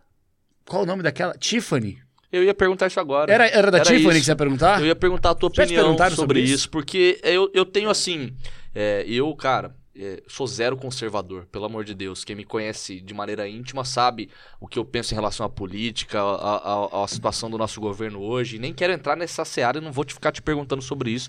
[0.64, 1.32] qual o nome daquela?
[1.34, 1.98] Tiffany.
[2.30, 3.32] eu ia perguntar isso agora.
[3.32, 4.18] Era, era da Era Tiffany isso.
[4.20, 4.80] que você ia perguntar?
[4.80, 6.54] Eu ia perguntar a tua Já opinião sobre, sobre isso?
[6.54, 6.70] isso?
[6.70, 8.36] porque eu, eu tenho assim.
[8.74, 12.24] é, eu, cara, é, sou zero conservador, pelo amor de Deus.
[12.24, 14.30] Quem me conhece de maneira íntima sabe
[14.60, 16.56] o que eu penso em relação à política, à,
[17.00, 18.58] à- à situação do nosso governo hoje.
[18.58, 21.28] Nem quero entrar nessa seara e não vou te ficar te perguntando sobre isso.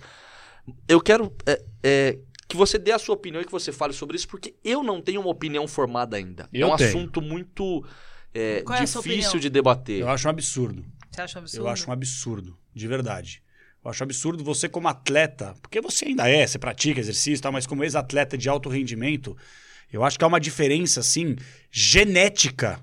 [0.88, 4.16] Eu quero é, é, que você dê a sua opinião e que você fale sobre
[4.16, 6.48] isso, porque eu não tenho uma opinião formada ainda.
[6.54, 6.90] Eu é um tenho.
[6.90, 7.84] assunto muito
[8.34, 10.02] é, é difícil de debater.
[10.02, 10.86] Eu acho um absurdo.
[11.12, 11.64] Você acha um absurdo?
[11.66, 13.42] Eu acho um absurdo, de verdade.
[13.84, 17.52] Eu acho absurdo você, como atleta, porque você ainda é, você pratica exercício e tal,
[17.52, 19.38] mas como ex-atleta de alto rendimento,
[19.92, 21.36] eu acho que há uma diferença, assim,
[21.72, 22.80] genética,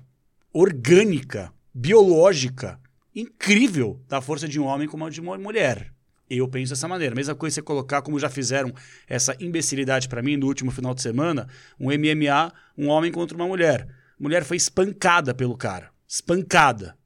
[0.51, 2.79] orgânica, biológica,
[3.15, 5.93] incrível da força de um homem como a de uma mulher.
[6.29, 7.15] Eu penso dessa maneira.
[7.15, 8.73] Mesma coisa você colocar, como já fizeram
[9.07, 11.47] essa imbecilidade pra mim no último final de semana,
[11.79, 13.87] um MMA, um homem contra uma mulher.
[14.19, 15.89] A mulher foi espancada pelo cara.
[16.07, 16.96] Espancada.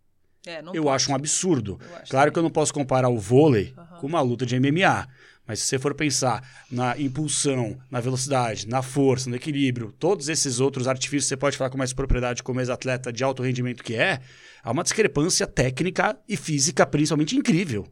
[0.45, 0.95] É, Eu pode.
[0.95, 1.79] acho um absurdo.
[1.81, 2.33] Acho Claro também.
[2.33, 3.97] que eu não posso comparar o vôlei Aham.
[3.99, 5.07] com uma luta de MMA.
[5.47, 10.59] Mas se você for pensar na impulsão, na velocidade, na força, no equilíbrio, todos esses
[10.59, 14.21] outros artifícios você pode falar com mais propriedade como ex-atleta de alto rendimento que é,
[14.63, 17.85] há uma discrepância técnica e física principalmente incrível.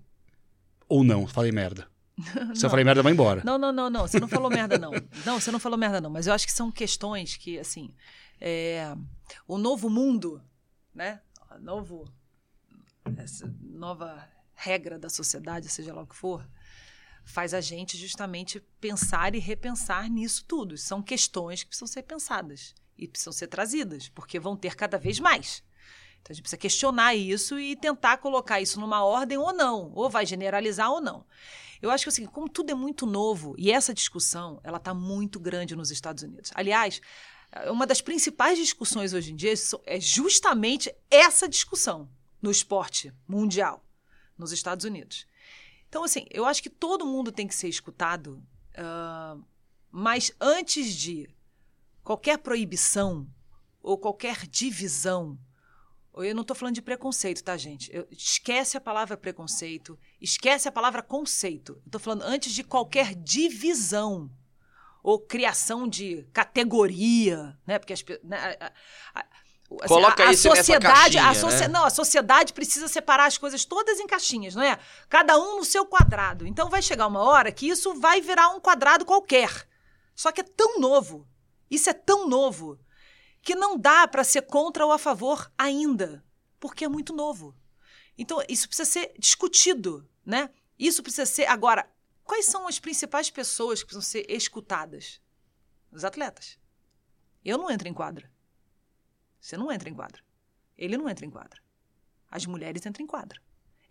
[0.87, 1.87] Ou não, falei merda.
[2.55, 3.41] Se eu falei merda, vai embora.
[3.45, 4.01] Não, não, não, não.
[4.07, 4.91] Você não falou merda, não.
[5.25, 6.09] Não, você não falou merda, não.
[6.09, 7.93] Mas eu acho que são questões que, assim,
[8.41, 8.93] é,
[9.47, 10.41] o novo mundo,
[10.93, 11.19] né?
[11.55, 12.05] O novo,
[13.17, 16.47] essa nova regra da sociedade, seja lá o que for,
[17.23, 20.77] faz a gente justamente pensar e repensar nisso tudo.
[20.77, 25.19] São questões que precisam ser pensadas e precisam ser trazidas, porque vão ter cada vez
[25.19, 25.63] mais.
[26.21, 30.09] Então a gente precisa questionar isso e tentar colocar isso numa ordem ou não, ou
[30.09, 31.25] vai generalizar ou não.
[31.81, 35.39] Eu acho que assim, como tudo é muito novo e essa discussão ela está muito
[35.39, 36.51] grande nos Estados Unidos.
[36.53, 36.99] Aliás,
[37.67, 39.53] uma das principais discussões hoje em dia
[39.85, 42.09] é justamente essa discussão.
[42.41, 43.83] No esporte mundial,
[44.37, 45.27] nos Estados Unidos.
[45.87, 48.43] Então, assim, eu acho que todo mundo tem que ser escutado,
[48.77, 49.43] uh,
[49.91, 51.27] mas antes de
[52.03, 53.27] qualquer proibição
[53.81, 55.37] ou qualquer divisão,
[56.15, 57.89] eu não estou falando de preconceito, tá, gente?
[57.93, 61.81] Eu, esquece a palavra preconceito, esquece a palavra conceito.
[61.85, 64.29] Estou falando antes de qualquer divisão
[65.01, 67.79] ou criação de categoria, né?
[67.79, 68.73] Porque as, né, a,
[69.19, 69.25] a,
[69.81, 71.73] Assim, Coloca a, a sociedade, caixinha, a socia né?
[71.73, 74.79] não, a sociedade precisa separar as coisas todas em caixinhas, não é?
[75.07, 76.47] Cada um no seu quadrado.
[76.47, 79.67] Então vai chegar uma hora que isso vai virar um quadrado qualquer.
[80.15, 81.27] Só que é tão novo.
[81.69, 82.79] Isso é tão novo
[83.41, 86.23] que não dá para ser contra ou a favor ainda,
[86.59, 87.55] porque é muito novo.
[88.17, 90.49] Então isso precisa ser discutido, né?
[90.77, 91.87] Isso precisa ser agora.
[92.23, 95.21] Quais são as principais pessoas que precisam ser escutadas?
[95.91, 96.57] Os atletas.
[97.45, 98.29] Eu não entro em quadra.
[99.39, 100.21] Você não entra em quadra.
[100.77, 101.61] Ele não entra em quadra.
[102.29, 103.41] As mulheres entram em quadra.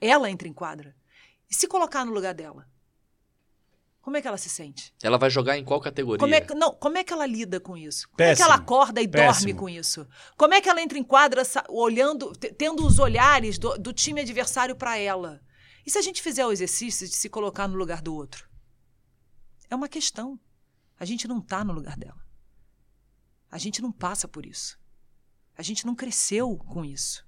[0.00, 0.94] Ela entra em quadra.
[1.50, 2.68] E se colocar no lugar dela?
[4.00, 4.94] Como é que ela se sente?
[5.02, 6.18] Ela vai jogar em qual categoria?
[6.18, 8.06] Como é que, não, como é que ela lida com isso?
[8.08, 8.32] Como Péssimo.
[8.32, 9.46] é que ela acorda e Péssimo.
[9.46, 10.08] dorme com isso?
[10.36, 14.74] Como é que ela entra em quadra olhando, tendo os olhares do, do time adversário
[14.74, 15.42] para ela?
[15.84, 18.48] E se a gente fizer o exercício de se colocar no lugar do outro?
[19.68, 20.40] É uma questão.
[20.98, 22.24] A gente não está no lugar dela.
[23.50, 24.78] A gente não passa por isso.
[25.58, 27.26] A gente não cresceu com isso.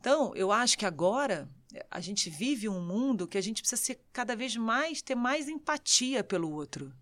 [0.00, 1.48] Então, eu acho que agora
[1.90, 5.48] a gente vive um mundo que a gente precisa ser cada vez mais ter mais
[5.48, 6.92] empatia pelo outro.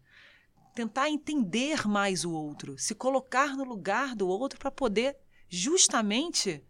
[0.74, 5.16] Tentar entender mais o outro, se colocar no lugar do outro para poder
[5.48, 6.64] justamente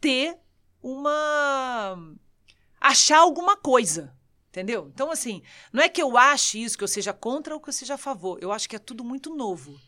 [0.00, 0.38] ter
[0.82, 1.96] uma
[2.80, 4.14] achar alguma coisa,
[4.48, 4.90] entendeu?
[4.92, 5.42] Então assim,
[5.72, 7.98] não é que eu ache isso que eu seja contra ou que eu seja a
[7.98, 8.38] favor.
[8.42, 9.78] Eu acho que é tudo muito novo.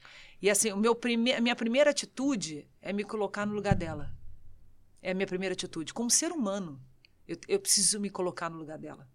[0.42, 4.14] E assim, o meu prime a minha primeira atitude é me colocar no lugar dela.
[5.02, 5.92] É a minha primeira atitude.
[5.92, 6.80] Como ser humano,
[7.26, 9.08] eu, eu preciso me colocar no lugar dela.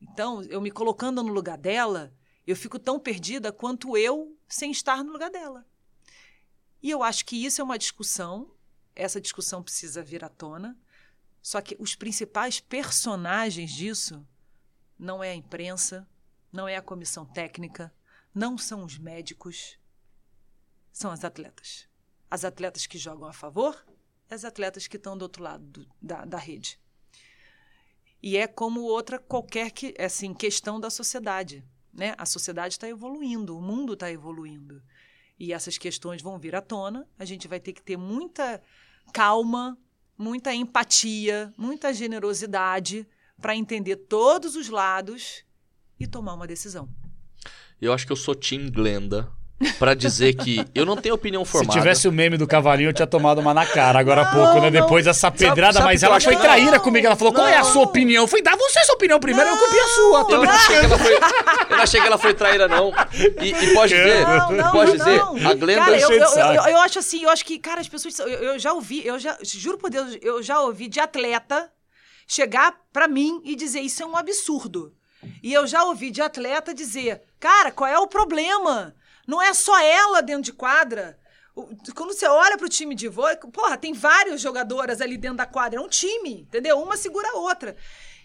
[0.00, 2.12] Então, eu me colocando no lugar dela,
[2.46, 5.66] eu fico tão perdida quanto eu sem estar no lugar dela.
[6.82, 8.50] E eu acho que isso é uma discussão,
[8.94, 10.78] essa discussão precisa vir à tona.
[11.40, 14.26] Só que os principais personagens disso
[14.98, 16.06] não é a imprensa,
[16.52, 17.92] não é a comissão técnica,
[18.34, 19.78] não são os médicos,
[20.94, 21.88] são as atletas.
[22.30, 23.84] As atletas que jogam a favor
[24.30, 26.78] e as atletas que estão do outro lado do, da, da rede.
[28.22, 31.64] E é como outra qualquer que, assim, questão da sociedade.
[31.92, 32.14] Né?
[32.16, 34.80] A sociedade está evoluindo, o mundo está evoluindo.
[35.38, 37.06] E essas questões vão vir à tona.
[37.18, 38.62] A gente vai ter que ter muita
[39.12, 39.76] calma,
[40.16, 43.06] muita empatia, muita generosidade
[43.40, 45.44] para entender todos os lados
[45.98, 46.88] e tomar uma decisão.
[47.80, 49.30] Eu acho que eu sou Tim Glenda
[49.78, 51.72] para dizer que eu não tenho opinião formada.
[51.72, 54.60] Se tivesse o meme do cavalinho, eu tinha tomado uma na cara agora há pouco,
[54.60, 54.70] né?
[54.70, 57.06] Depois dessa pedrada, sabe, mas ela foi traíra comigo.
[57.06, 58.24] Ela falou: qual é a sua opinião?
[58.24, 60.26] Eu falei: dá você sua opinião primeiro, não, eu copiei a sua.
[60.30, 62.92] Eu não, achei que ela foi, eu não achei que ela foi traíra, não.
[63.40, 65.84] E, e pode dizer, não, pode dizer, a Glenda.
[65.84, 68.18] Cara, eu, eu, eu, eu, acho assim, eu acho que, cara, as pessoas.
[68.18, 71.70] Eu, eu já ouvi, eu já, juro por Deus, eu já ouvi de atleta
[72.26, 74.92] chegar para mim e dizer: isso é um absurdo.
[75.42, 78.94] E eu já ouvi de atleta dizer: cara, qual é o problema?
[79.26, 81.18] Não é só ela dentro de quadra.
[81.94, 85.46] Quando você olha para o time de vôlei, porra, tem várias jogadoras ali dentro da
[85.46, 85.78] quadra.
[85.78, 86.80] É um time, entendeu?
[86.80, 87.76] Uma segura a outra.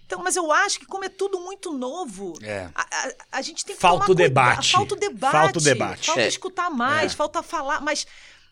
[0.09, 2.67] Então, mas eu acho que como é tudo muito novo, é.
[2.73, 4.71] a, a, a, gente tem que falta tomar o debate.
[4.71, 5.31] Falta o debate.
[5.31, 6.05] Falta o debate.
[6.07, 6.27] Falta é.
[6.27, 7.15] escutar mais, é.
[7.15, 7.80] falta falar.
[7.80, 8.07] Mas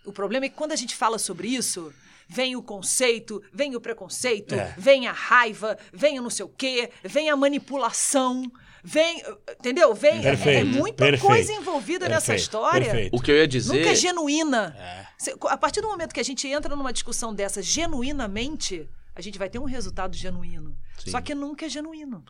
[0.06, 1.92] o problema é que quando a gente fala sobre isso,
[2.30, 4.76] vem o conceito, vem o preconceito, É.
[4.78, 8.52] vem a raiva, vem o não sei o quê, vem a manipulação.
[8.84, 9.22] Vem,
[9.60, 9.94] entendeu?
[9.94, 12.86] Vem, é- é, Perfeito, muita perfeito, coisa envolvida nessa perfeito, história.
[12.86, 13.16] perfeito.
[13.16, 13.78] O que eu ia dizer.
[13.78, 14.76] Nunca é genuína.
[14.78, 15.08] É.
[15.50, 19.50] A partir do momento que a gente entra numa discussão dessa genuinamente, a gente vai
[19.50, 20.78] ter um resultado genuíno.
[21.04, 21.12] Sim.
[21.12, 22.24] Só que nunca é genuíno.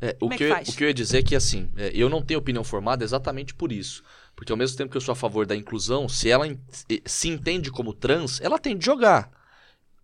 [0.00, 1.90] É, o, é que que eu, o que eu ia dizer é que, assim, é,
[1.94, 4.02] eu não tenho opinião formada exatamente por isso.
[4.34, 6.46] Porque ao mesmo tempo que eu sou a favor da inclusão, se ela
[7.06, 9.30] se entende como trans, ela tem de jogar.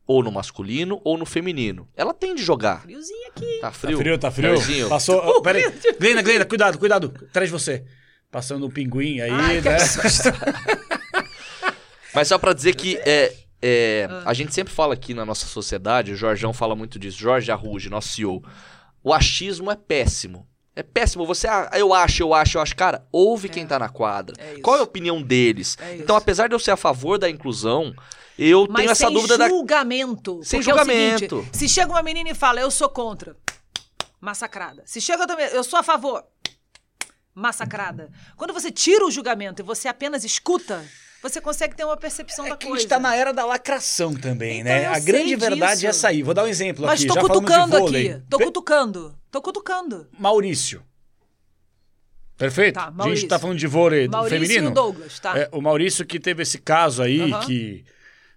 [0.07, 1.89] Ou no masculino ou no feminino.
[1.97, 2.83] Ela tem de jogar.
[2.83, 3.59] Friozinho aqui.
[3.61, 3.99] Tá Tá frio?
[3.99, 4.49] frio, tá frio.
[4.51, 4.89] Melhorzinho?
[4.89, 5.23] Passou.
[5.25, 5.63] oh, peraí.
[6.01, 7.13] Glenda, Glenda, cuidado, cuidado.
[7.31, 7.85] Atrás de você.
[8.31, 9.77] Passando um pinguim aí, Ai, né?
[12.15, 14.23] Mas só pra dizer que é, é, Ah.
[14.27, 17.89] a gente sempre fala aqui na nossa sociedade, o Jorjão fala muito disso, Jorge Arruge,
[17.89, 18.43] nosso CEO.
[19.03, 20.47] O achismo é péssimo.
[20.75, 21.27] É péssimo.
[21.27, 22.75] Você, ah, eu acho, eu acho, eu acho.
[22.77, 24.35] Cara, ouve quem tá na quadra.
[24.39, 24.61] É.
[24.61, 25.77] Qual é a opinião deles?
[25.81, 27.95] É então, apesar de eu ser a favor da inclusão,
[28.39, 29.49] eu Mas tenho essa sem dúvida da.
[29.49, 30.41] julgamento.
[30.43, 31.37] Sem é julgamento.
[31.41, 33.37] seguinte, se chega uma menina e fala, eu sou contra,
[34.21, 34.83] massacrada.
[34.87, 36.25] Se chega menina, eu sou a favor,
[37.35, 38.11] massacrada.
[38.37, 40.85] Quando você tira o julgamento e você apenas escuta,
[41.23, 42.83] você consegue ter uma percepção É da que a coisa.
[42.83, 44.87] gente tá na era da lacração também, Então, né?
[44.87, 45.87] A grande verdade disso.
[45.87, 46.23] é essa aí.
[46.23, 47.09] Vou dar um exemplo Mas aqui.
[47.09, 48.23] tô Já falamos de cutucando aqui.
[48.29, 49.19] Tô cutucando.
[49.31, 50.09] Tô cutucando.
[50.19, 50.83] Maurício.
[52.37, 52.75] Perfeito?
[52.75, 53.29] Tá, a gente Maurício.
[53.29, 54.69] tá falando de vôlei Maurício feminino.
[54.69, 55.39] e o Douglas, tá?
[55.39, 57.47] É, o Maurício que teve esse caso aí, Aham.
[57.47, 57.85] que.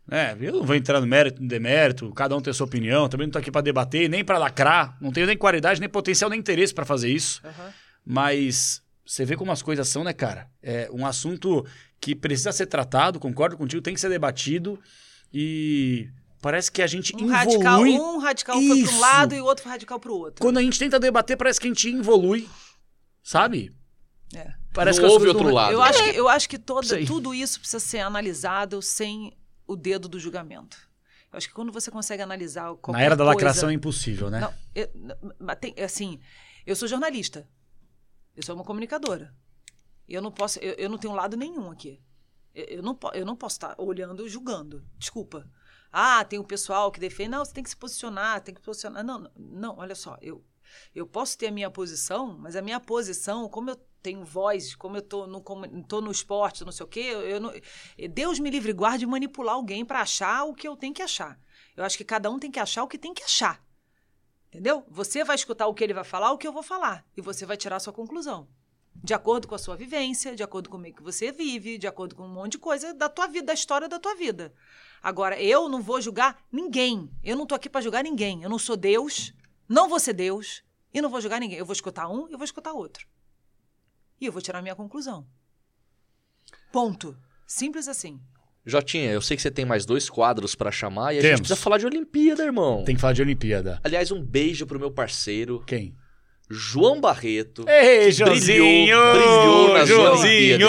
[0.07, 3.09] Né, eu não vou entrar no mérito, no demérito, cada um tem a sua opinião,
[3.09, 6.29] também não tô aqui pra debater, nem pra lacrar, não tenho nem qualidade, nem potencial,
[6.29, 7.41] nem interesse pra fazer isso.
[7.43, 7.73] Aham.
[8.05, 10.47] Mas você vê como as coisas são, né, cara?
[10.61, 11.65] É um assunto
[11.99, 14.79] que precisa ser tratado, concordo contigo, tem que ser debatido
[15.33, 16.07] e
[16.39, 17.99] parece que a gente Um radical, evolui.
[17.99, 20.39] um radical foi para um lado e o outro radical para o outro.
[20.39, 22.47] Quando a gente tenta debater, parece que a gente evolui,
[23.23, 23.73] sabe?
[24.35, 24.53] É.
[24.71, 25.73] Parece Não que houve outro não- lado.
[25.73, 29.33] Eu acho que, eu acho que toda, tudo isso precisa ser analisado sem
[29.67, 30.77] o dedo do julgamento.
[31.31, 34.29] Eu acho que quando você consegue analisar qualquer Na era da coisa- lacração é impossível,
[34.29, 34.39] né?
[34.39, 34.89] Não, eu,
[35.39, 36.19] não, tem- assim,
[36.65, 37.47] eu sou jornalista.
[38.35, 39.33] Eu sou uma comunicadora.
[40.07, 42.01] Eu não posso, eu, eu não tenho lado nenhum aqui.
[42.53, 44.85] Eu, eu não, eu não posso estar olhando e julgando.
[44.97, 45.49] Desculpa.
[45.91, 47.29] Ah, tem o pessoal que defende.
[47.29, 49.03] Não, você tem que se posicionar, tem que se posicionar.
[49.03, 50.43] Não, não, não, olha só, eu,
[50.93, 54.97] eu posso ter a minha posição, mas a minha posição, como eu tenho voz, como
[54.97, 57.51] eu tô no, como, tô no esporte, não sei o quê, eu, eu não,
[58.11, 61.39] Deus me livre guarde de manipular alguém para achar o que eu tenho que achar.
[61.75, 63.63] Eu acho que cada um tem que achar o que tem que achar.
[64.47, 64.85] Entendeu?
[64.89, 67.03] Você vai escutar o que ele vai falar, o que eu vou falar.
[67.17, 68.47] E você vai tirar a sua conclusão.
[68.95, 72.15] De acordo com a sua vivência, de acordo com o que você vive, de acordo
[72.15, 74.53] com um monte de coisa da tua vida, da história da tua vida.
[75.03, 77.11] Agora, eu não vou julgar ninguém.
[77.23, 78.43] Eu não tô aqui para julgar ninguém.
[78.43, 79.33] Eu não sou Deus,
[79.67, 80.63] não vou ser Deus
[80.95, 81.57] e não vou julgar ninguém.
[81.57, 83.05] Eu vou escutar um e eu vou escutar outro.
[84.19, 85.27] E eu vou tirar a minha conclusão.
[86.71, 87.15] Ponto.
[87.45, 88.19] Simples assim.
[88.65, 91.37] Jotinha, eu sei que você tem mais dois quadros pra chamar e a Temos.
[91.37, 92.83] gente precisa falar de Olimpíada, irmão.
[92.83, 93.79] Tem que falar de Olimpíada.
[93.83, 95.93] Aliás, um beijo pro meu parceiro, Quem?
[96.49, 97.65] João Barreto.
[97.67, 98.97] Ei, Joãozinho!
[99.13, 100.59] brilhou nas Joãozinho!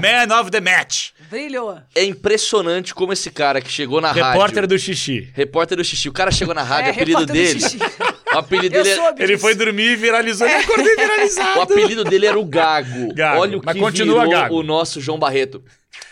[0.00, 1.10] Man of the match!
[1.28, 1.78] Brilhou.
[1.94, 4.68] É impressionante como esse cara que chegou na Repórter rádio...
[4.68, 5.30] do xixi.
[5.34, 6.08] Repórter do xixi.
[6.08, 8.15] O cara chegou na rádio, É, o apelido repórter do dele...
[8.34, 8.90] O apelido dele...
[8.90, 10.46] é- Ele foi dormir e viralizou.
[10.46, 11.58] Ele acordei viralizado.
[11.58, 13.14] O apelido dele era o Gago.
[13.14, 14.54] Gago, Olha o mas que continua virou Gago.
[14.56, 15.62] o nosso João Barreto.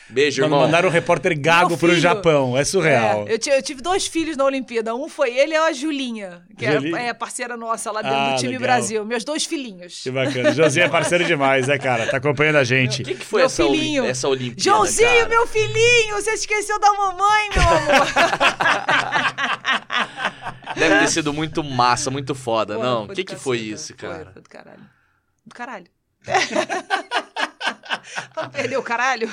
[0.08, 0.66] Beijo, Mano, irmão.
[0.66, 1.94] mandaram um repórter gago pro.
[1.94, 2.56] Japão.
[2.58, 3.24] É surreal.
[3.26, 4.94] É, eu, eu tive dois filhos na Olimpíada.
[4.94, 6.98] Um foi ele e a Julinha, que Julinha?
[6.98, 8.62] é, é parceira nossa lá dentro Ah, do time legal.
[8.62, 9.04] Brasil.
[9.04, 10.00] Meus dois filhinhos.
[10.02, 10.52] Que bacana.
[10.52, 12.06] Josinho é parceiro demais, né, cara?
[12.06, 13.02] Tá acompanhando a gente.
[13.02, 14.04] O que, que foi Meu essa, filhinho.
[14.04, 15.28] essa Olimpíada, Joãozinho, cara?
[15.28, 16.14] meu filhinho!
[16.16, 18.06] Você esqueceu da mamãe, meu amor!
[20.76, 23.02] Deve ter sido muito massa, muito foda, Pô, não?
[23.04, 24.30] O foi que, que foi isso, Foi, cara?
[24.32, 24.80] Foi do caralho.
[25.46, 25.86] Do caralho.
[28.34, 29.28] Vamos perder o caralho?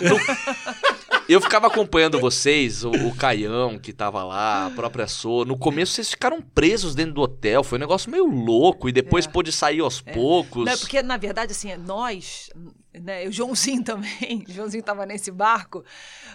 [1.28, 5.45] Eu ficava acompanhando vocês, o, o Caião que tava lá, a própria So.
[5.45, 9.26] No começo vocês ficaram presos dentro do hotel, foi um negócio meio louco e depois
[9.26, 9.30] É.
[9.30, 10.66] pôde sair aos poucos.
[10.66, 12.49] Não, é porque, na verdade, assim, nós,
[12.94, 15.84] né, o Joãozinho também, o Joãozinho estava nesse barco.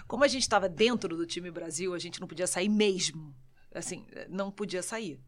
[0.07, 3.35] Como a gente estava dentro do time Brasil, a gente não podia sair mesmo.
[3.75, 5.21] Assim, não podia sair.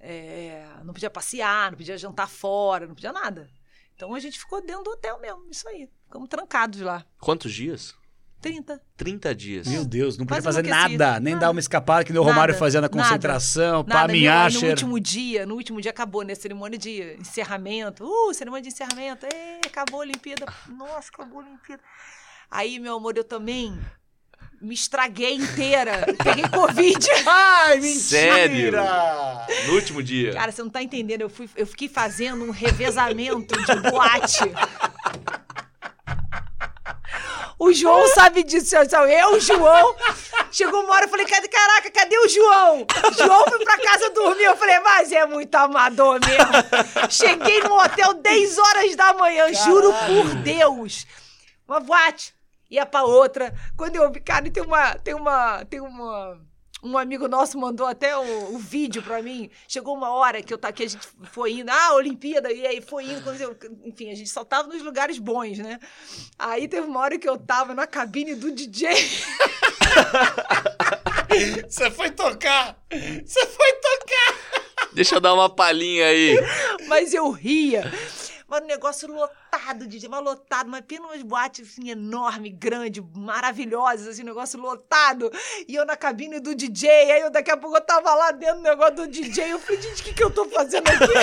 [0.00, 3.48] É, não podia passear, não podia jantar fora, não podia nada.
[4.02, 5.88] Então a gente ficou dentro do hotel mesmo, isso aí.
[6.06, 7.06] Ficamos trancados lá.
[7.20, 7.94] Quantos dias?
[8.40, 8.82] 30.
[8.96, 9.68] 30 dias.
[9.68, 10.98] Meu Deus, não podia Quase fazer enlouquecido.
[10.98, 11.46] nada, nem Nada.
[11.46, 14.16] dar uma escapada que nem o Romário Nada, fazia na nada, concentração, pá, Nada, meu,
[14.16, 16.34] minha no último dia, no último dia acabou, né?
[16.34, 18.04] Cerimônia de encerramento.
[18.04, 19.24] Uh, cerimônia de encerramento.
[19.24, 20.46] Ê, acabou a Olimpíada.
[20.66, 21.84] Nossa, acabou a Olimpíada.
[22.50, 23.78] Aí, meu amor, eu também
[24.62, 26.06] me estraguei inteira.
[26.22, 27.08] Peguei Covid.
[27.26, 28.00] Ai, mentira!
[28.00, 28.72] Sério?
[29.66, 30.32] No último dia.
[30.32, 31.22] Cara, você não tá entendendo.
[31.22, 34.40] Eu, fui, eu fiquei fazendo um revezamento de boate.
[37.58, 38.74] O João sabe disso.
[38.76, 39.96] Eu, o João.
[40.50, 42.86] Chegou uma hora, eu falei, cadê, caraca, cadê o João?
[43.10, 44.44] O João foi pra casa dormir.
[44.44, 47.10] Eu falei, mas é muito amador mesmo.
[47.10, 51.06] Cheguei no hotel 10 horas da manhã, juro por Deus.
[51.66, 52.34] Uma boate.
[52.72, 53.52] Ia pra outra.
[53.76, 54.94] Quando eu vi, cara, tem uma.
[54.94, 55.64] Tem uma.
[55.66, 56.40] Tem uma.
[56.84, 59.48] Um amigo nosso mandou até o, o vídeo pra mim.
[59.68, 62.80] Chegou uma hora que eu tá que a gente foi indo, ah, Olimpíada, e aí
[62.80, 65.78] foi indo, quando eu- enfim, a gente só tava nos lugares bons, né?
[66.36, 68.88] Aí teve uma hora que eu tava na cabine do DJ.
[71.68, 72.76] Você foi tocar!
[72.90, 74.88] Você foi tocar!
[74.92, 76.36] Deixa eu dar uma palhinha aí.
[76.88, 77.90] Mas eu ria.
[78.52, 84.06] Mas um negócio lotado, DJ, mas lotado, mas pena umas boates assim, enorme, grande, maravilhosas,
[84.06, 85.32] assim, negócio lotado.
[85.66, 88.56] E eu na cabine do DJ, aí eu daqui a pouco eu tava lá dentro
[88.56, 91.14] do negócio do DJ, eu falei, gente, o que, que eu tô fazendo aqui?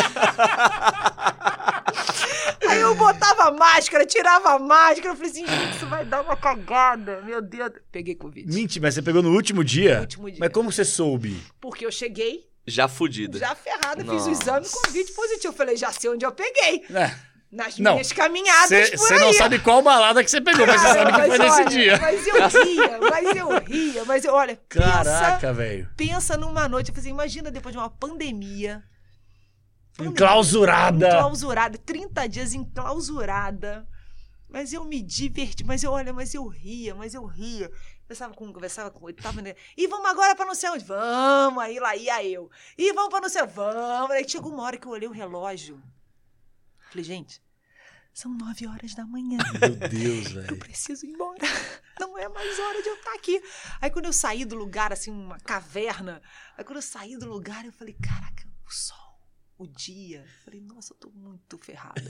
[2.67, 6.35] aí eu botava máscara, tirava a máscara, eu falei assim, gente, isso vai dar uma
[6.35, 7.73] cagada, meu Deus.
[7.91, 8.51] Peguei Covid.
[8.51, 9.97] Mentira, mas você pegou no último dia?
[9.97, 10.39] No último dia.
[10.39, 11.39] Mas como você soube?
[11.61, 13.37] Porque eu cheguei Já fudida.
[13.39, 14.29] já ferrada, fiz Nossa.
[14.29, 15.47] o exame, Covid positivo.
[15.53, 16.85] Eu falei, já sei onde eu peguei.
[16.93, 17.15] É.
[17.51, 20.99] nas Não, minhas caminhadas Você não sabe qual balada que você pegou, mas você Cara,
[20.99, 21.97] sabe que foi nesse olha, dia.
[21.99, 25.89] Mas eu ria, mas eu ria, mas eu, olha, Caraca, velho.
[25.97, 28.83] pensa numa noite, eu falei, assim, imagina depois de uma pandemia.
[29.97, 31.07] pandemia, Enclausurada.
[31.07, 33.87] Enclausurada, 30 dias enclausurada.
[34.47, 37.69] Mas eu me diverti, mas eu, olha, mas eu ria, mas eu ria.
[38.09, 39.53] Conversava com, conversava com ele, tava, né?
[39.77, 40.83] E vamos agora pra não sei onde?
[40.83, 42.49] Vamos, aí lá ia eu.
[42.75, 44.09] E vamos pra não sei vamos.
[44.09, 45.79] Aí chegou uma hora que eu olhei o relógio.
[46.89, 47.39] Falei, gente,
[48.11, 49.37] são nove horas da manhã.
[49.61, 50.57] Meu Deus, Eu velho.
[50.57, 51.37] preciso ir embora.
[51.99, 53.43] Não é mais hora de eu estar aqui.
[53.79, 56.19] Aí quando eu saí do lugar, assim, uma caverna,
[56.57, 59.08] aí quando eu saí do lugar, eu falei, caraca, o sol,
[59.59, 60.19] o dia.
[60.25, 62.01] Eu falei, nossa, eu tô muito ferrada.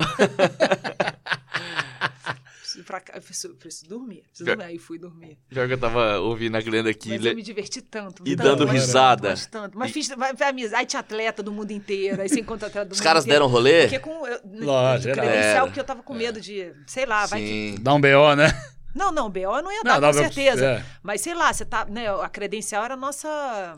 [2.59, 4.21] preciso pra preciso, preciso dormir.
[4.29, 4.63] Preciso dormir.
[4.63, 5.37] Aí fui dormir.
[5.49, 7.09] Já que eu tava ouvindo a Glenda aqui.
[7.09, 8.23] Mas le- eu me diverti tanto.
[8.25, 9.29] E tanto, dando mas risada.
[9.29, 9.77] tanto, mas tanto.
[9.79, 12.87] Mas fiz vai, vai amizade, aí tinha atleta do mundo inteiro, aí você encontra atleta
[12.89, 13.39] do Os mundo caras inteiro.
[13.41, 13.81] deram rolê?
[13.83, 15.21] Porque com eu, Lógico, era.
[15.21, 15.71] credencial Era.
[15.73, 17.75] que eu tava com medo de, sei lá, vai que Sim.
[17.81, 18.47] Dá um BO, né?
[18.95, 20.65] Não, não, BO eu não ia Não, dar, dá com certeza.
[20.65, 20.85] é.
[21.03, 23.27] Mas sei lá, você tá, né, a credencial era a nossa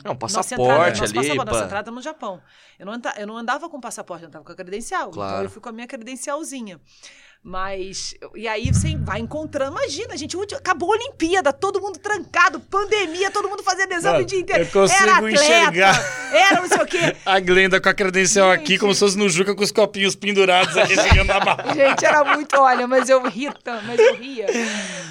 [0.04, 2.42] É um nossa passaporte entrada, nosso ali, passaporte, nossa entrada no Japão.
[2.78, 5.02] Eu não, anda- eu não andava com passaporte, eu andava com a credencial.
[5.08, 5.44] Então Claro.
[5.44, 6.80] eu fui com a minha credencialzinha.
[7.44, 9.72] Mas, e aí você vai encontrando.
[9.72, 14.26] Imagina, gente, acabou a Olimpíada, todo mundo trancado, pandemia, todo mundo fazendo exame Mano, o
[14.28, 14.62] dia inteiro.
[14.62, 16.22] eu consigo era atleta, enxergar.
[16.32, 17.16] Era não sei o quê.
[17.26, 18.60] A Glenda com a credencial Gente.
[18.60, 21.64] aqui, como se fosse no Juca com os copinhos pendurados aqui, chegando na barra.
[21.74, 23.52] Gente, era muito, olha, mas eu ria,
[23.86, 24.46] mas eu ria.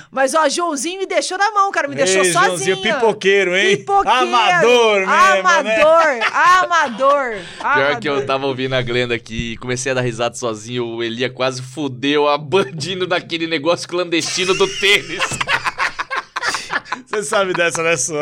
[0.10, 2.76] Mas, ó, Joãozinho me deixou na mão, cara, me deixou Ei, sozinha.
[2.76, 3.78] Joãozinho, pipoqueiro, hein?
[3.78, 4.10] Pipoqueiro.
[4.10, 5.40] Amador mesmo, né?
[5.40, 7.36] Amador, amador.
[7.60, 8.28] Pior que eu amador.
[8.28, 12.21] tava ouvindo a Glenda aqui e comecei a dar risada sozinho, o Elia quase fudeu
[12.28, 15.22] a bandino daquele negócio clandestino do tênis.
[17.08, 18.14] Você sabe dessa, né, Sô?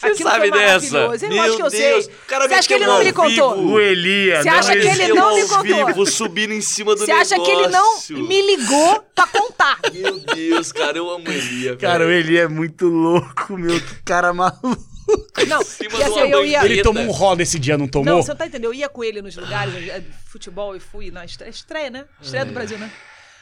[0.00, 1.06] Você Aquilo sabe dessa?
[1.08, 1.26] maravilhoso.
[1.26, 2.00] Eu acho que eu sei.
[2.00, 3.58] o cara Você acha que ele não me contou?
[3.66, 5.62] O Elia, Você acha que ele não me contou?
[5.86, 8.16] vivo, subindo em cima do Você acha que ele não negócio.
[8.18, 9.78] me ligou pra contar?
[9.92, 12.18] Meu Deus, cara, eu amo Elia, Cara, o velho.
[12.26, 13.78] Elia é muito louco, meu.
[13.78, 14.89] Que cara maluco.
[15.48, 16.64] Não, de assim, eu ia...
[16.64, 18.04] Ele tomou um roda esse dia, não tomou?
[18.04, 18.66] Não, você não tá entendendo.
[18.66, 22.04] Eu ia com ele nos lugares, eh, futebol, e fui na estreia, estreia, né?
[22.20, 22.90] Estreia do Brasil, né?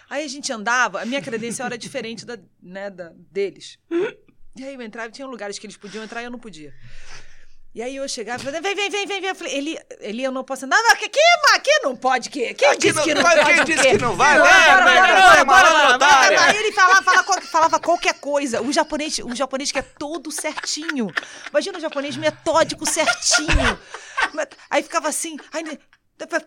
[0.09, 3.78] Aí a gente andava, a minha credencial era diferente da, né, da, deles.
[4.56, 6.72] E aí eu entrava, tinha lugares que eles podiam entrar e eu não podia.
[7.74, 9.31] E aí eu chegava e falei, vem, vem, vem, vem, vem.
[9.31, 10.81] Eu falei, ele, ele eu não posso andar.
[10.82, 11.05] Não, aqui,
[11.55, 13.55] aqui não pode, que, quem Aqui disse não que não pode, pode?
[13.55, 14.39] quem disse que não vai?
[14.39, 16.40] Bora, Vai, bora, vai, bora, vai, bora, vai, bora, bora, otária.
[16.40, 18.62] Aí ele falava, falava, falava qualquer coisa.
[18.62, 21.12] O japonês, o japonês que é todo certinho.
[21.51, 23.78] Imagina o japonês metódico, certinho.
[24.70, 25.65] Aí ficava assim, aí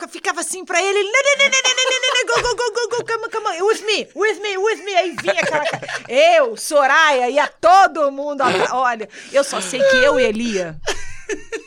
[0.09, 2.71] ficava assim pra ele, ele, "Né, né, né, né, né, né, né, go, go, go,
[2.73, 4.95] go, go, come come on, with me, with me, with me.
[4.95, 5.63] Aí vinha aquela.
[6.09, 8.43] Eu, Soraya, ia todo mundo.
[8.71, 10.77] Olha, eu só sei que eu e Elia,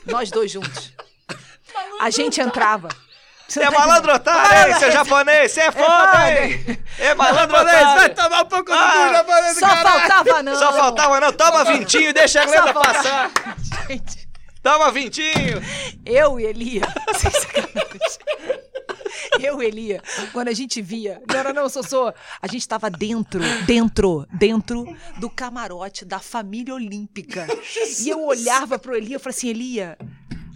[0.07, 0.93] nós dois juntos,
[2.01, 2.89] a gente entrava.
[3.47, 4.17] Você É tá malandro entendendo?
[4.17, 5.53] otário, hein, seu Malandro- japonês?
[5.53, 6.79] Você é foda, hein?
[6.99, 10.01] É malandro Japonês, vai tomar um pouco do Ah, cu, japonês, Só caralho.
[10.01, 10.57] faltava não.
[10.57, 11.33] Só faltava não.
[11.33, 13.31] Toma vintinho e deixa a Glenda passar.
[13.89, 14.29] Gente,
[14.63, 15.63] Toma vintinho.
[16.07, 16.83] eu e Elia.
[17.19, 18.74] sem sacanagem.
[19.41, 20.03] Eu Elia,
[20.33, 21.23] quando a gente via.
[21.29, 22.13] Não, não, não, Sossô.
[22.41, 24.87] A gente tava dentro, dentro, dentro
[25.19, 27.47] do camarote da família olímpica.
[28.01, 29.99] E eu olhava pro Elia e falava assim: Elia.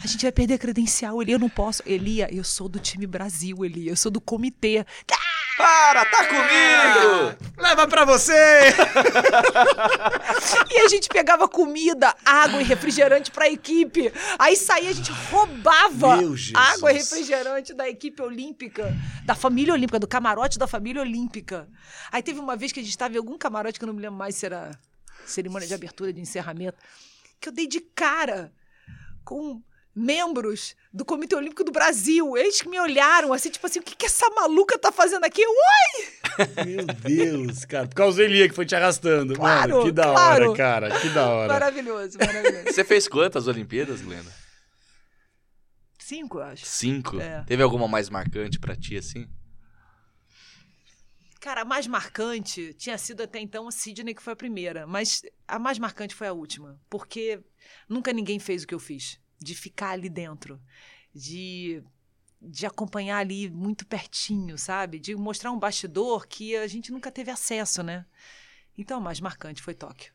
[0.02, 1.82] A gente vai perder a credencial, Elia, eu não posso.
[1.84, 4.86] Elia, eu sou do time Brasil, Elia, eu sou do comitê.
[5.58, 7.36] Para, tá comigo.
[7.58, 8.32] Leva pra você!
[10.70, 14.12] E a gente pegava comida, água e refrigerante pra equipe.
[14.38, 16.18] Aí saía, a gente roubava
[16.54, 18.94] água e refrigerante da equipe olímpica,
[19.24, 21.68] da família olímpica, do camarote da família olímpica.
[22.12, 24.02] Aí teve uma vez que a gente estava em algum camarote, que eu não me
[24.02, 24.70] lembro mais se era
[25.26, 26.78] cerimônia de abertura, de encerramento,
[27.40, 28.52] que eu dei de cara
[29.24, 29.60] com
[29.98, 32.36] membros do Comitê Olímpico do Brasil.
[32.36, 35.42] Eles que me olharam assim, tipo assim, o que, que essa maluca tá fazendo aqui?
[35.42, 36.64] Eu, Oi!
[36.64, 37.88] Meu Deus, cara.
[37.88, 39.34] Por causa do Elia que foi te arrastando.
[39.34, 40.50] Claro, Mano, que da claro.
[40.50, 41.00] hora, cara.
[41.00, 41.52] Que da hora.
[41.52, 42.72] Maravilhoso, maravilhoso.
[42.72, 44.32] Você fez quantas Olimpíadas, Glenda?
[45.98, 46.64] Cinco, eu acho.
[46.64, 47.20] Cinco.
[47.20, 47.42] É.
[47.44, 49.28] Teve alguma mais marcante pra ti, assim?
[51.40, 54.86] Cara, a mais marcante tinha sido até então a Sidney, que foi a primeira.
[54.86, 56.80] Mas a mais marcante foi a última.
[56.88, 57.40] Porque
[57.88, 59.20] nunca ninguém fez o que eu fiz.
[59.40, 60.60] De ficar ali dentro.
[61.14, 61.82] De,
[62.40, 64.98] de acompanhar ali muito pertinho, sabe?
[64.98, 68.04] De mostrar um bastidor que a gente nunca teve acesso, né?
[68.76, 70.12] Então, a mais marcante foi Tóquio.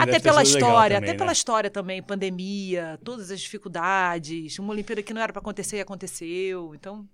[0.00, 1.32] Até pela história, também, até pela né?
[1.32, 6.74] história também, pandemia, todas as dificuldades, uma Olimpíada que não era para acontecer e aconteceu.
[6.74, 7.08] Então,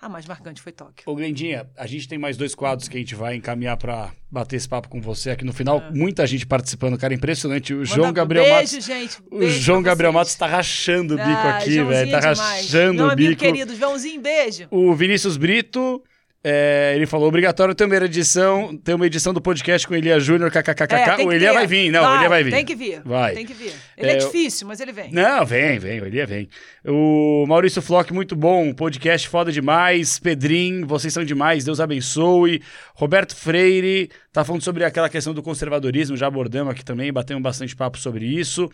[0.00, 1.04] a mais marcante foi Tóquio.
[1.06, 4.56] Ô, Glendinha, a gente tem mais dois quadros que a gente vai encaminhar pra bater
[4.56, 5.80] esse papo com você aqui no final.
[5.94, 7.72] Muita gente participando, cara, impressionante.
[7.72, 8.84] O João Manda- Gabriel beijo, Matos.
[8.84, 9.18] gente.
[9.30, 10.12] O João Gabriel.
[10.12, 12.10] Matos tá rachando o bico Ah, aqui, velho.
[12.10, 12.38] Tá demais.
[12.38, 13.40] rachando Meu o amigo bico.
[13.42, 14.66] querido, Joãozinho, beijo.
[14.70, 16.02] O Vinícius Brito,
[16.44, 20.50] é, ele falou: obrigatório ter uma edição, ter uma edição do podcast com Elia Júnior,
[20.50, 20.94] kkkk.
[20.94, 21.54] É, o Elia ter.
[21.54, 22.50] vai vir, não, o Elia vai vir.
[22.50, 23.00] Tem que vir.
[23.04, 23.34] Vai.
[23.34, 23.72] Tem que vir.
[23.96, 25.12] Ele é, É, difícil, mas ele vem.
[25.12, 26.48] Não, vem, vem, o Elia vem.
[26.84, 30.18] O Maurício Flock, muito bom, podcast foda demais.
[30.18, 32.60] Pedrinho, vocês são demais, Deus abençoe.
[32.94, 37.76] Roberto Freire, tá falando sobre aquela questão do conservadorismo, já abordamos aqui também, batemos bastante
[37.76, 38.68] papo sobre isso.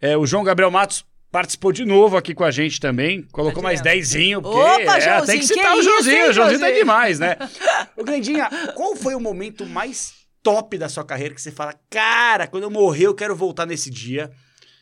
[0.00, 3.80] É, o João Gabriel Matos participou de novo aqui com a gente também, colocou mais
[3.80, 6.60] dezinho, porque Opa, é, tem Joãozinho, que que citar o isso, Joãozinho, hein, o Joãozinho
[6.60, 7.36] tá demais, né?
[7.96, 12.46] Ô, Glendinha, qual foi o momento mais top da sua carreira que você fala, cara,
[12.46, 14.30] quando eu morrer eu quero voltar nesse dia?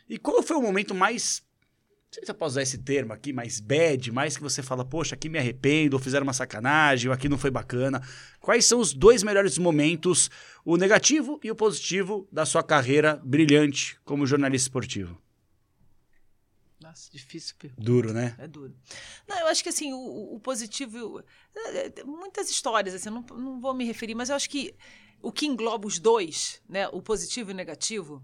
[0.08, 1.42] E qual foi o momento mais
[2.08, 4.82] não sei se eu posso usar esse termo aqui, mais bad, mais que você fala,
[4.82, 8.00] poxa, aqui me arrependo, ou fizeram uma sacanagem, ou aqui não foi bacana.
[8.40, 10.30] Quais são os dois melhores momentos,
[10.64, 15.20] o negativo e o positivo, da sua carreira brilhante como jornalista esportivo?
[16.88, 17.54] Nossa, difícil.
[17.58, 17.82] pergunta.
[17.82, 18.34] Duro, né?
[18.38, 18.74] É duro.
[19.26, 21.22] Não, eu acho que assim, o- o, positivo.
[21.54, 24.48] é, é, tem muitas histórias, assim, eu não, não vou me referir, mas eu acho
[24.48, 24.74] que
[25.20, 26.88] o que engloba os dois, né?
[26.88, 28.22] O positivo e o negativo,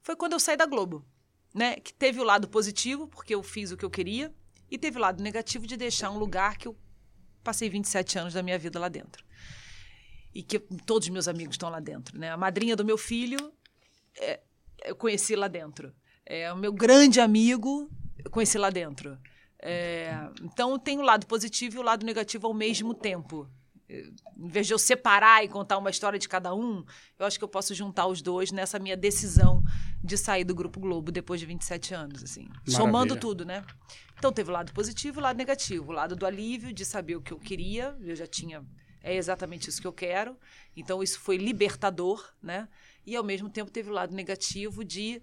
[0.00, 1.04] foi quando eu saí da Globo.
[1.52, 1.76] Né?
[1.76, 4.32] Que teve o lado positivo, porque eu fiz o que eu queria,
[4.70, 6.78] e teve o lado negativo de deixar um lugar que eu
[7.42, 9.24] passei 27 anos da minha vida lá dentro.
[10.34, 12.16] E que todos os meus amigos estão lá dentro.
[12.18, 12.30] Né?
[12.30, 13.52] A madrinha do meu filho,
[14.16, 14.40] é,
[14.84, 15.92] eu conheci lá dentro.
[16.30, 17.90] É, o meu grande amigo,
[18.30, 19.18] conheci lá dentro.
[19.60, 23.48] É, então tem o lado positivo e o lado negativo ao mesmo tempo.
[23.88, 26.84] É, Em vez de eu separar e contar uma história de cada um,
[27.18, 29.62] eu acho que eu posso juntar os dois nessa minha decisão
[30.04, 32.46] de sair do Grupo Globo depois de 27 anos, assim.
[32.66, 33.64] Somando tudo, né?
[34.18, 35.92] Então teve o lado positivo e o lado negativo.
[35.92, 38.62] O lado do alívio, de saber o que eu queria, eu já tinha.
[39.02, 40.36] É exatamente isso que eu quero.
[40.76, 42.68] Então isso foi libertador, né?
[43.06, 45.22] E ao mesmo tempo teve o lado negativo de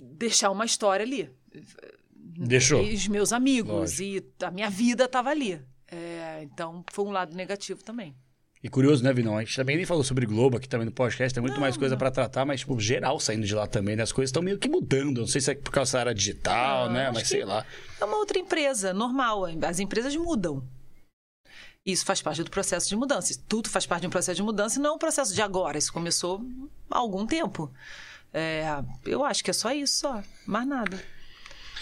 [0.00, 1.30] deixar uma história ali.
[2.14, 2.82] Deixou.
[2.82, 4.02] E os meus amigos Lógico.
[4.02, 5.60] e a minha vida estava ali.
[5.90, 8.14] É, então foi um lado negativo também.
[8.62, 9.38] E curioso, né, Vinão?
[9.38, 11.96] A gente também nem falou sobre Globo aqui também no podcast, tem muito mais coisa
[11.96, 14.02] pra tratar, mas, tipo, geral saindo de lá também, né?
[14.02, 15.20] As coisas estão meio que mudando.
[15.22, 17.10] Não sei se é por causa da área digital, Ah, né?
[17.10, 17.64] Mas sei lá.
[17.98, 19.46] É uma outra empresa, normal.
[19.66, 20.62] As empresas mudam.
[21.86, 23.34] Isso faz parte do processo de mudança.
[23.48, 25.78] Tudo faz parte de um processo de mudança e não é um processo de agora.
[25.78, 26.44] Isso começou
[26.90, 27.72] há algum tempo.
[28.32, 28.64] É,
[29.04, 30.22] eu acho que é só isso, só.
[30.46, 31.02] Mais nada.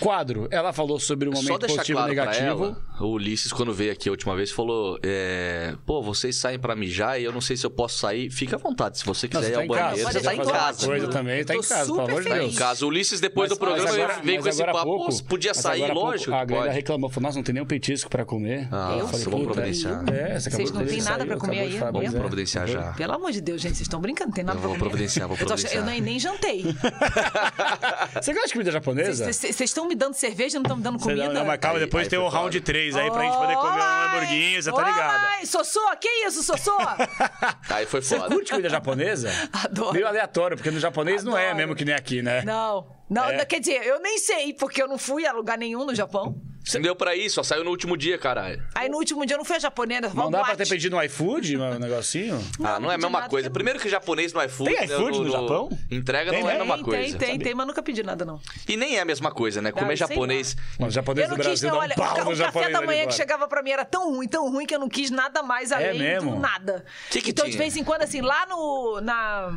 [0.01, 2.57] Quadro, ela falou sobre o Só momento deixar positivo claro e negativo.
[2.57, 6.59] pra ela, o Ulisses, quando veio aqui a última vez, falou: é, Pô, vocês saem
[6.59, 8.31] pra mijar e eu não sei se eu posso sair.
[8.31, 8.99] Fica à vontade.
[8.99, 9.81] Se você Não, quiser você ir tá ao em casa.
[9.91, 10.53] banheiro, Pode você tá em casa.
[10.53, 10.87] casa.
[10.87, 12.29] Coisa também, tá em casa, pelo amor de.
[12.29, 12.53] Deus.
[12.55, 14.83] Em casa, o Ulisses, depois Mas- do programa, agora- veio com esse papo.
[14.85, 16.33] pouco- Pô, podia sair, lógico.
[16.35, 16.69] A pode.
[16.75, 18.69] reclamou, falou, nossa, não tem nenhum petisco pra comer.
[18.71, 20.05] Ah, eu falei, vamos providenciar.
[20.13, 22.19] É, Vocês não dizer nada aí, comer aí Vamos pois é.
[22.19, 22.93] providenciar já.
[22.93, 24.89] Pelo amor de Deus, gente, vocês estão brincando, não tem nada Eu pra vou comer.
[24.91, 25.75] providenciar, vou providenciar.
[25.75, 26.65] eu nem, nem jantei.
[28.21, 29.33] Você gosta de comida japonesa?
[29.33, 31.27] Vocês estão me dando cerveja, não estão me dando Você comida?
[31.27, 32.65] não, não, mas calma, depois aí tem o round foda.
[32.67, 33.83] 3 aí pra gente poder comer um
[34.17, 35.25] hamburguinho, você tá ligado?
[35.25, 36.77] Ai, Sossô, que isso, Sossô?
[37.71, 38.35] Aí foi Você foda.
[38.35, 39.31] curte comida japonesa?
[39.53, 39.93] Adoro.
[39.93, 41.57] Meio aleatório, porque no japonês não é Adoro.
[41.57, 42.43] mesmo que nem aqui, né?
[42.43, 43.45] Não, não, É.
[43.45, 46.41] quer dizer, eu nem sei, porque eu não fui a lugar nenhum no Japão.
[46.75, 48.63] Não deu pra ir, só saiu no último dia, caralho.
[48.75, 51.03] Aí no último dia eu não fui a japonesa, Não dá pra ter pedido no
[51.05, 52.43] iFood um negocinho?
[52.65, 53.51] ah, não é a mesma coisa.
[53.51, 54.75] Primeiro que japonês no iFood.
[54.75, 55.69] Tem iFood no Japão?
[55.91, 57.19] Entrega Tem, não é a mesma Tem, coisa.
[57.19, 58.41] tem, tem, tem, mas nunca pedi nada, não.
[58.69, 59.73] E nem é a mesma coisa, né?
[59.73, 60.57] Comer japonês.
[60.79, 62.31] Mas o japonês eu do não quis, Brasil não, dá um pau o, ca- no
[62.31, 64.75] o café japonês da manhã que chegava pra mim era tão ruim, tão ruim que
[64.75, 66.33] eu não quis nada mais É além mesmo?
[66.33, 66.85] do nada.
[67.11, 69.01] Que que então, de vez em quando, assim, lá no.
[69.01, 69.51] Na,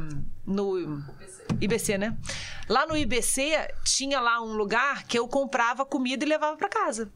[0.52, 1.03] no
[1.60, 2.18] IBC, né?
[2.69, 3.52] Lá no IBC
[3.84, 7.11] tinha lá um lugar que eu comprava comida e levava pra casa.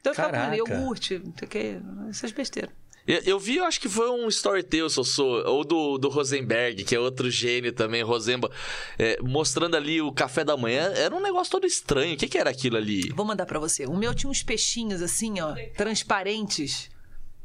[0.00, 2.74] Então eu ficava comendo iogurte, não sei o que, essas besteiras.
[3.06, 6.84] Eu, eu vi, eu acho que foi um story teu, Sossô, ou do, do Rosenberg,
[6.84, 8.50] que é outro gênio também, Rosemba,
[8.98, 10.92] é, mostrando ali o café da manhã.
[10.94, 12.14] Era um negócio todo estranho.
[12.14, 13.08] O que, que era aquilo ali?
[13.10, 13.86] Vou mandar pra você.
[13.86, 16.89] O meu tinha uns peixinhos assim, ó, transparentes.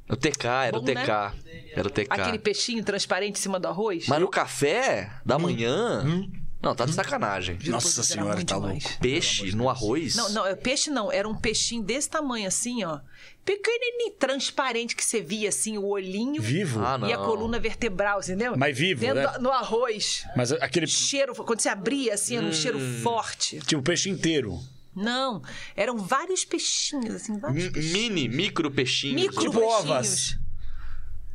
[0.07, 1.03] O TK, era o Bom, né?
[1.03, 1.11] TK.
[1.75, 2.07] Era o TK.
[2.09, 4.07] Aquele peixinho transparente em cima do arroz.
[4.07, 6.05] Mas no café da manhã.
[6.61, 7.57] Não, tá de sacanagem.
[7.59, 8.83] Juro Nossa senhora, tá demais.
[8.83, 8.99] louco.
[8.99, 10.15] Peixe no arroz?
[10.15, 11.11] Não, não, é peixe não.
[11.11, 13.01] Era um peixinho desse tamanho assim, ó.
[13.43, 16.83] Pequenininho, transparente, que você via assim, o olhinho Vivo?
[16.83, 17.07] Ah, não.
[17.07, 18.55] e a coluna vertebral, entendeu?
[18.57, 19.37] Mas vivo, Dentro né?
[19.39, 20.25] no arroz.
[20.35, 22.99] Mas aquele, Cheiro, quando você abria assim, era um cheiro Hum.
[23.03, 23.59] forte.
[23.59, 24.59] tipo, peixe inteiro.
[24.95, 25.41] Não,
[25.75, 27.91] eram vários peixinhos, assim, vários peixinhos.
[27.97, 29.21] Mini, micro peixinhos.
[29.21, 29.79] Micro Tipo peixinhos.
[29.81, 30.37] ovas.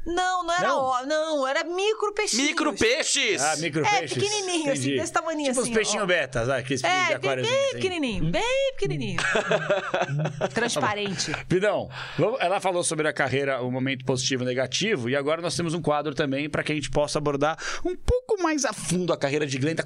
[0.07, 0.79] Não, não era Não?
[0.83, 2.49] ó, não, era micro peixinhos.
[2.49, 3.39] Micro peixes!
[3.43, 4.15] Ah, micro É, peixes.
[4.17, 4.97] pequenininho, assim, Entendi.
[4.97, 6.07] desse tamanhinho tipo assim, os peixinhos ó.
[6.07, 7.55] betas, ah, aqueles de É, bem, aquáriozinho.
[7.55, 7.75] bem assim.
[7.77, 9.21] pequenininho, bem pequenininho.
[10.55, 11.33] Transparente.
[11.47, 15.55] Vidão, vamos- ela falou sobre a carreira, o momento positivo e negativo, e agora nós
[15.55, 19.13] temos um quadro também para que a gente possa abordar um pouco mais a fundo
[19.13, 19.83] a carreira de Glenda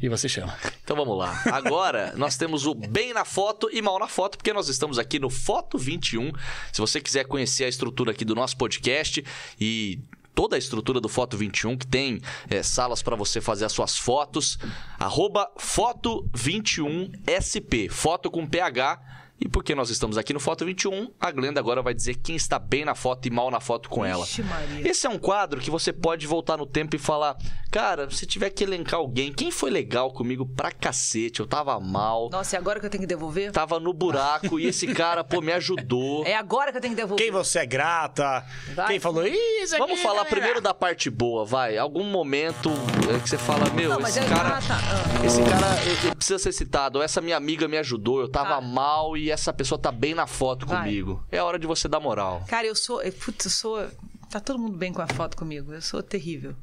[0.00, 0.56] E você chama.
[0.84, 1.42] Então vamos lá.
[1.46, 5.18] Agora nós temos o bem na foto e mal na foto, porque nós estamos aqui
[5.18, 6.30] no Foto 21.
[6.70, 9.24] Se você quiser conhecer a estrutura aqui do nosso podcast
[9.58, 9.98] e
[10.34, 12.20] toda a estrutura do Foto 21, que tem
[12.50, 14.58] é, salas para você fazer as suas fotos,
[14.98, 19.13] arroba Foto 21SP, foto com PH.
[19.40, 22.56] E porque nós estamos aqui no Foto 21, a Glenda agora vai dizer quem está
[22.56, 24.22] bem na foto e mal na foto com ela.
[24.24, 24.88] Ixi, Maria.
[24.88, 27.36] Esse é um quadro que você pode voltar no tempo e falar:
[27.70, 31.40] Cara, se tiver que elencar alguém, quem foi legal comigo pra cacete?
[31.40, 33.50] Eu tava mal, Nossa, é agora que eu tenho que devolver?
[33.50, 36.24] tava no buraco e esse cara, pô, me ajudou.
[36.24, 37.22] É agora que eu tenho que devolver.
[37.24, 38.46] Quem você é grata?
[38.72, 38.86] Vai.
[38.86, 39.84] Quem falou isso aqui?
[39.84, 41.76] Vamos falar primeiro da parte boa, vai.
[41.76, 42.70] Algum momento
[43.14, 44.58] é, que você fala: Meu, Não, esse é- cara.
[44.58, 44.78] ah, tá.
[44.78, 45.26] Ah.
[45.26, 47.02] Esse cara ele- ele precisa ser citado.
[47.02, 48.60] Essa minha amiga me ajudou, eu tava Tá.
[48.60, 50.78] mal e essa pessoa tá bem na foto Vai.
[50.84, 51.24] comigo.
[51.30, 52.44] É hora de você dar moral.
[52.48, 53.02] Cara, eu sou.
[53.02, 53.88] eu- Putz, eu sou.
[54.30, 55.72] Tá todo mundo bem com a foto comigo.
[55.72, 56.54] Eu sou terrível.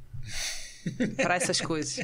[1.18, 2.04] pra essas coisas.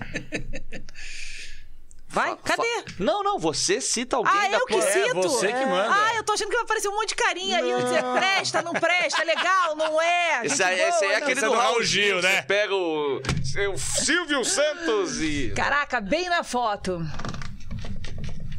[2.09, 2.85] Vai, Fa- cadê?
[2.99, 5.21] Não, não, você cita alguém Ah, da eu que tua- É, cito.
[5.21, 5.89] você que manda.
[5.93, 7.83] Ah, eu tô achando que vai aparecer um monte de carinha aí.
[7.83, 10.45] Dizer, presta, não presta, é legal, não é.
[10.45, 12.35] Esse aí, esse aí é boa, aquele do do Raul Gil, Gil, né?
[12.37, 15.51] Você pega o, o Silvio Santos e.
[15.53, 17.01] Caraca, bem na foto.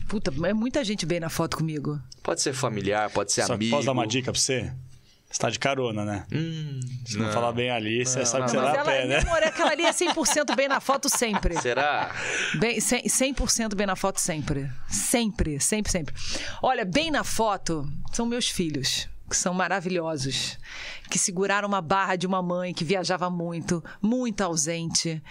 [0.09, 2.01] Puta, é muita gente bem na foto comigo.
[2.23, 3.71] Pode ser familiar, pode ser Só amigo.
[3.71, 4.73] posso dar uma dica pra você?
[5.31, 6.25] Você tá de carona, né?
[6.33, 9.21] Hum, Se não, falar bem ali, você sabe que você Mas vai a pé, né?
[9.21, 11.55] meu amor, aquela ali é 100% bem na foto sempre.
[11.61, 12.11] Será?
[12.59, 13.05] Bem, 100%,
[13.37, 14.71] 100% bem na foto sempre.
[14.89, 16.15] Sempre, sempre, sempre.
[16.63, 20.59] Olha, bem na foto são meus filhos, que são maravilhosos,
[21.11, 25.23] que seguraram uma barra de uma mãe que viajava muito, muito ausente,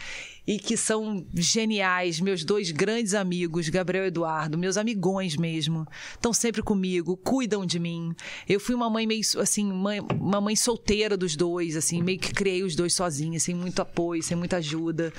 [0.48, 6.32] e que são geniais, meus dois grandes amigos, Gabriel e Eduardo, meus amigões mesmo, estão
[6.32, 8.16] sempre comigo, cuidam de mim.
[8.48, 12.34] Eu fui uma mãe meio assim, mãe- uma mãe solteira dos dois, assim, meio que
[12.34, 15.12] criei os dois sozinha, sem muito apoio, sem muita ajuda,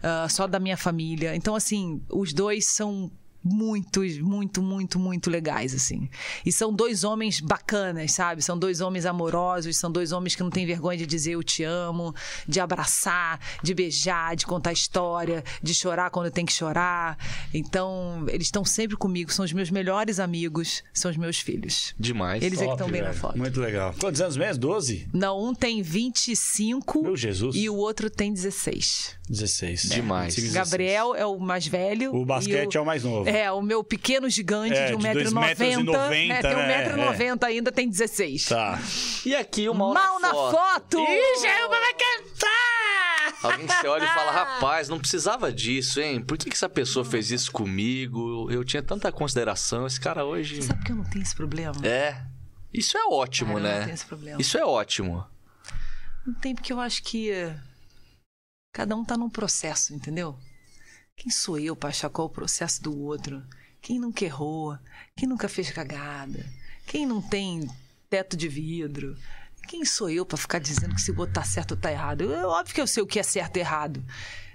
[0.00, 1.34] ah, só da minha família.
[1.34, 3.10] Então, assim, os dois são
[3.42, 6.08] muito, muito, muito, muito legais, assim.
[6.44, 8.42] E são dois homens bacanas, sabe?
[8.42, 11.62] São dois homens amorosos, são dois homens que não têm vergonha de dizer eu te
[11.64, 12.14] amo,
[12.46, 17.16] de abraçar, de beijar, de contar história, de chorar quando tem que chorar.
[17.54, 21.94] Então, eles estão sempre comigo, são os meus melhores amigos, são os meus filhos.
[21.98, 22.42] Demais.
[22.42, 23.20] Eles é que Top, estão bem na velho.
[23.20, 23.38] foto.
[23.38, 23.94] Muito legal.
[23.98, 24.60] Quantos anos mesmo?
[24.60, 25.08] 12?
[25.12, 27.54] Não, um tem 25 Meu Jesus.
[27.56, 29.16] e o outro tem 16.
[29.28, 29.82] 16.
[29.82, 30.34] Demais.
[30.34, 30.52] 16.
[30.54, 32.14] Gabriel é o mais velho.
[32.14, 33.27] O basquete e é o mais novo.
[33.28, 35.84] É, o meu pequeno gigante É, de de 1,90m.
[35.84, 36.96] 2,90m, né, tem né?
[36.96, 38.44] 1,90m ainda, tem 16.
[38.46, 38.78] Tá.
[39.24, 40.98] E aqui o mal, Mal na foto!
[40.98, 42.88] Ih, Jailma vai cantar!
[43.42, 46.20] Alguém você olha e fala, rapaz, não precisava disso, hein?
[46.20, 48.50] Por que, que essa pessoa fez isso comigo?
[48.50, 50.62] Eu tinha tanta consideração, esse cara hoje.
[50.62, 51.74] Sabe que eu não tenho esse problema?
[51.86, 52.20] É.
[52.72, 53.84] Isso é ótimo, Cara, eu não né?
[53.84, 54.40] tenho esse problema.
[54.40, 55.24] Isso é ótimo.
[56.26, 57.56] Não tem porque eu acho que eh,
[58.74, 60.36] cada um tá num processo, entendeu?
[61.18, 63.42] Quem sou eu pra achar qual o processo do outro?
[63.82, 64.78] Quem nunca errou?
[65.16, 66.46] Quem nunca fez cagada?
[66.86, 67.68] Quem não tem
[68.08, 69.16] teto de vidro?
[69.66, 72.32] Quem sou eu pra ficar dizendo que se o outro tá certo ou tá errado?
[72.32, 74.02] É óbvio que eu sei o que é certo e errado.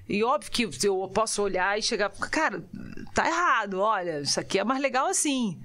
[0.08, 2.64] E óbvio que eu posso olhar e chegar, cara,
[3.14, 5.62] tá errado, olha, isso aqui é mais legal assim.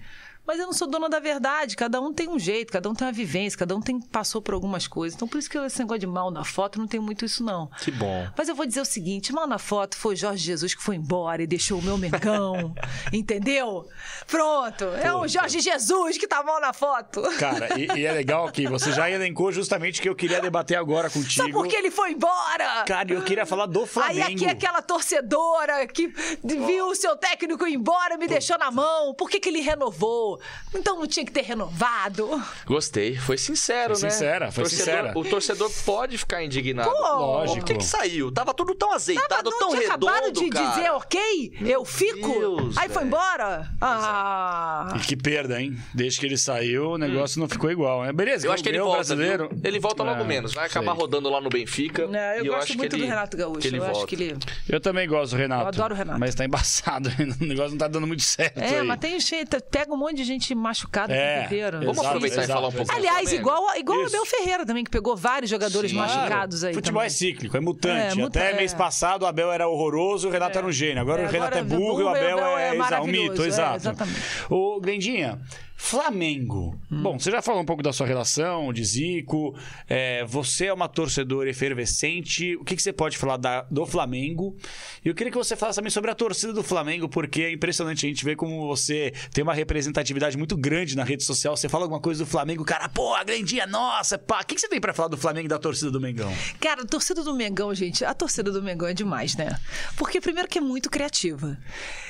[0.48, 3.06] Mas eu não sou dona da verdade, cada um tem um jeito, cada um tem
[3.06, 5.14] uma vivência, cada um tem, passou por algumas coisas.
[5.14, 7.66] Então por isso que esse negócio de mal na foto não tem muito isso não.
[7.78, 8.26] Que bom.
[8.34, 11.42] Mas eu vou dizer o seguinte: mal na foto foi Jorge Jesus que foi embora
[11.42, 12.74] e deixou o meu Mengão.
[13.12, 13.86] entendeu?
[14.26, 14.84] Pronto.
[14.84, 17.20] É o Jorge Jesus que tá mal na foto.
[17.38, 20.78] Cara, e, e é legal que você já elencou justamente o que eu queria debater
[20.78, 21.46] agora contigo.
[21.46, 22.84] Só porque ele foi embora.
[22.86, 24.26] Cara, eu queria falar do Flamengo.
[24.26, 26.10] Aí aqui aquela torcedora que
[26.42, 29.12] viu o seu técnico ir embora me deixou na mão.
[29.12, 30.37] Por que, que ele renovou?
[30.74, 32.28] Então não tinha que ter renovado.
[32.66, 33.16] Gostei.
[33.16, 34.10] Foi sincero, Foi né?
[34.10, 35.12] sincera, foi Torcedor- sincera.
[35.18, 36.90] O torcedor pode ficar indignado.
[36.90, 37.58] Pô, Lógico.
[37.60, 38.30] Por que, que saiu?
[38.32, 40.66] Tava tudo tão Tava, azeitado, não tão tinha redondo, acabado de cara.
[40.70, 41.52] dizer ok?
[41.66, 42.28] Eu fico?
[42.38, 43.68] Deus, Aí foi embora?
[43.80, 44.94] Ah.
[44.96, 45.76] E que perda, hein?
[45.94, 48.12] Desde que ele saiu, o negócio não ficou igual, né?
[48.12, 49.48] Beleza, Eu acho que ele o volta, brasileiro.
[49.50, 49.60] viu?
[49.64, 50.52] Ele volta logo É, menos.
[50.54, 51.00] Vai acabar sei.
[51.00, 52.08] rodando lá no Benfica.
[52.12, 53.60] É, eu e gosto acho muito que ele, do Renato Gaúcho.
[53.60, 53.98] que ele eu volta.
[53.98, 54.36] acho que ele.
[54.68, 55.62] Eu também gosto do Renato.
[55.64, 56.20] Eu adoro o Renato.
[56.20, 57.08] Mas tá embaçado.
[57.40, 58.86] O negócio não tá dando muito certo É, aí.
[58.86, 61.78] mas tem jeito, pega um monte de gente machucada É, inteiro.
[61.80, 64.06] Vamos Exato, aproveitar exato, e falar um pouco Aliás, igual, igual o.
[64.06, 66.12] Abel Ferreira também, que pegou vários jogadores Claro.
[66.12, 66.74] machucados aí.
[66.74, 67.06] Futebol também.
[67.06, 68.12] é cíclico, é mutante.
[68.12, 68.56] É, muta- Até é.
[68.56, 71.00] mês passado o Abel era horroroso, o Renato era um gênio.
[71.00, 73.46] Agora É, o Renato agora é burro e o Abel, é, exa- um mito, é,
[73.46, 73.76] exato.
[73.76, 74.20] exatamente.
[74.50, 75.40] Ô, Glendinha,
[75.80, 76.76] Flamengo.
[76.90, 79.56] Bom, você já falou um pouco da sua relação de Zico.
[79.88, 82.56] é, você é uma torcedora efervescente.
[82.56, 84.56] O que, que você pode falar da- do Flamengo?
[85.04, 88.04] E eu queria que você falasse também sobre a torcida do Flamengo, porque é impressionante
[88.04, 91.56] a gente ver como você tem uma representatividade muito grande na rede social.
[91.56, 94.40] Você fala alguma coisa do Flamengo, cara, pô, a grandinha nossa, pá.
[94.42, 96.32] O que, que você tem pra falar do Flamengo e da torcida do Mengão?
[96.60, 99.56] Cara, a torcida do Mengão, gente, a torcida do Mengão é demais, né?
[99.96, 101.56] Porque, primeiro, que é muito criativa.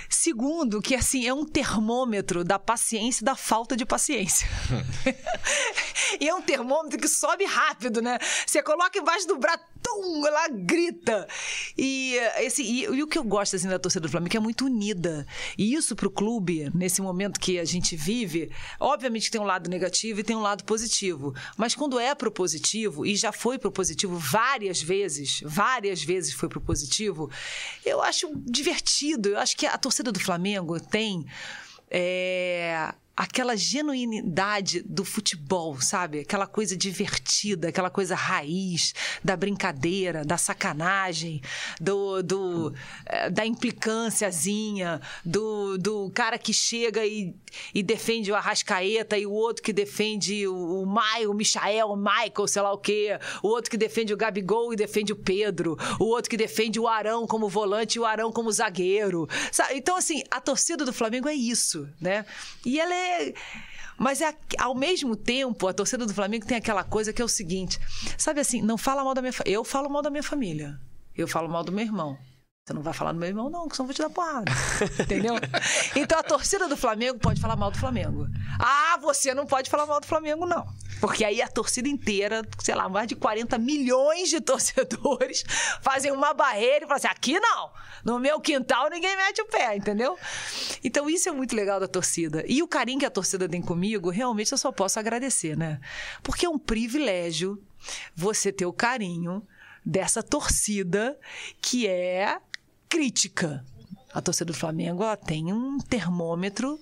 [0.09, 4.49] Segundo, que, assim, é um termômetro da paciência e da falta de paciência.
[6.21, 8.19] e é um termômetro que sobe rápido, né?
[8.47, 11.27] Você coloca embaixo do braço, tum, ela grita.
[11.77, 14.41] E, esse, e, e o que eu gosto, assim, da torcida do Flamengo é é
[14.41, 15.27] muito unida.
[15.57, 18.51] E isso pro clube, nesse momento que a gente vive,
[18.81, 21.35] obviamente tem um lado negativo e tem um lado positivo.
[21.57, 26.49] Mas quando é pro positivo, e já foi pro positivo várias vezes, várias vezes foi
[26.49, 27.31] pro positivo,
[27.85, 29.31] eu acho divertido.
[29.31, 31.27] Eu acho que a torcida do Flamengo tem.
[31.91, 36.21] é, aquela genuinidade do futebol, sabe?
[36.21, 41.43] Aquela coisa divertida, aquela coisa raiz da brincadeira, da sacanagem,
[41.81, 42.73] do, do
[43.07, 47.35] eh, da implicânciazinha, do, do cara que chega e,
[47.75, 51.97] e defende o Arrascaeta e o outro que defende o, o Maio, o Michael, o
[51.97, 55.77] Michael, sei lá o quê, o outro que defende o Gabigol e defende o Pedro,
[55.99, 59.29] o outro que defende o Arão como volante e o Arão como zagueiro.
[59.51, 59.75] sabe?
[59.75, 62.25] Então, assim, a torcida do Flamengo é isso, né?
[62.65, 63.08] E ela é.
[63.99, 67.29] Mas é, ao mesmo tempo, a torcida do Flamengo tem aquela coisa que é o
[67.29, 67.79] seguinte:
[68.17, 69.55] sabe assim, não fala mal da minha família.
[69.55, 70.81] Eu falo mal da minha família.
[71.17, 72.17] Eu falo mal do meu irmão.
[72.69, 74.53] Você não vai falar do meu irmão, não, que senão eu vou te dar porrada.
[75.01, 75.37] Entendeu?
[75.97, 78.27] Então a torcida do Flamengo pode falar mal do Flamengo.
[78.61, 80.69] Ah, você não pode falar mal do Flamengo, não.
[81.01, 85.47] Porque aí a torcida inteira, sei lá, mais de 40 milhões de torcedores
[85.81, 87.71] fazem uma barreira e falam assim: aqui não.
[88.05, 90.19] No meu quintal ninguém mete o pé, entendeu?
[90.85, 92.45] Então isso é muito legal da torcida.
[92.47, 95.81] E o carinho que a torcida tem comigo, realmente eu só posso agradecer, né?
[96.23, 97.65] Porque é um privilégio
[98.15, 99.43] você ter o carinho
[99.83, 101.19] dessa torcida
[101.63, 102.39] que é
[102.89, 103.65] crítica.
[104.13, 106.81] A torcida do Flamengo ela tem um termômetro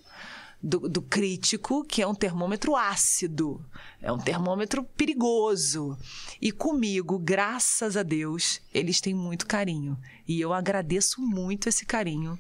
[0.63, 3.65] do, do crítico, que é um termômetro ácido,
[4.01, 5.97] é um termômetro perigoso.
[6.41, 9.99] E comigo, graças a Deus, eles têm muito carinho.
[10.27, 12.39] E eu agradeço muito esse carinho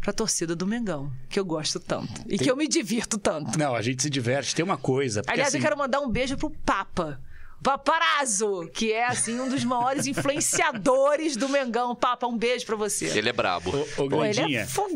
[0.00, 2.22] pra torcida do Mengão, que eu gosto tanto.
[2.28, 3.58] E que eu me divirto tanto.
[3.58, 4.54] Não, a gente se diverte.
[4.54, 5.22] Tem uma coisa.
[5.26, 7.20] Aliás, assim, eu quero mandar um beijo pro Papa.
[7.62, 11.94] Paparazzo, que é assim um dos maiores influenciadores do Mengão.
[11.94, 13.06] Papa, um beijo pra você.
[13.06, 13.70] Ele é brabo.
[13.96, 14.88] Ô, ô Pô, ele é fo-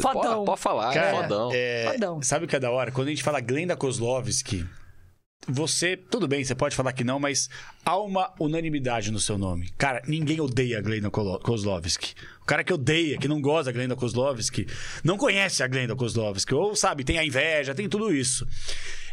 [0.00, 0.22] fodão.
[0.22, 1.50] Pode, pode falar, Cara, é fodão.
[1.52, 2.22] é, Fodão.
[2.22, 2.92] sabe o que é da hora?
[2.92, 4.64] Quando a gente fala Glenda Kozlovski,
[5.48, 7.48] você, tudo bem, você pode falar que não, mas
[7.82, 9.70] há uma unanimidade no seu nome.
[9.78, 12.14] Cara, ninguém odeia a Glenda Kozlovski.
[12.42, 14.66] O cara que odeia, que não gosta da Glenda Kozlovski,
[15.02, 18.46] não conhece a Glenda Kozlovski, ou sabe, tem a inveja, tem tudo isso.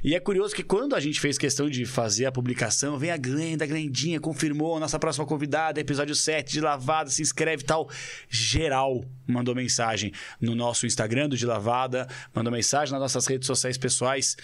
[0.03, 3.17] E é curioso que quando a gente fez questão de fazer a publicação, vem a
[3.17, 7.89] Glenda, a Glendinha, confirmou, nossa próxima convidada, episódio 7 de Lavada, se inscreve e tal.
[8.29, 13.77] Geral mandou mensagem no nosso Instagram do De Lavada, mandou mensagem nas nossas redes sociais
[13.77, 14.37] pessoais.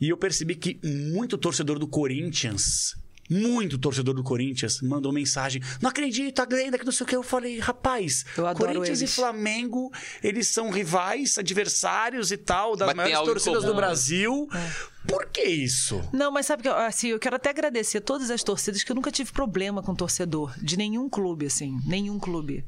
[0.00, 2.94] E eu percebi que muito torcedor do Corinthians,
[3.28, 5.60] muito torcedor do Corinthians mandou mensagem.
[5.82, 7.16] Não acredito, a Glenda, que não sei o que.
[7.16, 9.10] Eu falei, rapaz, Eu Corinthians eles.
[9.10, 9.90] e Flamengo,
[10.22, 13.76] eles são rivais, adversários e tal, das maiores torcidas do né?
[13.76, 14.48] Brasil.
[14.54, 15.06] É.
[15.08, 16.02] Por que isso?
[16.12, 18.96] Não, mas sabe que eu- assim, eu quero até agradecer todas as torcidas que eu
[18.96, 22.64] nunca tive problema com torcedor de nenhum clube assim, nenhum clube.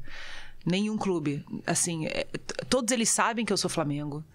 [0.65, 2.27] Nenhum clube, assim, é,
[2.69, 4.25] todos eles sabem que eu sou Flamengo.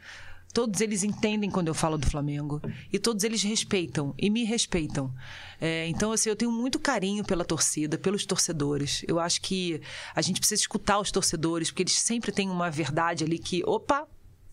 [0.55, 2.63] Todos eles entendem quando eu falo do Flamengo
[2.93, 5.13] e todos eles respeitam e me respeitam.
[5.61, 9.03] É, então, assim, eu tenho muito carinho pela torcida, pelos torcedores.
[9.09, 9.81] Eu acho que
[10.15, 14.07] a gente precisa escutar os torcedores, porque eles sempre têm uma verdade ali que, opa,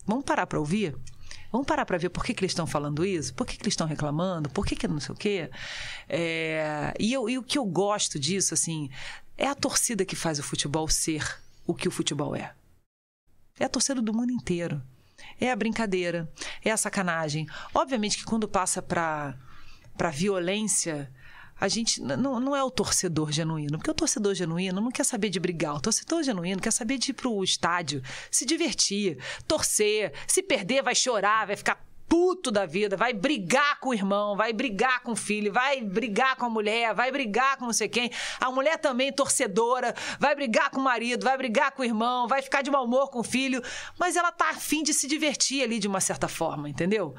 [0.04, 0.96] vamos parar para ouvir?
[1.52, 3.32] Vamos parar para ver por que, que eles estão falando isso?
[3.34, 4.50] Por que, que eles estão reclamando?
[4.50, 5.50] Por que, que não sei o quê?
[6.08, 8.90] É, e, eu- e o que eu gosto disso, assim,
[9.38, 11.24] é a torcida que faz o futebol ser
[11.64, 12.52] o que o futebol é.
[13.60, 14.82] É a torcida do mundo inteiro.
[15.42, 16.30] É a brincadeira,
[16.64, 17.48] é a sacanagem.
[17.74, 19.36] Obviamente que quando passa para
[19.96, 21.12] para violência,
[21.60, 25.30] a gente não, não é o torcedor genuíno, porque o torcedor genuíno não quer saber
[25.30, 25.74] de brigar.
[25.74, 30.12] O torcedor genuíno quer saber de ir pro estádio, se divertir, torcer.
[30.28, 34.52] Se perder, vai chorar, vai ficar puto da vida, vai brigar com o irmão, vai
[34.52, 38.10] brigar com o filho, vai brigar com a mulher, vai brigar com não sei quem.
[38.38, 42.42] A mulher também torcedora, vai brigar com o marido, vai brigar com o irmão, vai
[42.42, 43.62] ficar de mau humor com o filho,
[43.98, 47.14] mas ela tá afim de se divertir ali de uma certa forma, entendeu?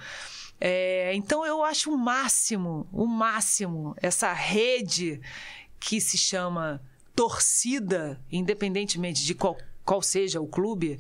[0.62, 5.20] É, então eu acho o máximo, o máximo, essa rede
[5.80, 6.80] que se chama
[7.16, 11.00] torcida, independentemente de qual qual seja o clube,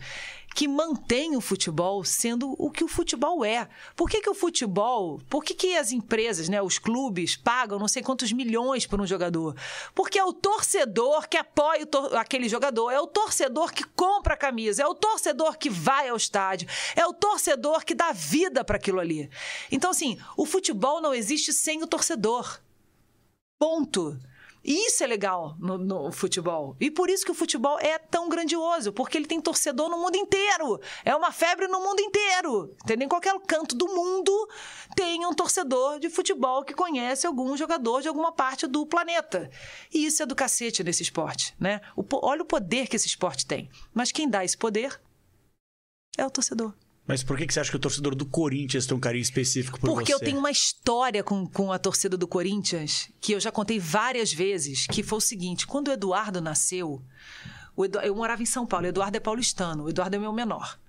[0.54, 3.68] que mantém o futebol sendo o que o futebol é.
[3.96, 7.88] Por que, que o futebol, por que, que as empresas, né, os clubes, pagam não
[7.88, 9.56] sei quantos milhões por um jogador?
[9.96, 11.88] Porque é o torcedor que apoia
[12.20, 16.18] aquele jogador, é o torcedor que compra a camisa, é o torcedor que vai ao
[16.18, 19.30] estádio, é o torcedor que dá vida para aquilo ali.
[19.72, 22.60] Então, assim, o futebol não existe sem o torcedor.
[23.60, 24.20] Ponto.
[24.64, 26.76] Isso é legal no, no, futebol.
[26.80, 30.16] E por isso que o futebol é tão grandioso, porque ele tem torcedor no mundo
[30.16, 30.80] inteiro.
[31.04, 32.74] É uma febre no mundo inteiro.
[32.84, 33.06] Entendeu?
[33.06, 34.50] Em qualquer canto do mundo
[34.96, 39.50] tem um torcedor de futebol que conhece algum jogador de alguma parte do planeta.
[39.94, 41.82] E isso é do cacete nesse esporte, né?
[41.96, 43.70] O, olha o poder que esse esporte tem.
[43.94, 45.00] Mas quem dá esse poder
[46.18, 46.74] é o torcedor.
[47.06, 49.80] Mas por que, que você acha que o torcedor do Corinthians tem um carinho específico
[49.80, 50.14] por Porque você?
[50.14, 54.32] eu tenho uma história com, com a torcida do Corinthians que eu já contei várias
[54.32, 57.04] vezes, que foi o seguinte: quando o Eduardo nasceu,
[57.76, 60.32] o Edu, eu morava em São Paulo, o Eduardo é paulistano, o Eduardo é meu
[60.32, 60.80] menor.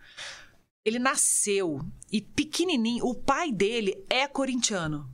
[0.84, 1.80] Ele nasceu
[2.12, 5.10] e pequenininho, o pai dele é corintiano.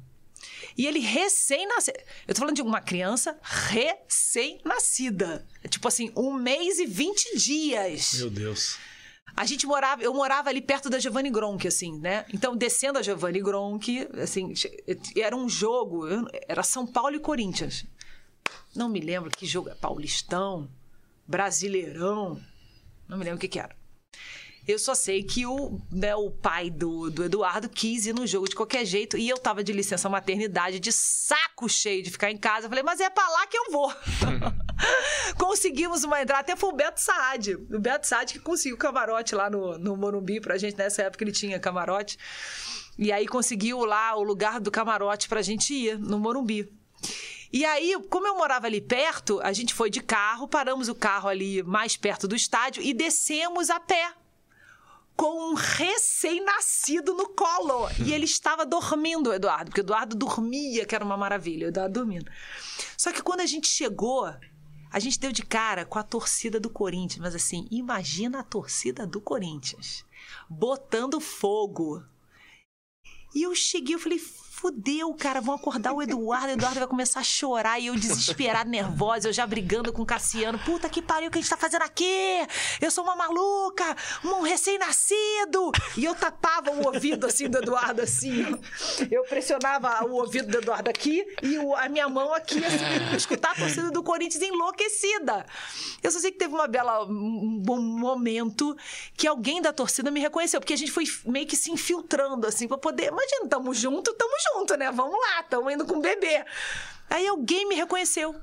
[0.76, 1.94] E ele recém-nasceu.
[2.26, 5.46] Eu tô falando de uma criança recém-nascida.
[5.62, 8.14] É tipo assim, um mês e 20 dias.
[8.14, 8.78] Meu Deus.
[9.36, 12.24] A gente morava, eu morava ali perto da Giovanni Gronk, assim, né?
[12.32, 14.52] Então, descendo a Giovanni Gronk, assim,
[15.16, 16.06] era um jogo,
[16.48, 17.86] era São Paulo e Corinthians.
[18.74, 20.68] Não me lembro que jogo, Paulistão,
[21.26, 22.40] Brasileirão,
[23.08, 23.79] não me lembro o que, que era.
[24.70, 28.48] Eu só sei que o, né, o pai do, do Eduardo quis ir no jogo
[28.48, 32.36] de qualquer jeito e eu tava de licença maternidade, de saco cheio de ficar em
[32.36, 32.66] casa.
[32.66, 33.92] Eu falei, mas é pra lá que eu vou.
[35.36, 37.54] Conseguimos uma entrada, até foi o Beto Saad.
[37.54, 40.78] O Beto Saad que conseguiu camarote lá no, no Morumbi pra gente.
[40.78, 42.16] Nessa época ele tinha camarote.
[42.96, 46.72] E aí conseguiu lá o lugar do camarote pra gente ir no Morumbi.
[47.52, 51.28] E aí, como eu morava ali perto, a gente foi de carro, paramos o carro
[51.28, 54.12] ali mais perto do estádio e descemos a pé
[55.20, 57.90] com um recém-nascido no colo.
[58.02, 62.32] E ele estava dormindo, Eduardo, porque Eduardo dormia, que era uma maravilha, o Eduardo dormindo.
[62.96, 64.34] Só que quando a gente chegou,
[64.90, 69.06] a gente deu de cara com a torcida do Corinthians, mas assim, imagina a torcida
[69.06, 70.06] do Corinthians
[70.48, 72.02] botando fogo.
[73.34, 74.18] E eu cheguei, eu falei,
[74.60, 78.68] fudeu, cara, vão acordar o Eduardo, o Eduardo vai começar a chorar e eu desesperada,
[78.68, 80.58] nervosa, eu já brigando com o Cassiano.
[80.58, 82.46] Puta que pariu, o que a gente tá fazendo aqui?
[82.78, 85.72] Eu sou uma maluca, um recém-nascido.
[85.96, 88.44] E eu tapava o ouvido assim do Eduardo, assim.
[89.10, 93.52] Eu pressionava o ouvido do Eduardo aqui e a minha mão aqui, assim, pra escutar
[93.52, 95.46] a torcida do Corinthians enlouquecida.
[96.02, 98.76] Eu só sei que teve uma bela, um bom momento
[99.16, 102.68] que alguém da torcida me reconheceu, porque a gente foi meio que se infiltrando, assim,
[102.68, 103.06] pra poder.
[103.06, 104.90] Imagina, tamo junto, tamo junto, né?
[104.90, 106.44] Vamos lá, estamos indo com o bebê.
[107.08, 108.40] Aí alguém me reconheceu.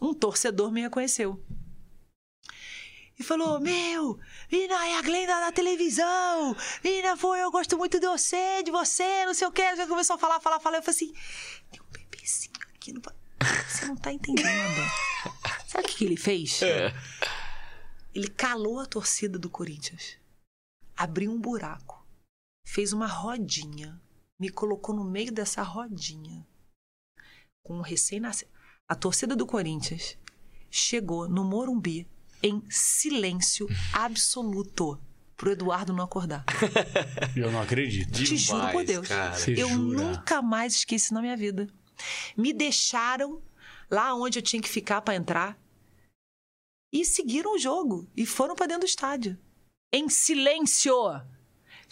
[0.00, 1.42] Um torcedor me reconheceu.
[3.18, 4.18] E falou: Meu,
[4.50, 6.56] Ina é a Glenda da televisão.
[6.82, 9.76] Ina foi, eu gosto muito de você, de você, não sei o que.
[9.76, 10.78] Já começou a falar, falar, falar.
[10.78, 11.14] Eu falei assim:
[11.70, 13.00] Tem um bebezinho aqui no.
[13.68, 14.82] Você não tá entendendo.
[15.68, 16.60] Sabe o que, que ele fez?
[16.62, 16.92] É.
[18.12, 20.18] Ele calou a torcida do Corinthians.
[20.96, 22.04] Abriu um buraco.
[22.66, 24.01] Fez uma rodinha
[24.42, 26.44] me colocou no meio dessa rodinha
[27.62, 28.50] com um recém-nascido.
[28.88, 30.18] A torcida do Corinthians
[30.68, 32.08] chegou no Morumbi
[32.42, 35.00] em silêncio absoluto
[35.36, 36.44] pro Eduardo não acordar.
[37.36, 38.10] Eu não acredito.
[38.10, 39.08] Te Demais, juro por Deus.
[39.46, 40.02] eu jura?
[40.02, 41.68] nunca mais esqueci na minha vida.
[42.36, 43.40] Me deixaram
[43.88, 45.56] lá onde eu tinha que ficar para entrar
[46.92, 49.38] e seguiram o jogo e foram para dentro do estádio.
[49.92, 50.92] Em silêncio.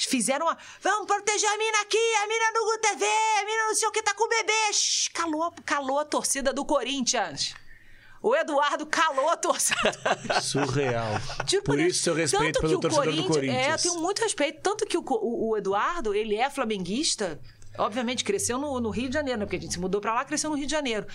[0.06, 0.56] Fizeram uma.
[0.80, 4.02] Vamos proteger a mina aqui, a mina do TV, a mina não sei o que
[4.02, 4.72] tá com o bebê.
[4.72, 7.54] Shhh, calou, calou a torcida do Corinthians.
[8.22, 9.92] O Eduardo calou a torcida.
[10.42, 11.06] Surreal.
[11.46, 13.66] Tipo, por isso seu respeito pelo torcedor do Corinthians.
[13.66, 14.60] É, eu tenho muito respeito.
[14.60, 17.40] Tanto que o, o, o Eduardo, ele é flamenguista.
[17.78, 19.46] Obviamente, cresceu no, no, Rio de Janeiro, né?
[19.46, 21.06] Porque a gente se mudou pra lá, cresceu no Rio de Janeiro.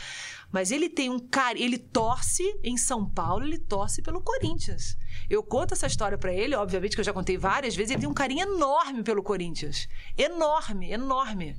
[0.51, 1.59] Mas ele tem um cara.
[1.59, 4.97] Ele torce em São Paulo, ele torce pelo Corinthians.
[5.29, 7.91] Eu conto essa história para ele, obviamente que eu já contei várias vezes.
[7.91, 9.87] Ele tem um carinho enorme pelo Corinthians.
[10.17, 11.55] Enorme, enorme.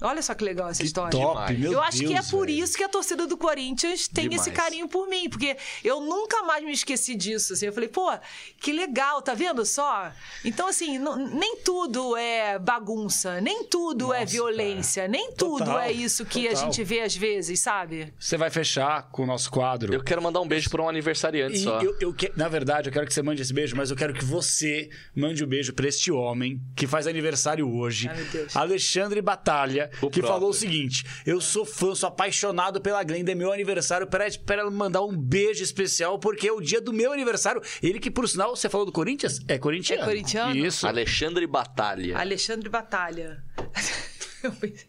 [0.00, 1.10] Olha só que legal essa que história.
[1.10, 2.62] Top, meu eu acho Deus, que é por véio.
[2.62, 4.42] isso que a torcida do Corinthians tem Demais.
[4.46, 7.54] esse carinho por mim, porque eu nunca mais me esqueci disso.
[7.54, 7.66] Assim.
[7.66, 8.12] Eu falei, pô,
[8.60, 10.12] que legal, tá vendo só?
[10.44, 15.12] Então, assim, não, nem tudo é bagunça, nem tudo é Nossa, é violência, cara.
[15.12, 16.62] nem tudo total, é isso que total.
[16.62, 18.12] a gente vê às vezes, sabe?
[18.18, 19.94] Você vai fechar com o nosso quadro.
[19.94, 21.80] Eu quero mandar um beijo para um aniversariante e só.
[21.80, 24.12] Eu, eu que, na verdade, eu quero que você mande esse beijo, mas eu quero
[24.12, 29.22] que você mande o um beijo para este homem que faz aniversário hoje, Ai, Alexandre
[29.22, 30.26] Batalha O que próprio.
[30.26, 34.06] falou o seguinte: Eu sou fã, sou apaixonado pela Glenda, é meu aniversário.
[34.06, 37.62] Pede pra ela mandar um beijo especial, porque é o dia do meu aniversário.
[37.82, 39.40] Ele que, por sinal, você falou do Corinthians?
[39.48, 40.02] É corintiano.
[40.02, 40.56] É corintiano?
[40.56, 40.86] Isso.
[40.86, 42.18] Alexandre Batalha.
[42.18, 43.42] Alexandre Batalha.
[44.42, 44.86] Eu pensei,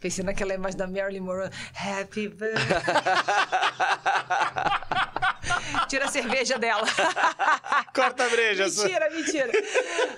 [0.00, 1.50] pensei naquela imagem da Marilyn Monroe.
[1.74, 2.54] Happy birthday.
[5.88, 6.86] Tira a cerveja dela.
[7.94, 8.64] Corta a breja.
[8.64, 9.52] Mentira, mentira.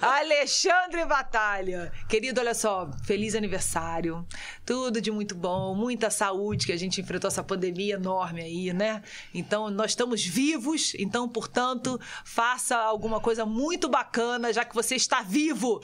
[0.00, 1.92] Alexandre Batalha.
[2.08, 4.26] Querido, olha só, feliz aniversário.
[4.64, 9.02] Tudo de muito bom, muita saúde, que a gente enfrentou essa pandemia enorme aí, né?
[9.34, 15.22] Então, nós estamos vivos, então, portanto, faça alguma coisa muito bacana, já que você está
[15.22, 15.80] vivo.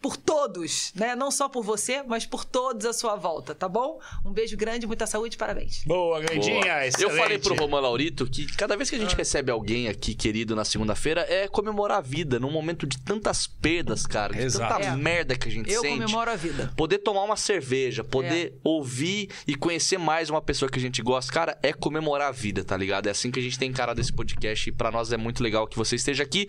[0.00, 1.16] Por todos, né?
[1.16, 3.98] Não só por você, mas por todos à sua volta, tá bom?
[4.24, 5.82] Um beijo grande, muita saúde, parabéns.
[5.84, 6.60] Boa, Glendinha.
[6.60, 6.90] Boa.
[7.00, 10.54] Eu falei pro Roman Laurito que cada vez que a gente recebe alguém aqui querido
[10.54, 14.74] na segunda-feira é comemorar a vida, num momento de tantas perdas, cara, de Exato.
[14.74, 14.96] tanta É.
[14.96, 16.00] merda que a gente Eu sente.
[16.00, 16.72] comemoro a vida.
[16.76, 21.32] Poder tomar uma cerveja, poder ouvir e conhecer mais uma pessoa que a gente gosta,
[21.32, 23.08] cara, é comemorar a vida, tá ligado?
[23.08, 25.66] É assim que a gente tem encarado esse podcast e pra nós é muito legal
[25.66, 26.48] que você esteja aqui.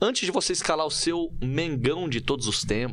[0.00, 2.85] Antes de você escalar o seu Mengão de todos os tempos.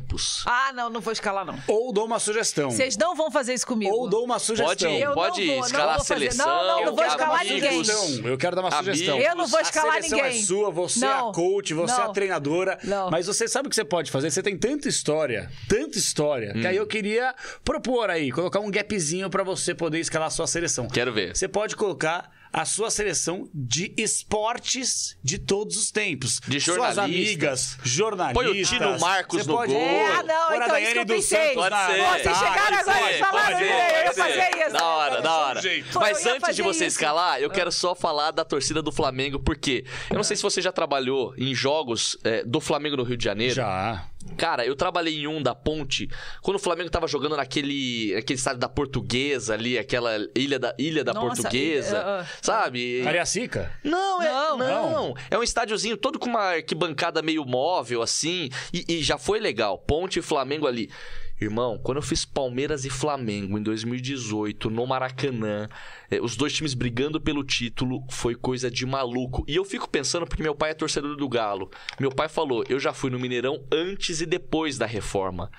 [0.46, 1.58] Ah, não, não vou escalar, não.
[1.68, 2.70] Ou dou uma sugestão.
[2.70, 3.94] Vocês não vão fazer isso comigo.
[3.94, 4.68] Ou dou uma sugestão.
[4.68, 6.46] Pode, Eu não pode vou, não escalar a seleção.
[6.46, 7.12] Não, não, não vou amigos.
[7.12, 7.84] escalar ninguém.
[7.84, 8.28] Sugestão.
[8.28, 8.98] Eu quero dar uma Amigos.
[8.98, 9.18] sugestão.
[9.20, 10.40] Eu não vou escalar a seleção ninguém.
[10.40, 11.30] é sua, você é Não.
[11.30, 12.12] a coach, você é a Não.
[12.12, 12.78] treinadora.
[12.84, 13.10] Não.
[13.10, 14.30] Mas você sabe o que você pode fazer?
[14.30, 16.68] Você tem tanta história, tanta história, que Hum.
[16.68, 17.34] aí eu queria
[17.64, 20.88] propor aí, colocar um gapzinho pra você poder escalar a sua seleção.
[20.88, 21.36] Quero ver.
[21.36, 26.40] Você pode colocar a sua seleção de esportes de todos os tempos.
[26.46, 27.04] De Suas jornalistas.
[27.04, 28.44] amigas, jornalistas.
[28.46, 29.82] Põe o Tino Marcos Você no pode gol.
[29.82, 31.54] É, ah, não, pôr a então isso que eu pensei.
[31.54, 31.96] Pode ser.
[32.22, 33.66] Vocês Ah, chegaram agora e falaram, eu
[34.04, 34.72] ia fazer isso.
[34.72, 35.60] Da hora, da hora.
[35.92, 36.96] Pô, Mas antes de você isso.
[36.96, 40.62] escalar, eu quero só falar da torcida do Flamengo, porque eu não sei se você
[40.62, 43.54] já trabalhou em jogos é, do Flamengo no Rio de Janeiro.
[43.54, 44.06] Já.
[44.36, 46.08] Cara, eu trabalhei em um da Ponte,
[46.42, 51.04] quando o Flamengo tava jogando naquele aquele estádio da Portuguesa ali, aquela ilha da, ilha
[51.04, 53.02] da Nossa, Portuguesa, ilha- ah, sabe?
[53.04, 53.70] Cariacica?
[53.84, 54.58] Não, é, Não.
[54.58, 58.48] não, É um estádiozinho todo com uma arquibancada meio móvel, assim.
[58.72, 59.78] E, e já foi legal.
[59.78, 60.90] Ponte e Flamengo ali.
[61.40, 65.68] Irmão, quando eu fiz Palmeiras e Flamengo em 2018, no Maracanã,
[66.10, 69.44] eh, os dois times brigando pelo título, foi coisa de maluco.
[69.48, 71.70] E eu fico pensando, porque meu pai é torcedor do Galo.
[71.98, 75.50] Meu pai falou: eu já fui no Mineirão antes e depois da reforma.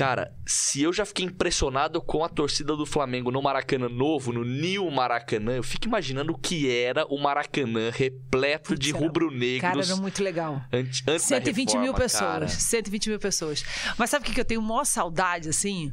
[0.00, 4.42] Cara, se eu já fiquei impressionado com a torcida do Flamengo no Maracanã novo, no
[4.42, 9.60] New Maracanã, eu fico imaginando o que era o Maracanã repleto de rubro-negros.
[9.60, 10.62] Cara, era muito legal.
[10.72, 12.22] Antes, antes da 120 mil reforma, pessoas.
[12.22, 12.48] cara.
[12.48, 13.64] 120 mil pessoas.
[13.98, 15.92] Mas sabe o que que eu tenho maior saudade, assim?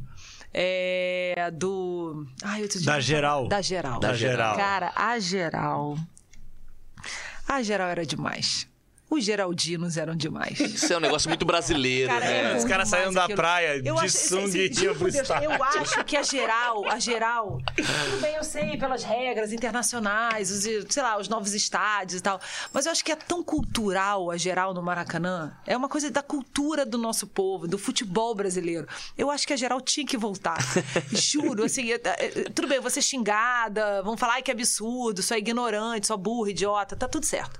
[0.54, 2.26] É do.
[2.42, 3.46] Ai, outro dia Da geral.
[3.46, 4.00] Da geral.
[4.00, 4.56] Da geral.
[4.56, 5.98] Cara, a geral.
[7.46, 8.66] A geral era demais.
[9.10, 10.60] Os Geraldinos eram demais.
[10.60, 12.52] Isso é um negócio muito brasileiro, Cara, né?
[12.52, 13.36] é Os caras saíram da aquilo.
[13.36, 15.50] praia de acho- sunga e iam pro Deus, estádio.
[15.50, 20.62] Eu acho que a geral, a geral, tudo bem, eu sei pelas regras internacionais, os,
[20.92, 22.38] sei lá, os novos estádios e tal,
[22.72, 25.52] mas eu acho que é tão cultural a geral no Maracanã.
[25.66, 28.86] É uma coisa da cultura do nosso povo, do futebol brasileiro.
[29.16, 30.58] Eu acho que a geral tinha que voltar.
[31.12, 35.22] Juro, assim, é- é- tudo bem, eu vou ser xingada, vão falar "Ai, que absurdo,
[35.22, 37.58] sou ignorante, sou burro, idiota, tá tudo certo.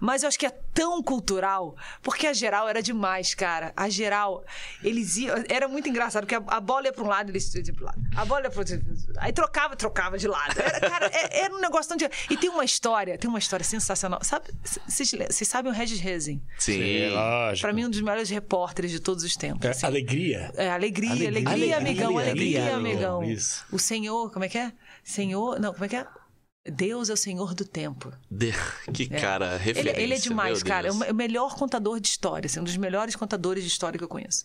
[0.00, 3.72] Mas eu acho que é tão cultural, porque a geral era demais, cara.
[3.76, 4.44] A geral,
[4.82, 5.36] eles iam.
[5.48, 8.00] Era muito engraçado, porque a, a bola ia pra um lado, eles iam pro lado.
[8.16, 8.80] A bola ia pro outro.
[9.18, 10.58] Aí trocava, trocava de lado.
[10.58, 11.96] Era, cara, é- era um negócio tão.
[11.96, 14.20] de- E tem uma história, tem uma história sensacional.
[14.24, 14.46] Sabe,
[14.88, 16.40] vocês sabem o Regis Rezin?
[16.58, 17.10] Sim.
[17.10, 17.62] lógico.
[17.66, 19.64] Pra mim, um dos melhores repórteres de todos os tempos.
[19.66, 19.86] É, assim.
[19.86, 20.50] alegria.
[20.56, 22.30] É, alegria, alegria, Alegria, amigão, alegria,
[22.64, 23.24] alegria, alegria, amigão.
[23.24, 23.64] isso.
[23.70, 24.72] O Senhor, como é que é?
[25.04, 26.06] Senhor, não, como é que é?
[26.70, 28.12] Deus é o Senhor do tempo.
[28.30, 28.52] De-
[28.92, 29.20] Que É.
[29.20, 30.00] cara, Ele, referência.
[30.00, 30.88] ele é demais, cara.
[30.88, 33.98] É o me- o melhor contador de história, assim, um dos melhores contadores de história
[33.98, 34.44] que eu conheço.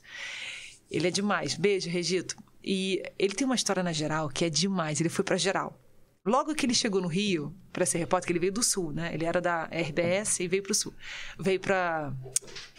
[0.90, 1.56] Ele é demais.
[1.56, 2.36] Beijo, Regito.
[2.64, 5.00] E ele tem uma história na geral que é demais.
[5.00, 5.80] Ele foi pra geral.
[6.26, 9.12] Logo que ele chegou no Rio para ser repórter, que ele veio do Sul, né?
[9.14, 10.92] Ele era da RBS e veio pro Sul.
[11.40, 12.12] Veio para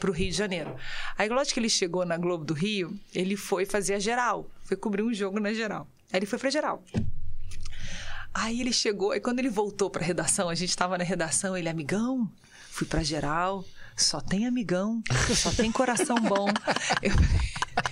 [0.01, 0.75] pro Rio de Janeiro.
[1.17, 4.51] Aí, logo que ele chegou na Globo do Rio, ele foi fazer a geral.
[4.65, 5.87] Foi cobrir um jogo na geral.
[6.13, 6.83] Aí ele foi pra geral.
[8.39, 11.71] Aí ele chegou, e quando ele voltou pra redação, a gente estava na redação, ele,
[11.71, 12.31] amigão,
[12.71, 13.65] fui pra geral,
[13.97, 15.03] só tem amigão,
[15.35, 16.47] só tem coração bom.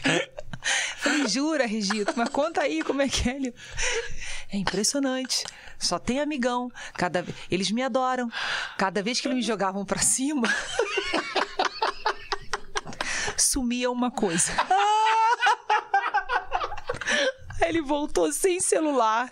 [0.05, 3.37] Eu falei, jura, Regito, mas conta aí como é que é.
[3.37, 3.55] Ele,
[4.51, 5.45] é impressionante,
[5.79, 6.71] só tem amigão.
[6.93, 8.31] Cada, eles me adoram.
[8.77, 10.47] Cada vez que eles me jogavam pra cima,
[13.37, 14.53] sumia uma coisa.
[17.61, 19.29] Ele voltou sem celular.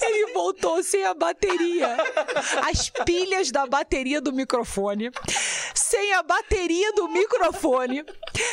[0.00, 1.96] Ele voltou sem a bateria.
[2.68, 5.10] As pilhas da bateria do microfone
[5.86, 8.04] sem a bateria do microfone,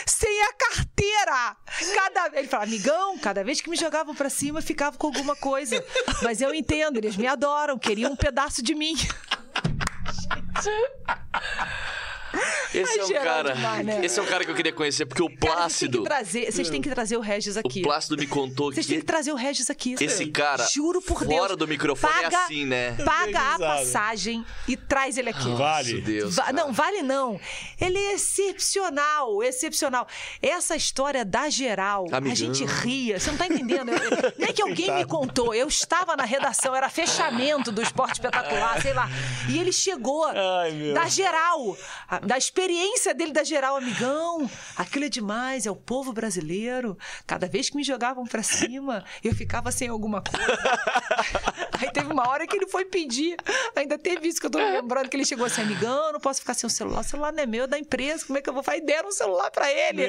[0.05, 1.57] sem a carteira.
[1.95, 5.83] Cada ele fala, amigão, cada vez que me jogavam pra cima, ficava com alguma coisa.
[6.21, 8.93] Mas eu entendo, eles me adoram, queriam um pedaço de mim.
[12.73, 13.53] Esse é um cara.
[13.53, 14.01] demais, né?
[14.03, 15.37] Esse é um cara que eu queria conhecer, porque o Cara,
[15.69, 15.97] vocês têm Plácido.
[15.99, 17.81] que trazer, vocês têm que trazer o Regis O aqui.
[17.83, 19.95] Plácido me contou Vocês têm que que trazer o Regis aqui.
[19.99, 21.57] esse cara, Juro por fora Deus.
[21.57, 22.93] do microfone, é paga, assim, né?
[23.05, 25.49] Paga a passagem e traz ele aqui.
[25.53, 25.93] Vale.
[25.93, 26.35] Meu Deus.
[26.35, 26.53] Va- cara.
[26.57, 27.39] não, vale não.
[27.79, 30.07] Ele é excepcional, excepcional.
[30.41, 32.35] Essa história da geral, a Amigão.
[32.35, 33.19] gente ria.
[33.19, 33.89] Você não tá entendendo?
[33.91, 35.53] Eu- eu- Nem que alguém me contou.
[35.53, 39.09] Eu estava na redação, era fechamento do esporte espetacular, sei lá.
[39.49, 40.93] E ele chegou Ai, meu.
[40.93, 41.77] da geral,
[42.09, 44.49] a- da experiência dele da geral, amigão.
[44.75, 46.97] Aquilo é demais, é o povo brasileiro.
[47.25, 50.43] Cada vez que me jogavam pra cima, eu ficava sem alguma coisa.
[51.79, 53.35] Aí teve uma hora que ele foi pedir.
[53.75, 56.39] Ainda teve isso que eu tô me lembrando, que ele chegou assim, amigão, não posso
[56.39, 57.01] ficar sem o celular.
[57.01, 58.25] O celular não é meu, é da empresa.
[58.25, 58.77] Como é que eu vou fazer?
[58.77, 60.05] E Deram um celular pra ele.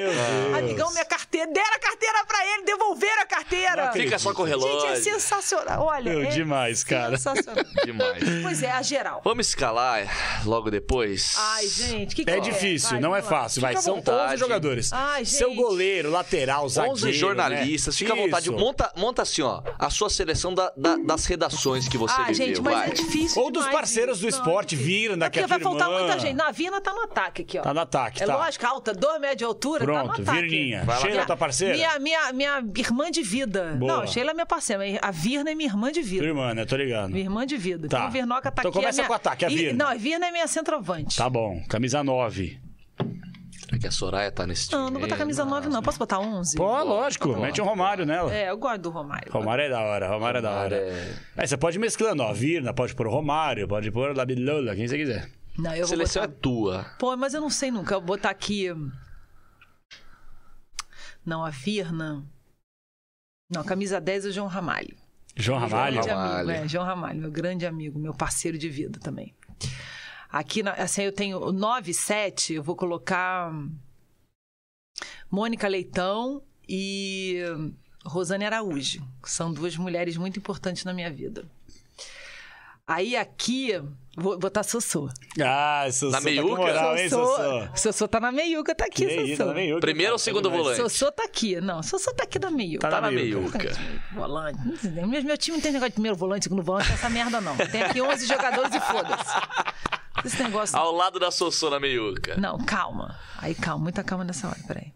[0.57, 1.47] Amigão, minha carteira.
[1.51, 3.91] Deram a carteira pra ele, devolveram a carteira.
[3.91, 4.89] Fica só com o relógio.
[4.89, 5.85] Gente, é sensacional.
[5.85, 7.17] Olha, Meu, é demais, cara.
[7.17, 7.65] Sensacional.
[7.85, 8.23] Demais.
[8.41, 9.21] Pois é, a geral.
[9.23, 10.07] Vamos escalar
[10.45, 11.35] logo depois?
[11.37, 12.39] Ai, gente, que que É é?
[12.39, 13.61] difícil, Vai, não é fácil.
[13.61, 14.33] Vai, são vontade.
[14.33, 14.93] 11 jogadores.
[14.93, 15.57] Ai, Seu gente.
[15.61, 16.93] goleiro, lateral, zagueiro.
[16.95, 17.99] 11 jornalistas, né?
[17.99, 18.51] fica à vontade.
[18.51, 22.47] Monta, monta assim, ó, a sua seleção da- da- das redações que você Ah, viveu.
[22.47, 22.89] gente, mas vai.
[22.89, 23.41] é difícil.
[23.41, 24.85] Ou dos parceiros do esporte, é difícil.
[24.85, 25.99] Vira, É daqui porque a vai faltar irmã.
[26.03, 26.35] muita gente.
[26.35, 27.61] Na Vina tá no ataque aqui, ó.
[27.61, 28.35] Tá no ataque, É tá.
[28.35, 30.41] lógico, alta, 2 metros de altura, tá no Pronto, ataque.
[30.41, 30.85] Virninha.
[30.85, 31.73] Sheila, Minha- tua parceira?
[31.75, 33.75] Minha, minha, minha irmã de vida.
[33.77, 33.97] Boa.
[33.97, 34.83] Não, Sheila é minha parceira.
[34.83, 36.21] mas A Virna é minha irmã de vida.
[36.23, 36.65] Tua irmã, né?
[36.65, 37.09] Tô ligado.
[37.09, 37.87] Minha irmã de vida.
[37.87, 37.97] Tá.
[37.97, 38.79] Então, a Virnoca tá Então aqui.
[38.79, 39.07] começa a minha...
[39.07, 39.83] com o ataque, a Virna.
[39.85, 41.17] Não, a Virna é minha centroavante.
[41.17, 42.59] Tá bom, camisa 9.
[43.51, 44.77] Será que a Soraya tá nesse time?
[44.79, 45.81] Não, não vou botar camisa 9, não.
[45.81, 46.55] Posso botar 11?
[46.55, 48.33] Pô, lógico, mete um Romário nela.
[48.33, 49.31] É, eu gosto do Romário.
[49.31, 50.75] Romário é da hora, Romário é da hora.
[50.75, 52.31] é- Aí você pode ir mesclando, ó.
[52.31, 55.31] Virna, pode pôr o Romário, pode pôr o Labilola, quem você quiser.
[55.57, 56.33] Não, eu seleção botar...
[56.33, 56.85] é tua.
[56.99, 57.95] Pô, mas eu não sei nunca.
[57.95, 58.67] Eu vou botar aqui.
[61.25, 62.23] Não, a Virna.
[63.49, 64.95] Não, camisa 10 é o João Ramalho.
[65.35, 65.95] João Ramalho.
[65.95, 66.49] Grande Ramalho.
[66.49, 69.33] amigo, é, João Ramalho, meu grande amigo, meu parceiro de vida também.
[70.35, 73.49] Aqui, na- assim, eu tenho o 9 e 7, eu vou colocar
[75.31, 77.41] Mônica Leitão e
[78.05, 81.45] Rosane Araújo, que são duas mulheres muito importantes na minha vida.
[82.87, 83.81] Aí aqui,
[84.15, 85.09] vou botar Sossô.
[85.41, 86.55] Ah, Sossô Na tá meiuca?
[86.55, 87.67] moral, hein, Sossô?
[87.75, 89.45] Sossô tá na meiuca, tá aqui, Que isso, Sossô.
[89.49, 90.77] na meiuca, Primeiro cara, ou segundo tá demais.
[90.77, 90.91] volante?
[90.93, 91.61] Sossô tá aqui.
[91.61, 92.81] Não, Sossô tá aqui na meiuca.
[92.87, 93.57] Tá Tá na meiuca.
[93.57, 93.79] meiuca.
[94.13, 94.59] Volante.
[94.89, 97.55] Meu, meu time não tem negócio de primeiro volante, segundo volante, essa merda não.
[97.55, 99.33] Tem aqui 11 jogadores e foda-se.
[100.25, 100.77] Esse negócio.
[100.77, 102.35] Ao lado da Sossô na meiuca.
[102.37, 103.17] Não, calma.
[103.37, 104.93] Aí, calma, muita calma nessa hora, peraí.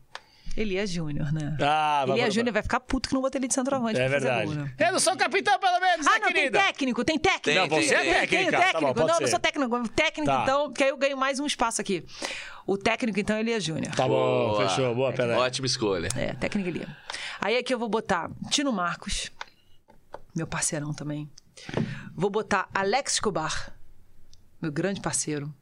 [0.58, 1.56] Elias Júnior, né?
[1.62, 3.98] Ah, vai, Elias Júnior vai ficar puto que não botei ele de centroavante.
[3.98, 4.46] É pra fazer verdade.
[4.48, 4.74] gol, né?
[4.78, 6.60] Eu não sou capitão, pelo menos, Ah, né, não, tem querida?
[6.60, 7.44] técnico, tem técnico.
[7.44, 8.14] Tem, Não, você é tem.
[8.14, 8.28] técnica.
[8.38, 9.00] Tenho tá bom, técnico.
[9.08, 9.22] não, ser.
[9.22, 9.90] não sou técnico.
[9.90, 10.44] Técnico, Tá.
[10.44, 12.04] então, porque aí eu ganho mais um espaço aqui.
[12.68, 13.96] O técnico, então, é Elias Júnior.
[13.96, 14.68] Tá bom, Boa.
[14.68, 14.94] fechou.
[14.96, 15.38] Boa, Pelé.
[15.38, 16.10] Ótima escolha.
[16.18, 16.86] É, técnica ali.
[17.40, 19.32] Aí aqui eu vou botar Tino Marcos,
[20.36, 21.30] meu parceirão também.
[22.14, 23.72] Vou botar Alex Escobar,
[24.62, 25.54] meu grande parceiro.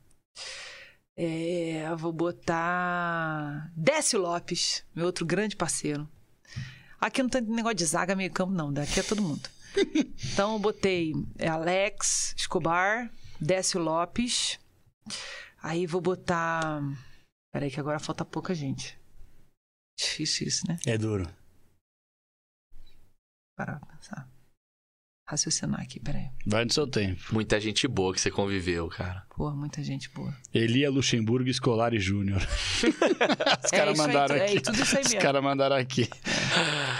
[1.15, 6.07] É, vou botar Décio Lopes, meu outro grande parceiro.
[6.99, 8.71] Aqui não tem negócio de zaga, meio campo, não.
[8.71, 9.49] Daqui é todo mundo.
[10.33, 14.59] Então eu botei Alex Escobar, Décio Lopes.
[15.61, 16.81] Aí vou botar.
[17.53, 18.99] Peraí, que agora falta pouca gente.
[19.99, 20.79] Difícil isso, né?
[20.85, 21.31] É duro.
[23.55, 24.29] Parar pra pensar.
[25.29, 26.27] Raciocinar aqui, peraí.
[26.45, 27.21] Vai no seu tempo.
[27.33, 29.23] Muita gente boa que você conviveu, cara.
[29.35, 30.33] Porra, muita gente boa.
[30.53, 32.39] Elia Luxemburgo Escolari Júnior.
[32.81, 34.61] Os É caras isso aí, mandaram é aqui.
[34.61, 36.09] tudo isso aí Os caras mandaram aqui.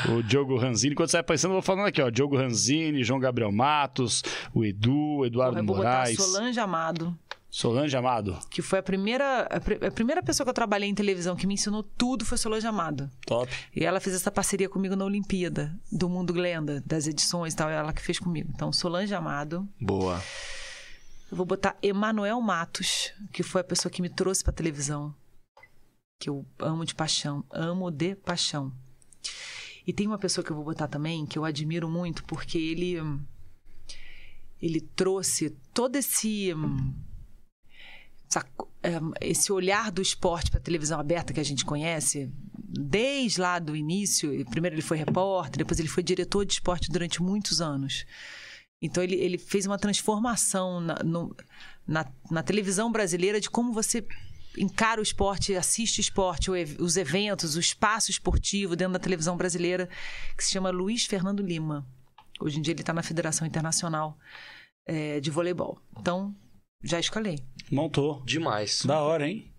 [0.09, 0.93] O Diogo Ranzini.
[0.93, 2.09] Quando você vai pensando, eu vou falando aqui, ó.
[2.09, 4.21] Diogo Ranzini, João Gabriel Matos,
[4.53, 6.17] o Edu, Eduardo Porra, eu vou botar Moraes.
[6.17, 7.17] Solange Amado,
[7.59, 8.37] Solange Amado.
[8.51, 11.47] que foi a primeira, a, pri- a primeira pessoa que eu trabalhei em televisão que
[11.47, 13.09] me ensinou tudo foi Solange Amado.
[13.25, 13.51] Top.
[13.75, 17.67] E ela fez essa parceria comigo na Olimpíada, do Mundo Glenda, das edições e tal,
[17.69, 18.51] ela que fez comigo.
[18.53, 19.67] Então, Solange Amado.
[19.81, 20.21] Boa.
[21.31, 25.15] Eu vou botar Emanuel Matos, que foi a pessoa que me trouxe pra televisão.
[26.19, 27.43] Que eu amo de paixão.
[27.51, 28.71] Amo de paixão.
[29.85, 33.01] E tem uma pessoa que eu vou botar também, que eu admiro muito, porque ele.
[33.01, 33.19] hum,
[34.61, 36.53] Ele trouxe todo esse.
[36.53, 36.93] hum, essa co- hum,
[39.21, 44.45] esse olhar do esporte para televisão aberta que a gente conhece, desde lá do início.
[44.49, 48.05] Primeiro ele foi repórter, depois ele foi diretor de esporte durante muitos anos.
[48.81, 51.35] Então ele, ele fez uma transformação na, no-
[51.87, 54.05] na, na televisão brasileira de como você
[54.57, 59.87] encara o esporte, assiste o esporte, os eventos, o espaço esportivo dentro da televisão brasileira,
[60.35, 61.85] que se chama Luiz Fernando Lima.
[62.39, 64.17] Hoje em dia ele está na Federação Internacional
[64.85, 65.79] eh, de Voleibol.
[65.99, 66.35] Então,
[66.83, 67.39] já escalei.
[67.71, 68.23] Montou.
[68.25, 68.83] Demais.
[68.85, 69.51] Da hora, hein?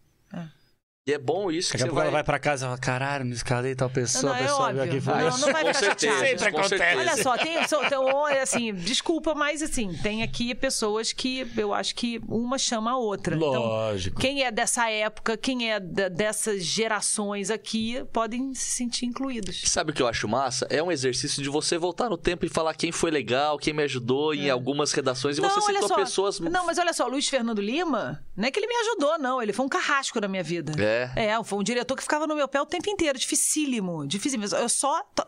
[1.09, 2.07] E é bom isso que Daqui a você pouco vai...
[2.09, 4.59] ela vai pra casa e fala, caralho, não escalei tal pessoa, Não, a é pessoa
[4.59, 4.85] veio óbvio.
[4.85, 5.41] aqui e falou Não, isso.
[5.47, 6.19] não vai ficar chateado.
[6.19, 6.69] Sempre acontece.
[6.69, 6.99] certeza.
[7.01, 11.95] Olha só, tem, tem um, assim, desculpa, mas assim, tem aqui pessoas que eu acho
[11.95, 13.35] que uma chama a outra.
[13.35, 14.21] Então, Lógico.
[14.21, 19.63] quem é dessa época, quem é da- dessas gerações aqui, podem se sentir incluídos.
[19.65, 20.67] Sabe o que eu acho massa?
[20.69, 23.83] É um exercício de você voltar no tempo e falar quem foi legal, quem me
[23.85, 25.39] ajudou em algumas redações.
[25.39, 25.97] E você citou só.
[25.97, 26.39] pessoas...
[26.39, 29.41] Não, mas olha só, Luiz Fernando Lima, não é que ele me ajudou, não.
[29.41, 30.73] Ele foi um carrasco na minha vida.
[30.79, 30.98] É.
[31.17, 33.19] É, foi um diretor que ficava no meu pé o tempo inteiro.
[33.19, 34.07] Dificílimo.
[34.07, 34.47] Dificílimo.
[34.55, 35.03] Eu só.
[35.15, 35.25] to-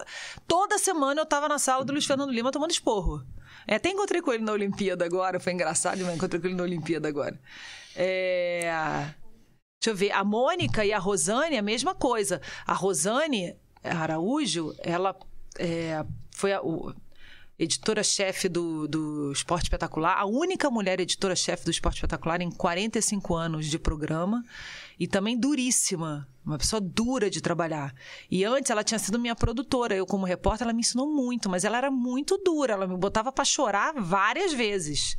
[0.46, 3.24] Toda semana eu tava na sala do Luiz Fernando Lima tomando esporro.
[3.66, 5.38] É, até encontrei com ele na Olimpíada agora.
[5.38, 7.38] Foi engraçado, mas encontrei com ele na Olimpíada agora.
[7.94, 8.70] É.
[9.82, 10.12] Deixa eu ver.
[10.12, 12.40] A Mônica e a Rosane, a mesma coisa.
[12.66, 15.16] A Rosane Araújo, ela
[15.58, 16.60] é, foi a.
[17.58, 23.66] editora-chefe do, do Esporte Espetacular, a única mulher editora-chefe do Esporte Espetacular em 45 anos
[23.66, 24.42] de programa
[25.00, 27.94] e também duríssima, uma pessoa dura de trabalhar.
[28.30, 31.64] E antes ela tinha sido minha produtora, eu como repórter ela me ensinou muito, mas
[31.64, 35.16] ela era muito dura, ela me botava para chorar várias vezes.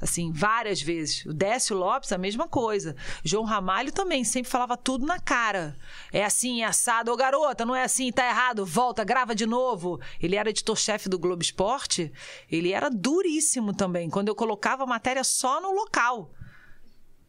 [0.00, 1.26] Assim, várias vezes.
[1.26, 2.96] O Décio Lopes, a mesma coisa.
[3.22, 5.76] João Ramalho também, sempre falava tudo na cara.
[6.10, 7.12] É assim, é assado.
[7.12, 8.64] Ô, garota, não é assim, tá errado.
[8.64, 10.00] Volta, grava de novo.
[10.18, 12.10] Ele era editor-chefe do Globo Esporte.
[12.50, 14.08] Ele era duríssimo também.
[14.08, 16.30] Quando eu colocava a matéria só no local.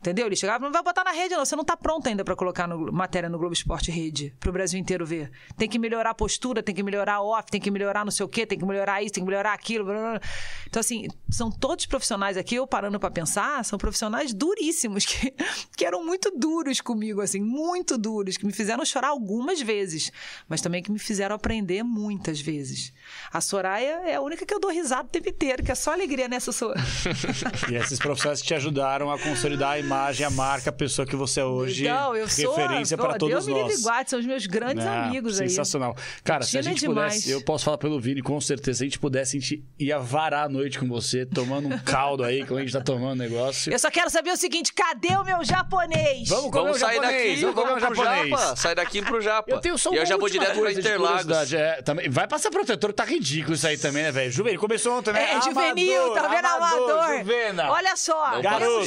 [0.02, 0.26] Entendeu?
[0.26, 1.46] Ele chegava, não vai botar na rede, não.
[1.46, 4.80] Você não tá pronto ainda para colocar no- matéria no Globo Esporte Rede, pro Brasil
[4.80, 5.30] inteiro ver.
[5.56, 8.26] Tem que melhorar a postura, tem que melhorar a off, tem que melhorar não sei
[8.26, 9.86] o quê, tem que melhorar isso, tem que melhorar aquilo.
[9.86, 10.22] blá, blá.
[10.68, 15.36] Então, assim, são todos profissionais aqui, eu parando para pensar, são profissionais duríssimos, que,
[15.78, 20.12] que eram muito duros comigo, assim, muito duros, que me fizeram chorar algumas vezes,
[20.50, 22.92] mas também que me fizeram aprender muitas vezes.
[23.32, 25.94] A Soraya é a única que eu dou risada o tempo inteiro, que é só
[25.94, 26.74] alegria nessa sua.
[27.70, 31.42] E esses profissionais te ajudaram a consolidar a imagem, a marca, a pessoa que você
[31.42, 32.56] é hoje, Então, eu sou.
[32.56, 33.80] referência para todos Deus me livre nós.
[33.80, 35.50] e guarde, são os meus grandes Não, amigos aí.
[35.50, 35.96] Sensacional.
[36.24, 37.30] Cara, se a é gente pudesse, demais.
[37.30, 40.46] eu posso falar pelo Vini, com certeza, se a gente pudesse, a gente ia varar
[40.46, 43.72] a noite com você, tomando um caldo aí, como a gente tá tomando negócio.
[43.72, 46.28] Eu só quero saber o seguinte: cadê o meu japonês?
[46.30, 48.30] Vamos comer Vamos sair japonês, daqui, vamos comer um pro japonês.
[48.30, 48.56] Japa.
[48.56, 49.52] Sai daqui pro Japa.
[49.52, 51.54] Eu tenho só E eu uma já vou direto pra Interlagos.
[51.54, 54.32] é, também, vai passar protetor, tá ridículo isso aí também, né, velho?
[54.32, 55.34] Juvenil, começou ontem, né?
[55.34, 57.18] É, juvenil, Amador, tá vendo amador?
[57.20, 57.72] Juvena.
[57.72, 58.76] Olha só, Garoto.
[58.80, 58.86] pode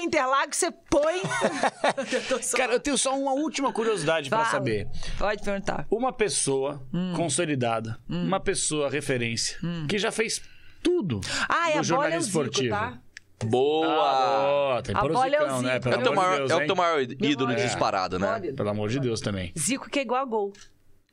[0.00, 1.20] Interlagos, você põe.
[2.30, 4.50] Eu só- Cara, eu tenho só uma última curiosidade pra Fala.
[4.50, 4.88] saber.
[5.18, 5.86] Pode perguntar.
[5.90, 7.12] Uma pessoa Hum.
[7.16, 9.58] consolidada, uma pessoa referência,
[9.88, 10.40] que já fez
[10.82, 12.70] tudo Ah, é no é o jornalismo esportivo.
[12.74, 12.98] tá?
[13.44, 14.78] Boa!
[14.78, 15.74] Ah, tem A por bola é o né?
[15.74, 15.82] Zico.
[15.90, 18.40] Pelo é, o teu maior, Deus, é o teu maior ídolo disparado, né?
[18.56, 19.52] Pelo amor de Deus também.
[19.56, 20.52] Zico que é igual a gol.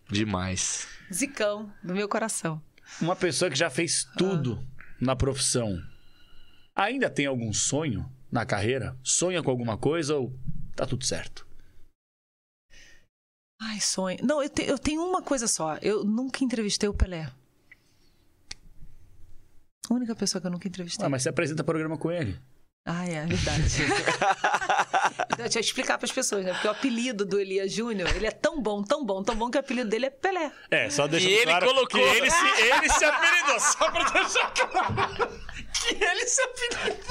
[0.09, 0.87] Demais.
[1.13, 2.61] Zicão, do meu coração.
[3.01, 4.59] Uma pessoa que já fez tudo
[4.99, 5.77] na profissão.
[6.75, 8.05] Ainda tem algum sonho
[8.35, 8.95] na carreira?
[9.03, 10.37] Sonha com alguma coisa ou
[10.75, 11.47] tá tudo certo?
[13.61, 14.17] Ai, sonho.
[14.21, 15.77] Não, eu, te- eu tenho uma coisa só.
[15.77, 17.31] Eu nunca entrevistei o Pelé.
[19.89, 21.05] A única pessoa que eu nunca entrevistei.
[21.05, 22.37] Ah, mas você apresenta programa com ele.
[22.87, 23.63] Ah, é, verdade.
[25.33, 26.53] então, deixa eu explicar para as pessoas, né?
[26.53, 29.57] Porque o apelido do Elias Júnior, ele é tão bom, tão bom, tão bom que
[29.57, 30.51] o apelido dele é Pelé.
[30.69, 31.87] É, só deixando E ele claro colocou.
[31.87, 34.93] que ele se, ele se apelidou, só pra deixar claro
[35.73, 37.05] que ele se apelidou.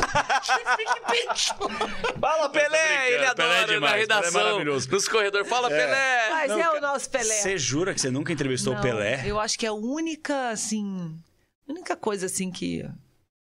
[2.21, 3.09] Fala, Pelé!
[3.09, 4.91] Ele brincando, Pelé é adora demais, na Pelé é redação, maravilhoso.
[4.91, 5.49] nos corredores.
[5.49, 6.31] Fala, Pelé!
[6.31, 7.35] Mas Não, é o nosso Pelé.
[7.35, 9.23] Você jura que você nunca entrevistou Não, o Pelé?
[9.27, 11.19] Eu acho que é a única, assim.
[11.69, 12.89] A única coisa, assim, que,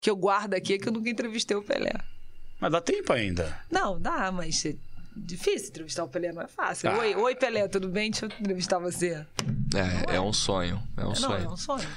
[0.00, 1.92] que eu guardo aqui é que eu nunca entrevistei o Pelé.
[2.62, 3.60] Mas dá tempo ainda.
[3.68, 4.76] Não, dá, mas é
[5.16, 6.90] difícil entrevistar o Pelé, não é fácil.
[6.90, 6.98] Ah.
[6.98, 8.08] Oi, oi, Pelé, tudo bem?
[8.12, 9.26] Deixa eu entrevistar você.
[10.08, 10.80] É, é um sonho.
[10.96, 11.44] É um não, sonho.
[11.44, 11.88] é um sonho.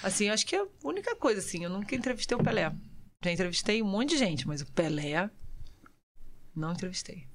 [0.00, 1.64] Assim, eu acho que é a única coisa, assim.
[1.64, 2.70] Eu nunca entrevistei o Pelé.
[3.24, 5.28] Já entrevistei um monte de gente, mas o Pelé.
[6.54, 7.26] Não entrevistei.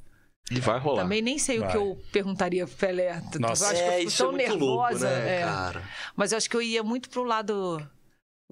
[0.49, 1.01] E vai rolar.
[1.01, 1.71] Também nem sei o Vai.
[1.71, 3.21] que eu perguntaria pro Pelé.
[3.33, 3.65] Eu Nossa.
[3.65, 5.09] acho que eu é, fico isso é tão muito louco, nervosa.
[5.09, 5.41] né, é.
[5.41, 5.83] cara?
[6.15, 7.85] Mas eu acho que eu ia muito pro lado.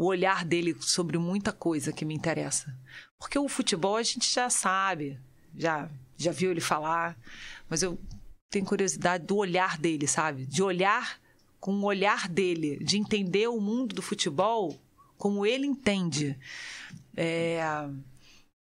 [0.02, 2.76] O olhar dele sobre muita coisa que me interessa.
[3.19, 5.19] Porque o futebol a gente já sabe,
[5.56, 5.88] já,
[6.18, 7.15] já viu ele falar,
[7.69, 7.99] mas eu
[8.49, 10.48] tenho curiosidade do olhar dele, sabe?
[10.48, 11.22] De olhar
[11.60, 14.76] com o olhar dele, de entender o mundo do futebol
[15.19, 16.36] como ele entende.
[17.15, 17.61] É,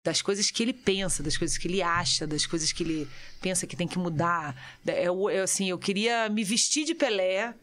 [0.04, 3.08] das coisas que ele pensa, das coisas que ele acha, das coisas que ele
[3.40, 4.56] pensa que tem que mudar.
[4.84, 7.54] É, eu, eu, assim, eu queria me vestir de Pelé,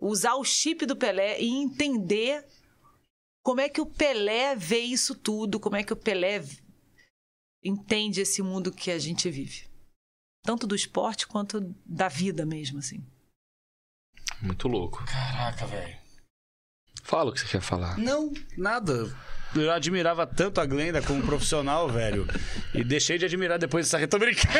[0.00, 2.44] usar o chip do Pelé e entender
[3.46, 6.42] como é que o Pelé vê isso tudo, como é que o Pelé
[7.62, 9.68] entende esse mundo que a gente vive.
[10.42, 13.06] Tanto do esporte quanto da vida mesmo, assim.
[14.42, 15.04] Muito louco.
[15.04, 15.96] Caraca, velho.
[17.04, 17.96] Fala o que você quer falar.
[17.96, 19.16] Não, nada.
[19.54, 22.26] Eu admirava tanto a Glenda como profissional, velho.
[22.74, 24.08] E deixei de admirar depois dessa.
[24.08, 24.58] Tô brincando.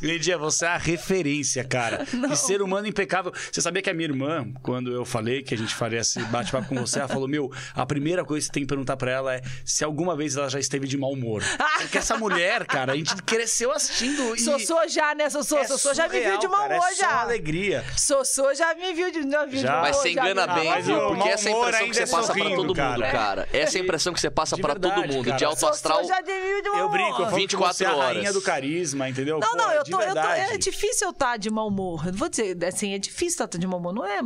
[0.00, 2.04] Glendinha, você é a referência, cara.
[2.28, 3.32] Que ser humano impecável.
[3.52, 6.68] Você sabia que a minha irmã, quando eu falei que a gente faria esse bate-papo
[6.68, 9.34] com você, ela falou: Meu, a primeira coisa que você tem que perguntar pra ela
[9.34, 11.42] é se alguma vez ela já esteve de mau humor.
[11.78, 14.34] Porque essa mulher, cara, a gente cresceu assistindo.
[14.34, 15.58] E Sossô já, né, Sossô?
[15.58, 17.20] é Sossô já me viu de mau cara, humor é só já.
[17.20, 17.84] alegria.
[17.96, 19.72] Sossô já me viu de, não, viu de Já.
[19.72, 20.98] mau Mas humor, você já engana bem, mas viu?
[21.00, 23.10] Porque mau essa é a humor impressão que você é passa pra todo mundo, cara.
[23.10, 23.48] cara.
[23.52, 25.24] Essa é a impressão que você passa De pra todo mundo.
[25.24, 25.36] cara.
[25.36, 26.04] De alto Sossô astral.
[26.04, 26.96] já me viu de mau Eu humor.
[26.96, 28.34] brinco, eu falo 24 que você é a rainha horas.
[28.34, 29.38] do carisma, entendeu?
[29.40, 30.20] Não, não, eu tô, eu tô.
[30.20, 32.10] É difícil eu estar de mau humor.
[32.12, 33.92] Vou dizer, assim, é difícil estar de mau humor.
[33.92, 34.20] Não é.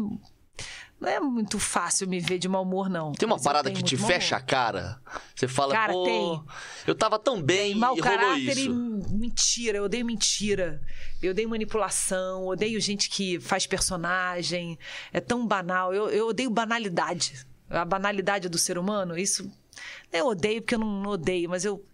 [1.01, 3.12] Não é muito fácil me ver de mau humor, não.
[3.12, 5.01] Tem uma Mas parada que te fecha a cara.
[5.35, 6.43] Você fala, Cara, pô, tem.
[6.89, 8.75] eu tava tão bem Mau e rolou caráter e isso.
[9.12, 9.79] mentira.
[9.79, 10.83] Eu odeio mentira.
[11.23, 12.47] Eu odeio manipulação.
[12.49, 14.77] Odeio gente que faz personagem.
[15.12, 15.95] É tão banal.
[15.95, 17.47] Eu, eu odeio banalidade.
[17.70, 19.16] A banalidade do ser humano.
[19.16, 19.49] Isso.
[20.12, 21.85] Eu odeio porque eu não, não odeio, mas eu.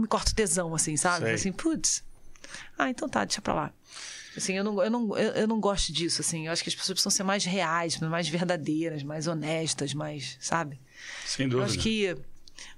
[0.00, 1.26] Me corto tesão, assim, sabe?
[1.26, 1.34] Sei.
[1.34, 2.02] Assim, putz.
[2.78, 3.72] Ah, então tá, deixa pra lá.
[4.36, 6.46] Assim, eu não, eu, não, eu, eu não gosto disso, assim.
[6.46, 10.80] Eu acho que as pessoas precisam ser mais reais, mais verdadeiras, mais honestas, mais, sabe?
[11.26, 11.66] Sem Eu dúvida.
[11.70, 12.12] acho que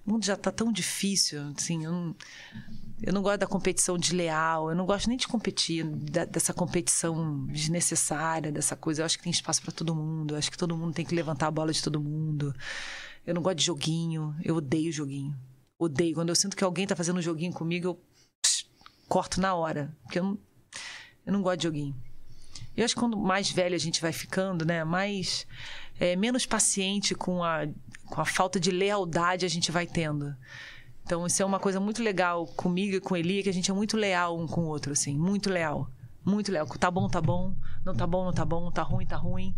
[0.06, 2.16] o mundo já tá tão difícil, assim, eu não,
[3.02, 7.44] eu não gosto da competição desleal, eu não gosto nem de competir, da- dessa competição
[7.46, 9.02] desnecessária, dessa coisa.
[9.02, 11.14] Eu acho que tem espaço para todo mundo, eu acho que todo mundo tem que
[11.14, 12.54] levantar a bola de todo mundo.
[13.26, 15.36] Eu não gosto de joguinho, eu odeio joguinho.
[15.82, 16.14] Odeio.
[16.14, 18.00] Quando eu sinto que alguém tá fazendo um joguinho comigo, eu
[19.08, 20.38] corto na hora, porque eu não,
[21.26, 21.94] eu não gosto de joguinho.
[22.76, 25.46] Eu acho que quando mais velho a gente vai ficando, né, mais
[26.00, 27.66] é, menos paciente com a,
[28.06, 30.34] com a falta de lealdade a gente vai tendo.
[31.04, 33.74] Então isso é uma coisa muito legal comigo e com Eli, que a gente é
[33.74, 35.90] muito leal um com o outro, assim, muito leal,
[36.24, 36.66] muito leal.
[36.66, 37.54] Tá bom, tá bom,
[37.84, 39.54] não tá bom, não tá bom, tá ruim, tá ruim.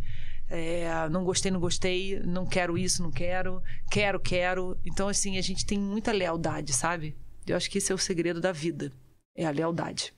[0.57, 3.61] É, não gostei, não gostei, não quero isso, não quero,
[3.91, 4.79] quero, quero.
[4.85, 7.17] Então assim a gente tem muita lealdade, sabe?
[7.45, 8.93] Eu acho que esse é o segredo da vida,
[9.37, 10.15] é a lealdade.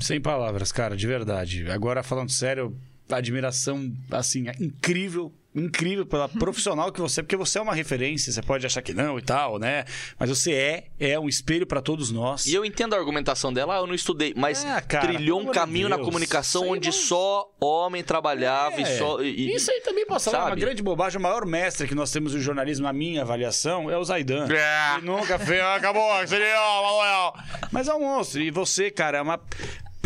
[0.00, 1.68] Sem palavras, cara, de verdade.
[1.70, 2.76] Agora, falando sério,
[3.08, 5.32] admiração, assim, incrível.
[5.54, 8.32] Incrível pela profissional que você é, porque você é uma referência.
[8.32, 9.84] Você pode achar que não e tal, né?
[10.18, 12.46] Mas você é, é um espelho pra todos nós.
[12.46, 15.88] E eu entendo a argumentação dela, eu não estudei, mas Ah, cara, trilhou um caminho
[15.88, 16.06] na Deus.
[16.08, 18.98] comunicação Isso aí onde não- só homem trabalhava e É.
[18.98, 19.20] só.
[19.22, 20.60] e- e- Isso aí também falar, é uma sabe?
[20.60, 21.18] grande bobagem.
[21.18, 24.48] O maior mestre que nós temos no jornalismo, na minha avaliação, é o Zaidan.
[24.50, 24.96] É.
[24.98, 27.34] Ele nunca fez, "Ah, acabou, seria, Manuel.
[27.70, 28.40] Mas é um monstro.
[28.42, 29.40] E você, cara, é uma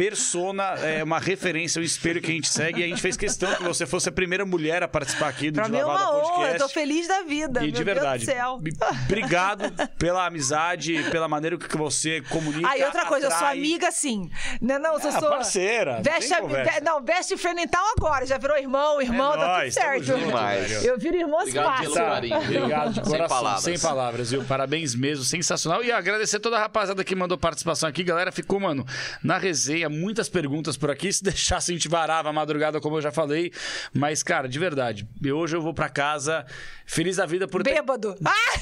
[0.02, 2.80] persona, é uma referência, um espelho que a gente segue.
[2.80, 5.56] E a gente fez questão que você fosse a primeira mulher a participar aqui do
[5.56, 6.52] Pra De mim é uma honra, Podcast.
[6.52, 7.60] eu tô feliz da vida.
[7.60, 8.58] E meu de verdade, Deus do céu.
[8.60, 8.70] b-
[9.06, 9.64] obrigado
[9.98, 12.68] pela amizade, pela maneira que você comunica.
[12.70, 13.58] Ah, e outra coisa, eu sou atrai.
[13.58, 14.30] amiga sim.
[14.60, 15.30] Não, não, eu Ah, sou.
[15.30, 18.24] parceira, não Veste, tem a- não, veste frenental agora.
[18.24, 20.04] Já virou irmão, irmão, É tá nóis, tudo certo.
[20.04, 20.84] junto, Demais.
[20.84, 22.36] Eu viro irmão Obrigado fácil.
[22.36, 23.62] Obrigado de Sem coração, palavras.
[23.64, 24.44] sem palavras, viu?
[24.44, 25.82] Parabéns mesmo, sensacional.
[25.82, 28.04] E agradecer toda a rapaziada que mandou participação aqui.
[28.04, 28.86] Galera, ficou, mano,
[29.22, 31.12] na resenha, muitas perguntas por aqui.
[31.12, 33.52] Se deixasse, a gente varava a madrugada, como eu já falei.
[33.92, 36.44] Mas, cara, de verdade, hoje eu vou pra casa
[36.86, 37.74] feliz da vida por ter...
[37.74, 38.16] Bêbado.
[38.24, 38.58] Ah!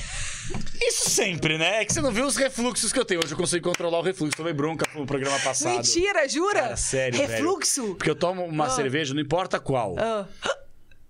[0.80, 1.82] Isso sempre, né?
[1.82, 3.20] É que você não viu os refluxos que eu tenho.
[3.20, 4.36] Hoje eu consigo controlar o refluxo.
[4.36, 5.74] Tomei bronca no programa passado.
[5.74, 6.60] Mentira, jura?
[6.62, 7.30] Cara, sério, velho.
[7.32, 7.94] Refluxo.
[7.96, 8.70] Porque eu tomo uma Ah.
[8.70, 9.96] cerveja, não importa qual.
[9.98, 10.26] Ah.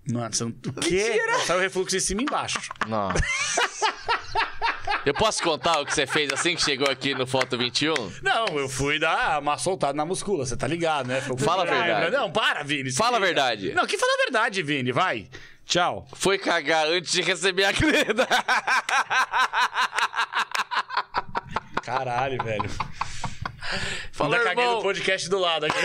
[0.09, 0.51] Mano, você não...
[0.51, 1.19] O quê?
[1.45, 2.59] Sai o refluxo em cima e embaixo.
[2.87, 3.09] Não.
[5.07, 7.93] Eu posso contar o que você fez assim que chegou aqui no Foto 21?
[8.21, 11.21] Não, eu fui dar uma soltada na muscula, você tá ligado, né?
[11.21, 12.11] Foi- Fala a verdade.
[12.11, 12.91] Não, para, Vini.
[12.91, 13.71] Fala a verdade.
[13.73, 15.29] Não, que fala a verdade, Vini, vai.
[15.65, 16.05] Tchau.
[16.13, 18.27] Foi cagar antes de receber a creda.
[21.83, 22.69] Caralho, velho.
[24.11, 24.83] Fala, Ainda caguei no irmão.
[24.83, 25.79] podcast do lado aqui.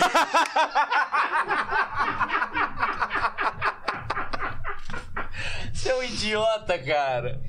[5.73, 7.41] Você é um idiota, cara.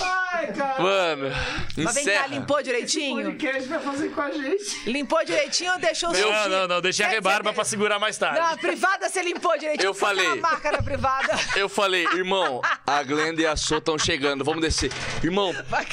[0.00, 0.82] Ai, cara.
[0.82, 1.30] Mano,
[1.76, 3.24] Mas vem cá, limpou direitinho?
[3.24, 4.90] podcast vai fazer com a gente.
[4.90, 8.16] Limpou direitinho ou deixou o Não, não, não, deixei a rebarba cê- pra segurar mais
[8.18, 8.38] tarde.
[8.40, 9.86] Não, a privada você limpou direitinho.
[9.88, 10.26] Eu falei.
[10.26, 11.34] uma marca na privada.
[11.56, 14.90] Eu falei, irmão, a Glenda e a So estão chegando, vamos descer.
[15.22, 15.86] Irmão, Vai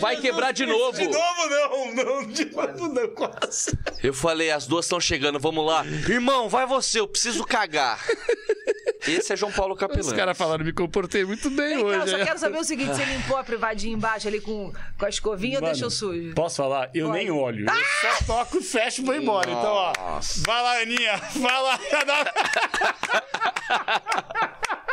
[0.00, 0.98] vai quebrar de novo.
[0.98, 3.76] De novo não, não, de novo não, quase.
[4.02, 5.84] Eu falei, as duas estão chegando, vamos lá.
[6.08, 7.98] Irmão, vai você, eu preciso cagar.
[9.06, 10.16] Esse é João Paulo Os Capelão.
[10.16, 13.36] caras falaram, me comportei muito bem Vem cá, eu quero saber o seguinte: você limpou
[13.36, 16.34] a privadinha embaixo ali com, com a escovinha ou Mano, deixou sujo?
[16.34, 16.90] Posso falar?
[16.94, 17.18] Eu Pode.
[17.18, 17.66] nem olho.
[17.66, 19.50] Eu só toco, fecho e vou embora.
[19.50, 19.92] Então, ó.
[20.46, 21.20] Vai lá, Aninha.
[21.36, 21.78] Vai lá.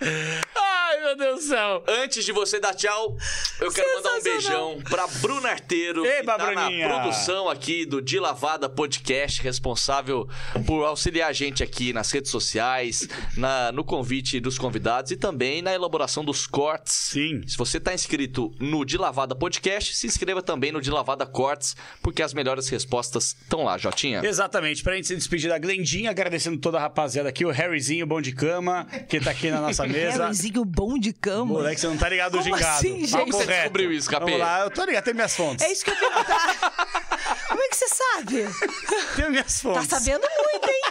[0.00, 1.82] Ai, meu Deus do céu.
[1.88, 3.16] Antes de você dar tchau,
[3.60, 6.88] eu quero mandar um beijão pra Bruna Arteiro, que Eba, tá Bruninha.
[6.88, 10.28] na produção aqui do De Lavada Podcast, responsável
[10.66, 15.62] por auxiliar a gente aqui nas redes sociais, na- no convite dos convidados e também
[15.62, 16.94] na elaboração dos cortes.
[16.94, 17.42] Sim.
[17.46, 21.74] Se você tá inscrito no De Lavada Podcast, se inscreva também no De Lavada Cortes,
[22.02, 24.20] porque as melhores respostas estão lá, Jotinha.
[24.24, 24.82] Exatamente.
[24.82, 28.32] Pra gente se despedir da Glendinha, agradecendo toda a rapaziada aqui, o Harryzinho, bom de
[28.32, 30.22] cama, que tá aqui na nossa mesa.
[30.24, 31.46] Harryzinho bom de cama.
[31.54, 32.76] Moleque, você não tá ligado do Como gingado.
[32.78, 33.10] assim, gente?
[33.12, 34.24] Como você descobriu isso, Capê?
[34.26, 35.64] Vamos lá, eu tô ligado, tem minhas fontes.
[35.66, 36.58] É isso que eu perguntar.
[37.48, 38.48] Como é que você sabe?
[39.16, 39.88] Tenho minhas Tá fontes.
[39.88, 40.82] sabendo muito, hein?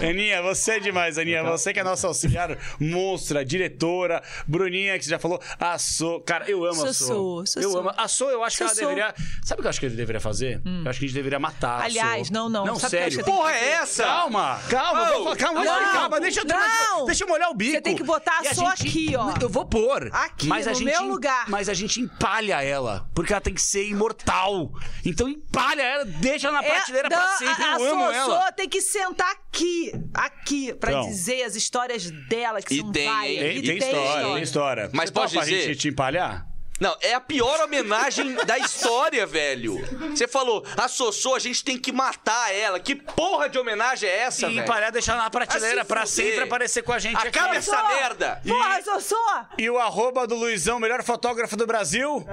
[0.00, 1.42] Aninha, você é demais, Aninha.
[1.44, 4.22] Você que é nossa auxiliar monstra, diretora.
[4.46, 5.40] Bruninha, que você já falou.
[5.58, 6.20] A So.
[6.20, 7.04] Cara, eu amo a Sou, So.
[7.06, 7.80] sou, sou, eu sou.
[7.80, 7.92] amo.
[7.96, 8.82] A So, eu acho que ela sou.
[8.88, 9.14] deveria.
[9.44, 10.60] Sabe o que eu acho que ele deveria fazer?
[10.64, 11.80] Eu acho que a gente deveria matar.
[11.80, 12.32] a Aliás, So.
[12.32, 12.64] não, não.
[12.66, 13.10] Não, sério.
[13.18, 14.04] que tem que Porra, é essa?
[14.04, 17.06] Calma, calma, Oh, calma, não, calma, deixa eu não.
[17.06, 17.72] deixa eu molhar o bico.
[17.72, 19.34] Você tem que botar a So aqui, ó.
[19.40, 20.08] Eu vou pôr.
[20.12, 21.48] Aqui, mas a no gente, meu lugar.
[21.48, 24.72] Mas a gente empalha ela, porque ela tem que ser imortal.
[25.04, 27.62] Então empalha ela, deixa ela na prateleira pra sempre.
[27.62, 28.52] É, a, eu a amo ela.
[28.52, 29.71] tem que sentar aqui,
[30.14, 31.08] aqui, pra Então.
[31.08, 33.30] dizer as histórias dela, que E são tem, várias.
[33.30, 33.38] hein?
[33.38, 34.90] Tem, E tem história, tem história.
[34.92, 36.46] Mas Você pode topa a dizer- gente te empalhar?
[36.80, 39.76] Não, é a pior homenagem da história, velho.
[40.10, 42.80] Você falou, a Sossô, a gente tem que matar ela.
[42.80, 44.64] Que porra de homenagem é essa, E velho?
[44.64, 46.24] empalhar, deixar na prateleira Ah, se pra fuder.
[46.26, 47.58] sempre aparecer com a gente Acaba aqui.
[47.58, 48.42] essa merda!
[48.44, 49.16] Porra, Sossô!
[49.56, 52.26] E o arroba do Luizão, melhor fotógrafo do Brasil.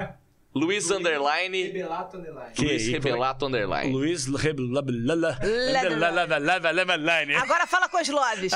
[0.53, 1.63] Luiz Underline.
[1.67, 2.51] Rebelato Underline.
[2.53, 3.93] Que Luiz aí, Revelato Underline.
[3.93, 4.87] Luiz Rebelaline.
[7.35, 8.51] Agora fala com os loves.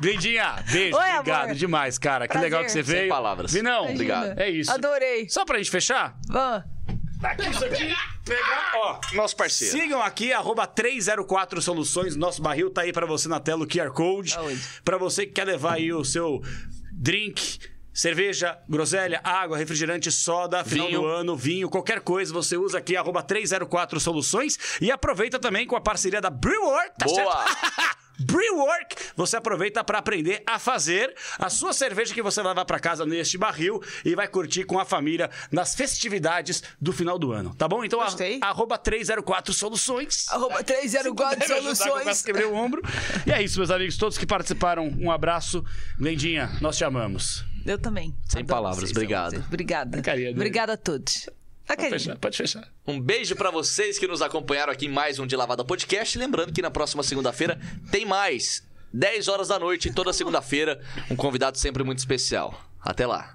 [0.00, 1.54] Glendinha, beijo, Oi, obrigado amor.
[1.54, 2.26] demais, cara.
[2.26, 2.50] Que Prazer.
[2.50, 3.08] legal que você Sem veio.
[3.08, 3.52] palavras.
[3.52, 4.38] Vinão, Obrigado.
[4.38, 4.70] É isso.
[4.70, 5.28] Adorei.
[5.28, 6.64] Só pra gente fechar, Vamos.
[7.22, 7.94] aqui isso aqui,
[8.24, 9.00] pegar, ó.
[9.14, 9.76] Nosso parceiro.
[9.78, 12.16] Sigam aqui, arroba 304 Soluções.
[12.16, 14.34] Nosso barril tá aí pra você na tela, o QR Code.
[14.36, 14.60] Aonde?
[14.84, 16.42] Pra você que quer levar aí o seu
[17.00, 17.58] drink,
[17.96, 21.00] cerveja, groselha, água, refrigerante, soda, final Vinho.
[21.00, 24.58] do ano, vinho, qualquer coisa, você usa aqui, arroba 304 Soluções.
[24.80, 27.46] E aproveita também com a parceria da Brewwork, tá Boa.
[27.46, 27.96] certo?
[28.18, 32.80] Brewwork, você aproveita para aprender a fazer a sua cerveja que você vai levar para
[32.80, 37.54] casa neste barril e vai curtir com a família nas festividades do final do ano,
[37.54, 37.84] tá bom?
[37.84, 38.08] Então, a,
[38.40, 40.26] arroba 304 Soluções.
[40.30, 42.82] Arroba 304 Deve ajudar, que eu quase quebrei o ombro.
[43.26, 45.62] E é isso, meus amigos, todos que participaram, um abraço.
[45.98, 47.44] Glendinha, nós te amamos.
[47.66, 48.14] Eu também.
[48.28, 49.44] Sem Adoro palavras, vocês, obrigado.
[49.46, 49.98] Obrigada.
[50.30, 51.28] Obrigada a todos.
[51.68, 52.68] A Pode fechar, pode fechar.
[52.86, 56.16] Um beijo pra vocês que nos acompanharam aqui em mais um De Lavada Podcast.
[56.16, 57.58] Lembrando que na próxima segunda-feira
[57.90, 58.62] tem mais.
[58.92, 60.80] 10 horas da noite, toda segunda-feira,
[61.10, 62.58] um convidado sempre muito especial.
[62.80, 63.34] Até lá.